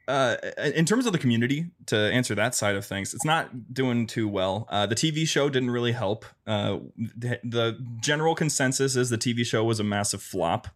[0.08, 0.36] uh,
[0.74, 4.28] in terms of the community, to answer that side of things, it's not doing too
[4.28, 4.66] well.
[4.70, 6.24] Uh, the TV show didn't really help.
[6.46, 10.68] Uh, the, the general consensus is the TV show was a massive flop.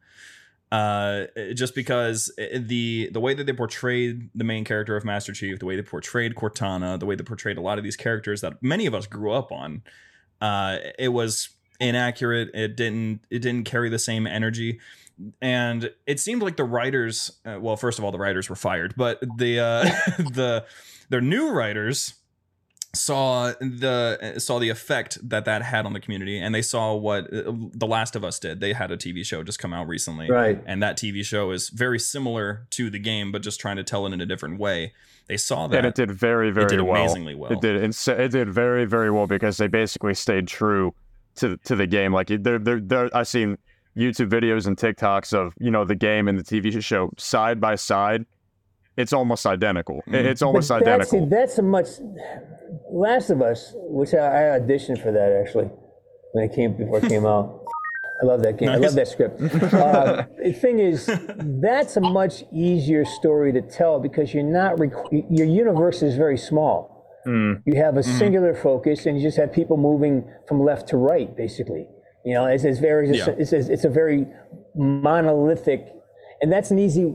[0.70, 5.58] Uh, just because the the way that they portrayed the main character of Master Chief,
[5.58, 8.54] the way they portrayed Cortana, the way they portrayed a lot of these characters that
[8.62, 9.82] many of us grew up on,
[10.40, 12.48] uh, it was inaccurate.
[12.54, 14.80] It didn't it didn't carry the same energy
[15.40, 18.94] and it seemed like the writers uh, well first of all the writers were fired
[18.96, 19.82] but the uh
[20.32, 20.64] the
[21.08, 22.14] their new writers
[22.94, 27.24] saw the saw the effect that that had on the community and they saw what
[27.32, 30.30] uh, the last of us did they had a tv show just come out recently
[30.30, 30.62] Right.
[30.66, 34.06] and that tv show is very similar to the game but just trying to tell
[34.06, 34.92] it in a different way
[35.28, 37.00] they saw that and it did very, very did well.
[37.00, 37.52] amazingly well.
[37.52, 37.76] It did.
[37.82, 40.94] It did very, very well because they basically stayed true
[41.36, 42.12] to to the game.
[42.12, 43.56] Like they're, they're, they're, I've seen
[43.96, 47.74] YouTube videos and TikToks of you know the game and the TV show side by
[47.74, 48.26] side.
[48.96, 49.96] It's almost identical.
[50.06, 50.14] Mm-hmm.
[50.14, 51.26] It's almost But that's, identical.
[51.30, 51.86] that's a much.
[52.90, 55.70] Last of Us, which I, I auditioned for that actually
[56.32, 57.60] when it came before it came out.
[58.22, 58.68] I love that game.
[58.68, 59.40] I love that script.
[59.40, 61.10] Uh, the thing is,
[61.60, 64.76] that's a much easier story to tell because you're not.
[64.76, 66.90] Requ- your universe is very small.
[67.26, 71.34] You have a singular focus, and you just have people moving from left to right,
[71.36, 71.86] basically.
[72.24, 73.10] You know, it's, it's very.
[73.10, 73.34] It's, Yeah.
[73.36, 74.26] it's, it's a very
[74.74, 75.86] monolithic,
[76.40, 77.14] and that's an easy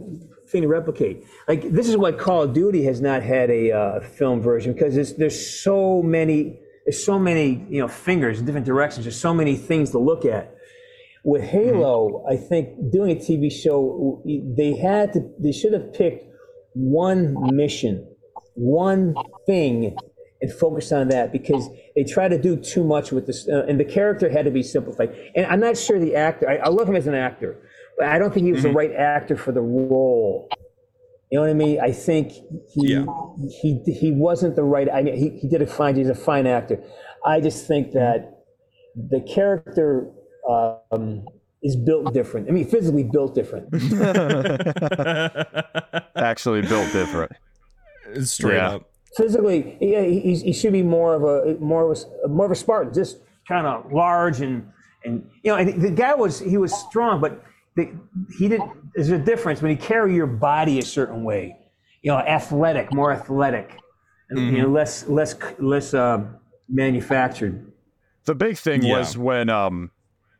[0.49, 1.24] thing to replicate.
[1.47, 4.95] Like this is why Call of Duty has not had a uh, film version because
[4.95, 9.05] there's, there's so many there's so many you know fingers in different directions.
[9.05, 10.53] There's so many things to look at.
[11.24, 16.24] With Halo, I think doing a TV show, they had to they should have picked
[16.74, 18.08] one mission,
[18.53, 19.14] one
[19.45, 19.97] thing,
[20.41, 23.79] and focus on that because they try to do too much with this, uh, and
[23.79, 25.15] the character had to be simplified.
[25.35, 26.47] And I'm not sure the actor.
[26.49, 27.57] I, I love him as an actor,
[27.97, 30.47] but I don't think he was the right actor for the role.
[31.31, 31.79] You know what I mean?
[31.81, 32.31] I think
[32.73, 33.05] he Yeah.
[33.61, 34.88] he he wasn't the right.
[34.91, 35.95] I mean, he, he did a fine.
[35.95, 36.81] He's a fine actor.
[37.25, 38.43] I just think that
[38.95, 40.09] the character
[40.49, 41.25] um,
[41.61, 42.47] is built different.
[42.47, 43.67] I mean, physically built different.
[46.15, 47.33] Actually built different.
[48.23, 48.75] straight Yeah.
[48.75, 52.51] up physically, yeah, he, he should be more of a more of a more of
[52.51, 54.69] a Spartan, just kind of large and
[55.03, 57.44] and you know, and the guy was he was strong, but
[57.76, 57.91] the,
[58.38, 58.72] he didn't.
[58.94, 61.57] There's a difference when you carry your body a certain way,
[62.02, 63.80] you know, athletic, more athletic,
[64.30, 66.23] and you know, less less less uh,
[66.69, 67.72] manufactured.
[68.26, 68.98] The big thing Yeah.
[68.99, 69.91] was when um,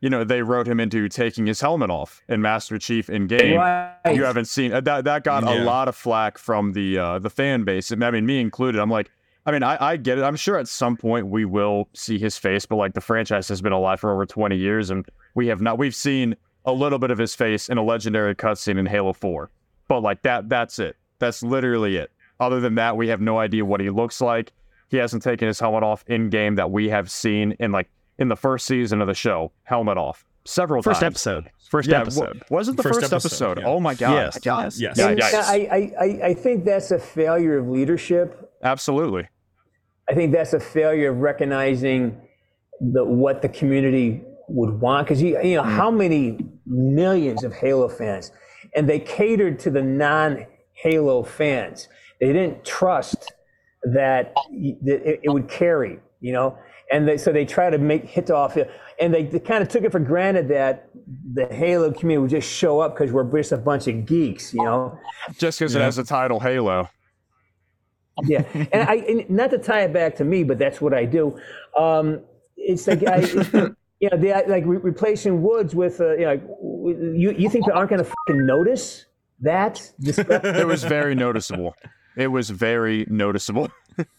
[0.02, 3.58] you know, they wrote him into taking his helmet off in Master Chief in game.
[3.58, 3.96] Right.
[4.14, 5.06] You haven't seen uh, that.
[5.06, 5.62] That got Yeah.
[5.62, 7.92] a lot of flack from the uh, the fan base.
[7.92, 8.80] I mean, me included.
[8.80, 9.10] I'm like,
[9.46, 10.24] I mean, I, I get it.
[10.24, 13.62] I'm sure at some point we will see his face, but like the franchise has
[13.62, 15.06] been alive for over 20 years, and
[15.36, 15.78] we have not.
[15.78, 19.50] We've seen a little bit of his face in a legendary cutscene in Halo 4,
[19.88, 20.98] but like that, that's it.
[21.20, 22.12] That's literally it.
[22.42, 24.52] Other than that, we have no idea what he looks like.
[24.90, 28.30] He hasn't taken his helmet off in game that we have seen in like in
[28.30, 29.52] the first season of the show.
[29.64, 31.14] Helmet off several First times.
[31.14, 31.50] episode.
[31.70, 32.44] First Yeah, episode.
[32.50, 33.60] wa- was it the First first, episode, episode?
[33.60, 33.68] yeah.
[33.68, 34.14] Oh my god!
[34.14, 34.40] Yes.
[34.40, 34.64] God.
[34.78, 34.98] Yes.
[34.98, 34.98] Yes.
[34.98, 39.28] Yeah, I, I, I, I think that's a failure of leadership Absolutely.
[40.10, 42.22] I think that's a failure of recognizing
[42.80, 45.76] the what the community would want because you you know mm.
[45.76, 48.32] how many millions of Halo fans,
[48.76, 51.90] and they catered to the non-Halo fans.
[52.20, 53.34] They didn't trust
[53.84, 54.34] that,
[54.82, 56.58] that it, it would carry, you know,
[56.92, 58.58] and they, so they try to make hit off
[59.00, 60.90] and they, they kind of took it for granted that
[61.34, 64.64] the Halo community would just show up because we're just a bunch of geeks, you
[64.64, 64.98] know.
[65.38, 66.90] Just because it has the title Halo.
[68.24, 71.06] Yeah, and I and not to tie it back to me, but that's what I
[71.06, 71.40] do.
[71.78, 72.22] Um,
[72.56, 73.20] it's like I,
[74.00, 76.44] you know, the, like re- replacing Woods with, uh, you know, like,
[77.16, 79.06] you you think they aren't going to fucking notice
[79.42, 79.92] that?
[80.00, 81.76] It was very noticeable.
[82.16, 83.70] It was very noticeable.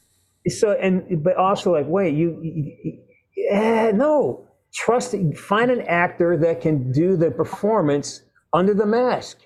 [0.48, 2.98] so and but also like, wait, you, you, you
[3.36, 8.22] yeah, no, trust, find an actor that can do the performance
[8.52, 9.38] under the mask.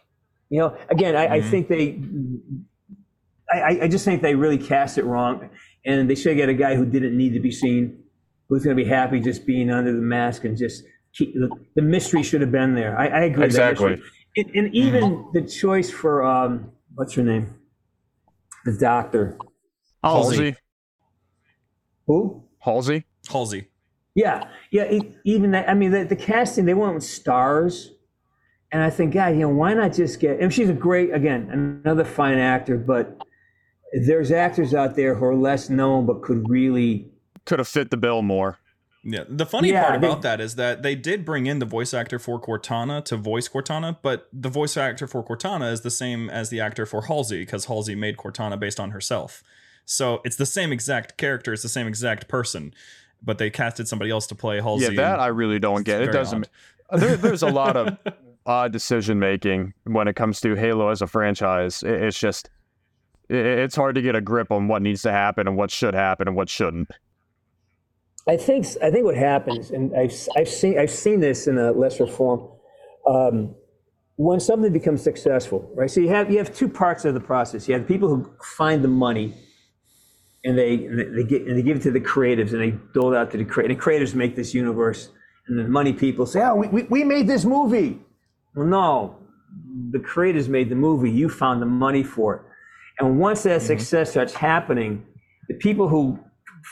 [0.49, 2.01] You know, again, I, I think they,
[3.51, 5.49] I, I just think they really cast it wrong,
[5.85, 8.03] and they should get a guy who didn't need to be seen,
[8.49, 10.85] who's going to be happy just being under the mask and just
[11.15, 12.99] keep the, the mystery should have been there.
[12.99, 13.45] I, I agree.
[13.45, 14.03] with that Exactly.
[14.37, 17.55] And, and even the choice for um, what's her name,
[18.65, 19.39] the doctor,
[20.03, 20.57] Halsey.
[22.13, 22.45] Who?
[22.61, 23.05] Halsey.
[23.31, 23.69] Halsey.
[24.15, 24.99] Yeah, yeah.
[25.25, 25.69] even that.
[25.69, 27.93] I mean, the, the casting they went with stars,
[28.71, 30.39] and I think, God, you know, why not just get?
[30.41, 31.49] And she's a great, again,
[31.85, 32.77] another fine actor.
[32.77, 33.17] But
[33.93, 37.11] there's actors out there who are less known but could really.
[37.47, 38.59] Could have fit the bill more.
[39.05, 41.67] Yeah, the funny Yeah, part they- about that is that they did bring in the
[41.67, 45.91] voice actor for Cortana to voice Cortana, but the voice actor for Cortana is the
[45.91, 49.43] same as the actor for Halsey because Halsey made Cortana based on herself.
[49.85, 52.75] So it's the same exact character, it's the same exact person,
[53.23, 54.95] but they casted somebody else to play Halsey.
[54.95, 56.03] Yeah, that I really don't get.
[56.03, 56.49] It doesn't.
[56.91, 57.97] There, there's a lot of
[58.47, 61.83] odd decision making when it comes to Halo as a franchise.
[61.83, 62.51] It, it's just,
[63.29, 65.95] it, it's hard to get a grip on what needs to happen and what should
[65.95, 66.91] happen and what shouldn't.
[68.29, 71.73] I think I think what happens, and I've I've seen I've seen this in a
[71.73, 72.49] lesser form.
[73.07, 73.57] Um,
[74.17, 75.91] when something becomes successful, right?
[75.91, 77.67] So you have you have two parts of the process.
[77.67, 79.35] You have people who find the money,
[80.45, 83.13] and they and they get and they give it to the creatives, and they dole
[83.13, 83.71] it out to the creators.
[83.71, 85.11] And the creators make this universe,
[85.47, 88.01] and the money people say, "Oh, we, we, we made this movie."
[88.55, 89.17] Well, no,
[89.91, 91.11] the creators made the movie.
[91.11, 92.43] You found the money for it,
[92.99, 93.67] and once that mm-hmm.
[93.67, 95.07] success starts happening,
[95.49, 96.19] the people who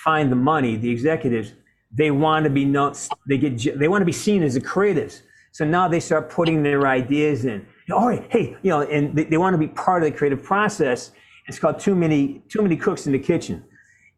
[0.05, 1.53] find the money, the executives,
[1.93, 2.95] they want to be known.
[3.29, 5.23] They get they want to be seen as the creatives.
[5.53, 7.67] So now they start putting their ideas in.
[7.93, 10.43] All right, hey, you know, and they, they want to be part of the creative
[10.43, 11.11] process.
[11.51, 13.65] It's called too many too many cooks in the kitchen.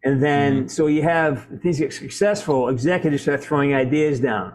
[0.05, 0.67] And then mm-hmm.
[0.69, 2.69] so you have things get successful.
[2.69, 4.53] Executives start throwing ideas down,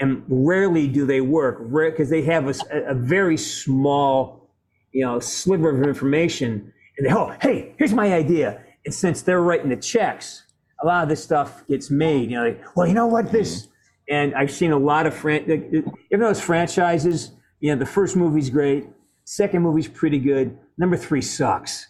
[0.00, 4.48] and rarely do they work because they have a very small,
[4.92, 6.72] you know, sliver of information.
[6.96, 8.62] And they, oh, hey, here's my idea.
[8.86, 10.44] And since they're writing the checks,
[10.82, 12.30] a lot of this stuff gets made.
[12.30, 13.66] You know, like, well, you know what, this.
[13.66, 13.70] Mm-hmm.
[14.16, 15.42] And I've seen a lot of fran.
[15.50, 18.86] Even those franchises, you know, the first movie's great,
[19.24, 21.88] second movie's pretty good, number three sucks.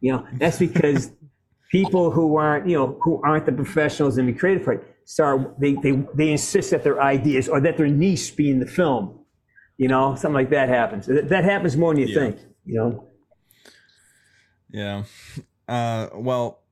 [0.00, 1.10] You know, that's because
[1.70, 5.74] people who aren't, you know, who aren't the professionals in the creative part start they
[5.74, 9.20] they they insist that their ideas or that their niche be in the film.
[9.78, 11.06] You know, something like that happens.
[11.06, 12.20] That that happens more than you Yeah.
[12.20, 12.38] think.
[12.64, 13.08] You know.
[14.70, 15.04] Yeah.
[15.68, 16.62] Uh, well,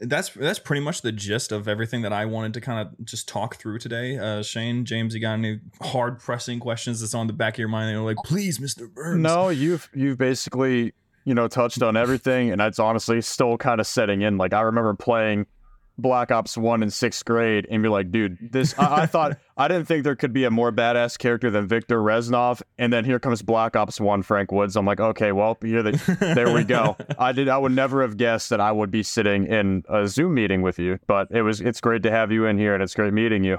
[0.00, 3.28] that's that's pretty much the gist of everything that I wanted to kind of just
[3.28, 4.18] talk through today.
[4.18, 7.68] Uh, Shane, James, you got any hard pressing questions that's on the back of your
[7.68, 7.90] mind?
[7.90, 9.20] And you're like, please, Mister Burns.
[9.20, 10.94] No, you've you've basically
[11.24, 14.38] you know touched on everything, and it's honestly still kind of setting in.
[14.38, 15.46] Like I remember playing
[15.96, 18.74] Black Ops One in sixth grade, and be like, dude, this.
[18.78, 22.00] I, I thought I didn't think there could be a more badass character than Victor
[22.00, 24.76] Reznov, and then here comes Black Ops One, Frank Woods.
[24.76, 26.96] I'm like, okay, well, here the, there we go.
[27.18, 27.48] I did.
[27.48, 30.78] I would never have guessed that I would be sitting in a Zoom meeting with
[30.78, 31.60] you, but it was.
[31.60, 33.58] It's great to have you in here, and it's great meeting you.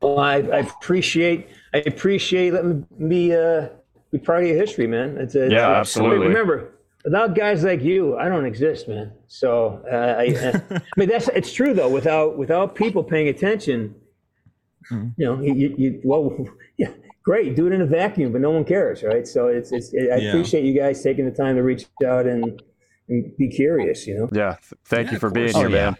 [0.00, 3.68] Well, I, I appreciate I appreciate letting me uh,
[4.12, 5.16] be part of your history, man.
[5.18, 6.28] It's a, Yeah, it's- absolutely.
[6.28, 6.72] Remember,
[7.04, 9.12] without guys like you, I don't exist, man.
[9.26, 10.22] So uh, I,
[10.76, 11.88] I mean that's it's true though.
[11.88, 13.94] Without without people paying attention,
[14.88, 15.08] Hmm.
[15.16, 16.36] you know, you, you, you well,
[16.76, 16.90] yeah,
[17.24, 19.26] great, do it in a vacuum, but no one cares, right?
[19.26, 20.28] So it's it's I Yeah.
[20.30, 22.60] appreciate you guys taking the time to reach out and,
[23.08, 24.28] and be curious, you know.
[24.32, 24.56] Yeah,
[24.86, 25.96] thank Yeah, you for being here, Oh, man.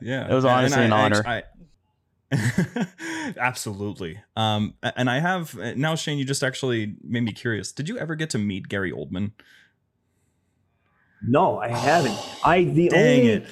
[0.00, 1.22] Yeah, It was and honestly I- an I honor.
[3.38, 4.20] Absolutely.
[4.36, 6.18] Um, and I have now, Shane.
[6.18, 7.72] You just actually made me curious.
[7.72, 9.32] Did you ever get to meet Gary Oldman?
[11.26, 12.18] No, I haven't.
[12.44, 13.46] I the Dang only it.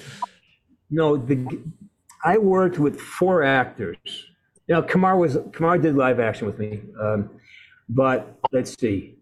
[0.91, 1.63] no the
[2.25, 3.97] I worked with four actors.
[4.69, 7.31] Now Kamar was Kamar did live action with me, um,
[7.89, 9.15] but let's see.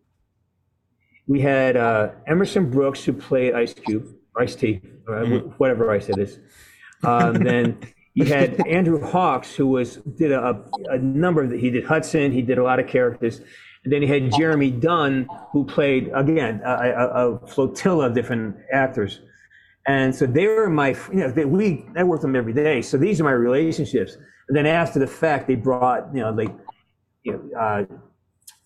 [1.27, 4.15] We had uh, Emerson Brooks who played Ice Cube.
[4.37, 5.25] iced tea, or
[5.59, 6.39] whatever ice it is.
[7.03, 7.79] Um, then
[8.15, 12.43] you had Andrew Hawks, who was did a, a number of he did Hudson, he
[12.43, 13.41] did a lot of characters,
[13.83, 18.57] and then he had Jeremy Dunn, who played again a, a, a flotilla of different
[18.73, 19.21] actors.
[19.87, 22.81] And so they were my, you know, they, we I worked with them every day.
[22.81, 24.17] So these are my relationships.
[24.49, 26.55] And then after the fact, they brought, you know, like,
[27.23, 27.85] you know, uh,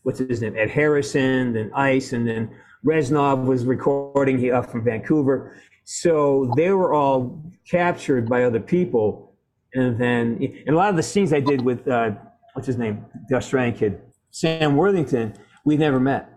[0.03, 2.51] what's his name, Ed Harrison, then Ice, and then
[2.85, 5.57] Reznov was recording here from Vancouver.
[5.85, 9.28] So they were all captured by other people.
[9.75, 12.13] And then, and a lot of the scenes I did with, uh,
[12.55, 14.01] what's his name, the Australian kid,
[14.31, 15.35] Sam Worthington,
[15.65, 16.33] we never met.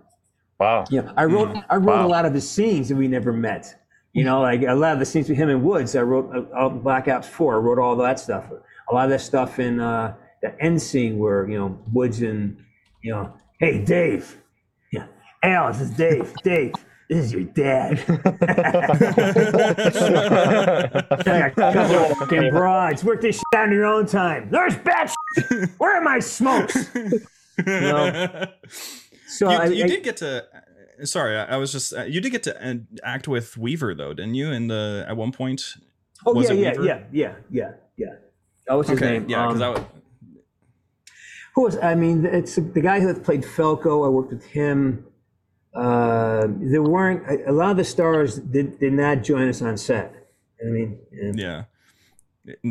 [0.60, 0.86] Wow.
[0.92, 2.08] Yeah, I wrote, I wrote Wow.
[2.08, 3.74] a lot of the scenes that we never met.
[4.14, 6.70] You know, like a lot of the scenes with him in Woods, I wrote uh,
[6.70, 8.46] Black Ops 4, I wrote all that stuff.
[8.90, 12.58] A lot of that stuff in uh, the end scene where, you know, Woods and,
[13.02, 14.38] you know, hey, Dave.
[14.92, 15.06] Yeah,
[15.44, 16.34] Al, this is Dave.
[16.44, 16.74] Dave,
[17.12, 18.04] this is your dad.
[21.26, 23.04] Like a couple of fucking broads.
[23.04, 24.50] Work this shit out in your own time.
[24.50, 25.70] There's bad shit.
[25.78, 26.90] Where are my smokes?
[26.96, 27.20] You
[27.66, 28.46] know?
[29.28, 30.46] So you, I, you I- did get to.
[31.04, 31.94] Sorry, I, I was just.
[31.94, 34.52] Uh, you did get to uh, act with Weaver though, didn't you?
[34.52, 35.64] In the at one point.
[36.26, 36.84] Oh Was yeah, it yeah, Weaver?
[36.86, 38.08] yeah, yeah, yeah, yeah.
[38.70, 39.26] Oh, what's his Okay, name?
[39.30, 39.86] yeah, because Um, I would.
[41.56, 41.78] Who was?
[41.80, 44.06] I mean, it's the guy who played Falco.
[44.06, 45.06] I worked with him.
[45.74, 49.78] Uh, there weren't a, a lot of the stars did, did not join us on
[49.78, 50.14] set.
[50.62, 51.64] I mean, and- Yeah.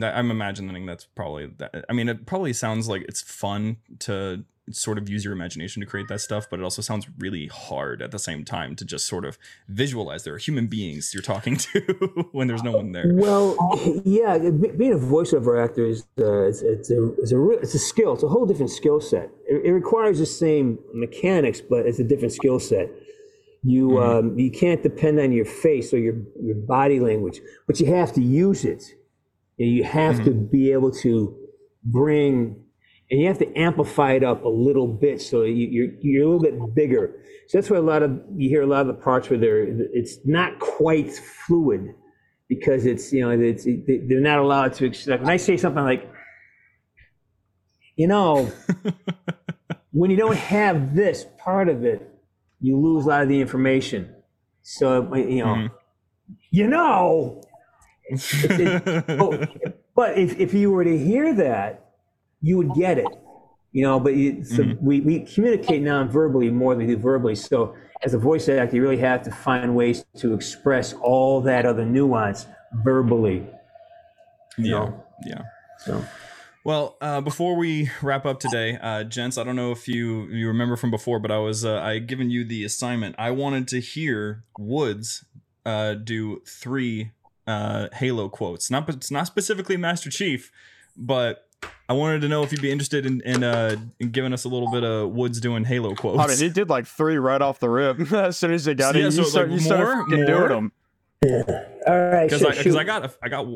[0.03, 1.85] I'm imagining that's probably that.
[1.89, 5.87] I mean, it probably sounds like it's fun to sort of use your imagination to
[5.87, 9.07] create that stuff, but it also sounds really hard at the same time to just
[9.07, 9.39] sort of
[9.69, 13.11] visualize there are human beings you're talking to when there's no one there.
[13.13, 13.57] Well,
[14.05, 18.15] yeah, being a voiceover actor is uh, it's, it's a it's a it's a skill.
[18.15, 19.31] It's a whole different skill set.
[19.49, 22.91] It, it requires the same mechanics, but it's a different skill set.
[23.63, 27.87] You um, you can't depend on your face or your your body language, but you
[27.87, 28.83] have to use it.
[29.59, 31.37] You, have to be able to
[31.85, 32.65] bring,
[33.11, 36.37] and you have to amplify it up a little bit so you, you're you're a
[36.37, 37.17] little bit bigger.
[37.49, 39.65] So that's why a lot of you hear a lot of the parts where they're
[39.65, 41.95] it's not quite fluid
[42.49, 46.09] because it's you know it's they're not allowed to like when I say something like
[47.97, 48.51] you know
[49.93, 52.07] when you don't have this part of it
[52.61, 54.15] you lose a lot of the information.
[54.63, 55.75] So you know mm-hmm.
[56.51, 57.43] you know?
[58.11, 59.47] It's- it- oh,
[59.95, 61.90] but if, if you were to hear that
[62.43, 63.07] you would get it
[63.73, 67.75] you know but you, so we, we communicate non-verbally more than we do verbally so
[68.03, 71.85] as a voice actor you really have to find ways to express all that other
[71.85, 72.47] nuance
[72.83, 73.47] verbally
[74.59, 74.79] you Yeah.
[74.79, 75.05] know?
[75.25, 75.43] Yeah.
[75.79, 76.05] so
[76.65, 80.47] Well, uh, before we wrap up today, uh, gents, I don't know if you you
[80.49, 83.15] remember from before, but I was uh, I had given you the assignment.
[83.19, 85.25] I wanted to hear Woods
[85.65, 87.13] uh, do three
[87.47, 90.51] uh, Halo quotes, not it's not specifically Master Chief,
[90.97, 91.49] but
[91.89, 94.49] I wanted to know if you'd be interested in in, uh, in giving us a
[94.49, 96.21] little bit of Woods doing Halo quotes.
[96.21, 98.13] I mean, he did like three right off the rip.
[98.13, 100.07] as soon as he got Yeah, it, so, you, start, like, you started more?
[100.07, 100.27] More?
[100.27, 100.73] doing them.
[101.87, 102.77] all right because sure, I, 'cause shoot.
[102.79, 103.47] I got a, I got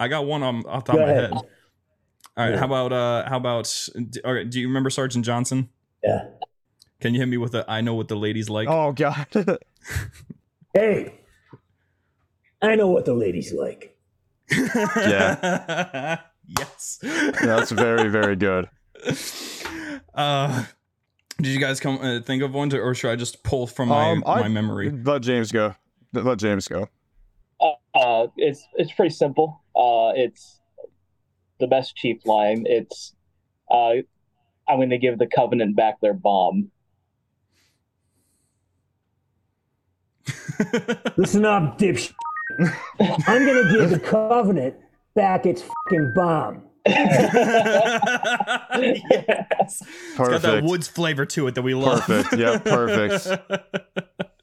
[0.00, 1.32] I got one on off the top Go of my ahead.
[1.32, 1.42] head.
[2.36, 2.58] All right, Yeah.
[2.58, 3.88] how about uh how about
[4.24, 5.68] all right, do you remember Sergeant Johnson?
[6.02, 6.26] Yeah.
[7.00, 8.66] Can you hit me with a I know what the ladies like?
[8.68, 9.26] Oh god.
[10.74, 11.20] hey
[12.62, 13.96] i know what the ladies like
[14.50, 16.18] yeah,
[16.58, 16.98] yes.
[17.02, 18.68] that's very very good.
[20.14, 20.64] Uh
[21.38, 23.88] did you guys come uh, think of one to, or should I just pull from
[23.88, 24.90] my Um, I- my memory?
[24.90, 25.74] Let James go.
[26.12, 26.88] Let James go.
[27.94, 29.60] Uh, it's it's pretty simple.
[29.74, 30.60] Uh, it's
[31.58, 32.64] the best chief line.
[32.68, 33.14] It's
[33.70, 33.94] uh,
[34.68, 36.70] I'm going to give the Covenant back their bomb.
[41.16, 42.12] listen up dipsh
[43.26, 44.74] i'm gonna give the covenant
[45.14, 47.40] back its fucking bomb yes.
[49.80, 52.02] It's got that woods flavor to it that we love.
[52.02, 52.38] Perfect.
[52.38, 53.26] Yeah, perfect.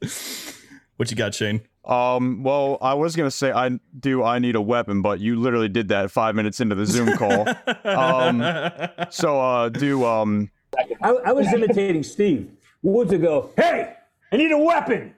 [0.97, 1.61] what you got, Shane?
[1.85, 4.23] Um, well, I was gonna say I do.
[4.23, 7.47] I need a weapon, but you literally did that five minutes into the Zoom call.
[7.85, 8.41] um,
[9.09, 10.49] so uh, do um,
[11.01, 12.49] I, I was imitating steve
[12.83, 13.93] woods would go hey
[14.31, 15.13] i need a weapon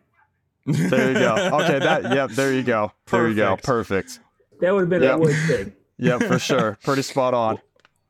[0.66, 1.36] there you go.
[1.36, 2.30] Okay, that yep.
[2.32, 2.94] There you go.
[3.12, 3.58] There you go.
[3.58, 4.20] Perfect.
[4.64, 5.15] That would have been Yep.
[5.15, 6.77] a woods thing Yep, for sure.
[6.84, 7.60] Pretty spot on.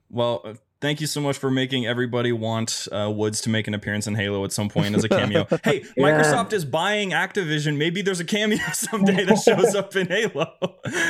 [0.09, 3.73] Well, uh, thank you so much for making everybody want uh, Woods to make an
[3.73, 5.45] appearance in Halo at some point as a cameo.
[5.63, 6.03] hey, Yeah.
[6.03, 7.77] Microsoft is buying Activision.
[7.77, 10.51] Maybe there's a cameo someday that shows up in Halo.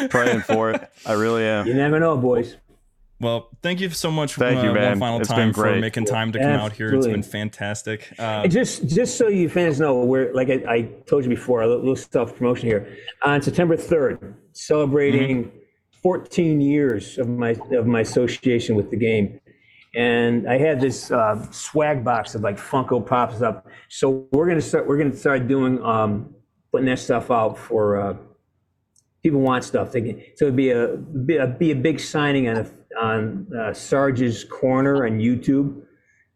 [0.10, 0.90] Praying for it.
[1.06, 1.68] I really am.
[1.68, 2.58] you never know boys
[3.20, 4.92] Well, thank you so much Thank uh, you, man.
[4.92, 5.80] one final It's time been for great.
[5.80, 6.94] making time to come out here.
[6.94, 8.12] It's been fantastic.
[8.20, 11.68] Uh, just just so you fans know, we're like I, I told you before, a
[11.68, 12.98] little self promotion here.
[13.24, 15.52] On September 3rd, celebrating
[16.02, 19.40] 14 years of my of my association with the game,
[19.96, 23.68] and I had this uh, swag box of like Funko Pops up.
[23.90, 26.36] So we're gonna start we're gonna start doing um,
[26.72, 28.18] putting that stuff out for uh,
[29.24, 29.92] people want stuff.
[29.92, 32.72] They can, so it'd be a be a, be a big signing on a,
[33.02, 35.82] on uh, Sarge's Corner on YouTube,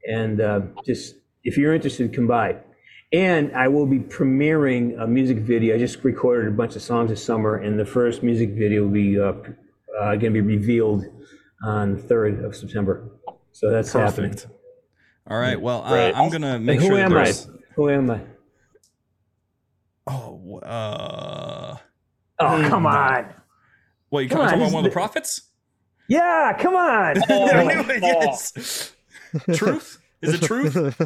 [0.10, 2.58] and uh, just if you're interested, come by.
[3.14, 5.76] And I will be premiering a music video.
[5.76, 8.90] I just recorded a bunch of songs this summer, and the first music video will
[8.90, 9.32] be uh,
[9.98, 11.06] uh, going to be revealed
[11.64, 13.10] on the third of September.
[13.54, 14.32] So that's happening.
[14.32, 14.52] perfect.
[15.30, 15.60] All right.
[15.60, 16.14] Well, uh, Great.
[16.18, 17.34] I'm gonna Hey, make who sure that am I?
[17.76, 18.22] Who am I?
[20.06, 20.68] Oh, uh,
[22.40, 23.34] Oh, come on.
[24.10, 24.74] what you Come talking on, about?
[24.74, 25.42] One of the prophets?
[26.08, 27.18] Yeah, come on.
[27.30, 28.02] I knew it.
[28.04, 28.94] Yes.
[29.56, 30.00] Truth?
[30.22, 30.74] Is it truth?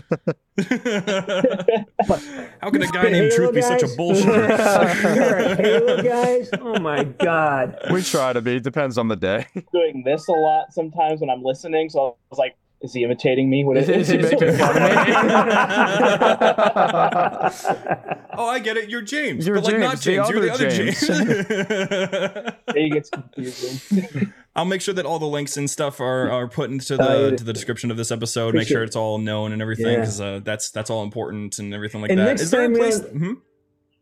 [2.62, 5.16] How can a guy named Truth be such a bullshitter?
[5.16, 6.50] You're a Halo guys?
[6.62, 7.78] Oh my God.
[7.92, 8.60] We try to be.
[8.62, 9.48] Depends on the day.
[9.74, 13.50] Doing this a lot sometimes when I'm listening, so I was like, "Is he imitating
[13.50, 13.64] me?
[13.64, 14.82] What Is, is he making fun of
[18.38, 18.90] oh, I get it.
[18.90, 20.28] You're James, You're but like not James, James.
[20.28, 22.52] the You're the other other James.
[22.76, 24.34] He gets confusing.
[24.56, 27.32] I'll make sure that all the links and stuff are, are put into the Uh,
[27.32, 28.54] to the description of this episode.
[28.56, 29.96] Make sure it's all known and everything Yeah.
[30.00, 32.26] because uh, that's that's all important and everything like And that.
[32.26, 33.00] next Is there a place?
[33.00, 33.38] uh, Mhm.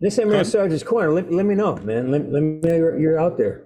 [0.01, 0.85] Next time Go you're in ahead.
[0.85, 2.09] Corner, let, let me know, man.
[2.11, 3.63] Let, let me know you're, you're out there.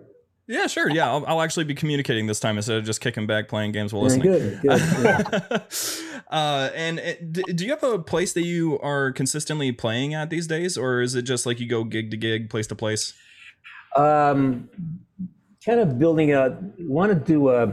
[0.48, 0.90] Yeah, sure.
[0.90, 3.94] Yeah, I'll, I'll actually be communicating this time instead of just kicking back playing games
[3.94, 4.60] while Yeah, listening.
[4.62, 6.22] good, good.
[6.32, 10.46] uh, and it, do you have a place that you are consistently playing at these
[10.48, 13.14] days, or is it just like you go gig to gig, place to place?
[13.96, 14.70] um,
[15.66, 17.72] kind of building a, want to do a,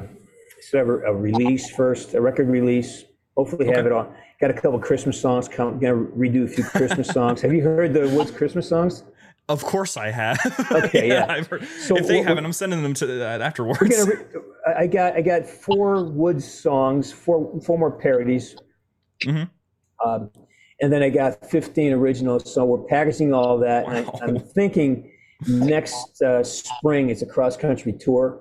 [0.61, 3.05] sort of a, a release first, a record release.
[3.37, 3.87] Hopefully have Okay.
[3.87, 4.15] it on.
[4.41, 5.49] Got a couple Christmas songs.
[5.49, 7.41] Come, gonna redo a few Christmas songs.
[7.41, 9.03] Have you heard the Woods Christmas songs?
[9.51, 10.39] Of course, I have.
[10.71, 11.27] Okay, yeah.
[11.29, 11.49] I've
[11.81, 14.07] So if they haven't, I'm sending them to uh, afterwards.
[14.07, 14.43] Re-
[14.77, 15.17] I got.
[15.17, 17.13] I got four Woods songs.
[17.13, 17.61] Four.
[17.61, 18.57] Four more parodies.
[19.25, 19.51] Mhm.
[20.05, 20.31] Um,
[20.81, 22.55] and then I got 15 originals.
[22.55, 23.87] So we're packaging all that.
[23.87, 24.19] And Wow.
[24.23, 25.11] I, I'm thinking
[25.49, 28.41] next uh, spring it's a cross country tour.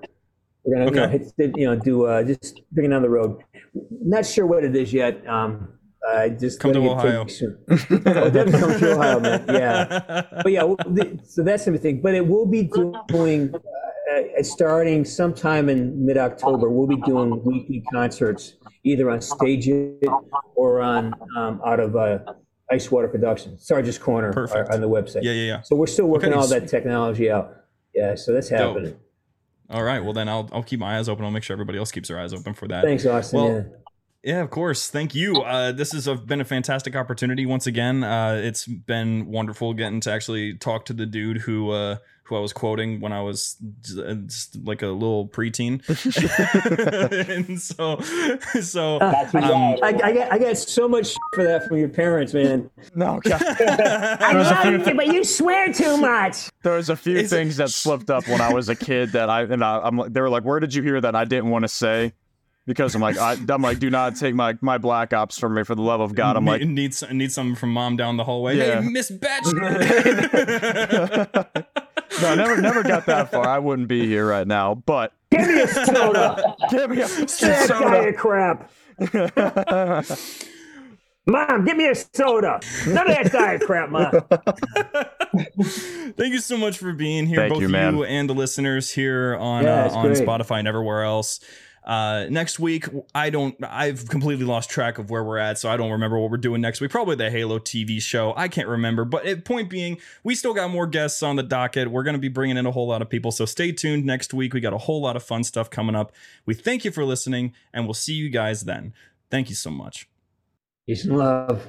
[0.63, 3.41] We're gonna you know, hit, you know do uh, just it down the road.
[3.89, 5.25] Not sure what it is yet.
[5.27, 7.25] Um, I just Come to letting it Ohio.
[7.25, 7.31] me
[7.71, 9.45] oh, definitely come to Ohio, man.
[9.47, 10.21] Yeah.
[10.43, 10.63] But yeah,
[11.25, 12.01] so that's the thing.
[12.01, 12.63] But it will be
[13.09, 13.59] doing, uh,
[14.39, 19.99] uh, starting sometime in mid October, we'll be doing weekly concerts, either on stage it
[20.55, 22.19] or on um, out of uh,
[22.71, 24.69] Ice Water Production, Sarge's Corner Perfect.
[24.69, 25.23] uh, on the website.
[25.23, 25.61] Yeah, yeah, yeah.
[25.61, 27.53] So we're still working Okay, all s- that technology out.
[27.93, 28.59] Yeah, so that's Dope.
[28.75, 28.95] happening.
[29.69, 30.03] All right.
[30.03, 31.25] Well, then I'll I'll keep my eyes open.
[31.25, 32.83] I'll make sure everybody else keeps their eyes open for that.
[32.83, 33.39] Thanks, Austin.
[33.39, 33.63] Well, yeah.
[34.23, 34.89] Yeah, of course.
[34.89, 35.41] Thank you.
[35.41, 38.03] Uh, this has uh, been a fantastic opportunity once again.
[38.03, 42.39] Uh, it's been wonderful getting to actually talk to the dude who uh, who I
[42.39, 43.55] was quoting when I was
[43.97, 45.81] uh, just like a little preteen.
[47.47, 47.99] and so,
[48.61, 52.69] so um, I, I, got, I got so much for that from your parents, man.
[52.93, 53.41] No, God.
[53.41, 56.49] I love you, but you swear too much.
[56.61, 59.13] There was a few Is it- things that slipped up when I was a kid
[59.13, 61.25] that I and I, I'm like, they were like, "Where did you hear that?" I
[61.25, 62.13] didn't want to say
[62.69, 65.63] because I'm like, I, I'm like, do not take my my black ops from me
[65.63, 66.37] for the love of God.
[66.37, 68.57] I'm like, need need, something from mom down the hallway.
[68.57, 68.81] Yeah.
[68.81, 69.43] Hey, Miss Batch.
[72.21, 73.47] no, I never never got that far.
[73.47, 74.75] I wouldn't be here right now.
[74.75, 76.55] But Give me a soda.
[76.69, 78.71] give me a that diet crap.
[81.25, 82.59] Mom, give me a soda.
[82.87, 84.11] None of that diet crap, Mom.
[86.13, 89.35] Thank you so much for being here, Thank both you, you, and the listeners here
[89.39, 90.19] on Yeah, uh, on great.
[90.19, 91.39] Spotify and everywhere else.
[91.89, 92.85] Uh, next week,
[93.15, 93.55] I don't.
[93.63, 96.61] I've completely lost track of where we're at, so I don't remember what we're doing
[96.61, 96.91] next week.
[96.91, 98.31] Probably the Halo TV show.
[98.37, 99.05] I can't remember.
[99.05, 101.89] But it, point being, we still got more guests on the docket.
[101.89, 104.35] We're going to be bringing in a whole lot of people, so stay tuned next
[104.35, 104.53] week.
[104.53, 106.11] We got a whole lot of fun stuff coming up.
[106.45, 108.93] We thank you for listening, and we'll see you guys then.
[109.31, 110.07] Thank you so much.
[110.85, 111.65] Peace and love.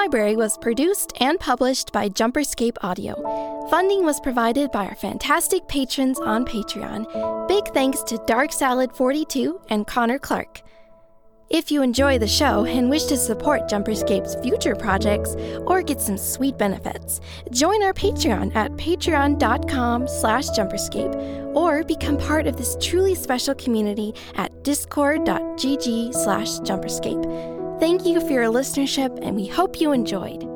[0.00, 3.12] Library was produced and published by Jumperscape Audio.
[3.68, 7.04] Funding was provided by our fantastic patrons on Patreon.
[7.46, 10.62] Big thanks to Dark Salad 42 and Connor Clark.
[11.50, 15.34] If you enjoy the show and wish to support Jumperscape's future projects
[15.66, 17.20] or get some sweet benefits,
[17.50, 21.14] join our Patreon at patreon.com slash jumperscape
[21.54, 27.59] or become part of this truly special community at discord.gg slash jumperscape.
[27.80, 30.49] Thank you for your listenership, and we hope you enjoyed.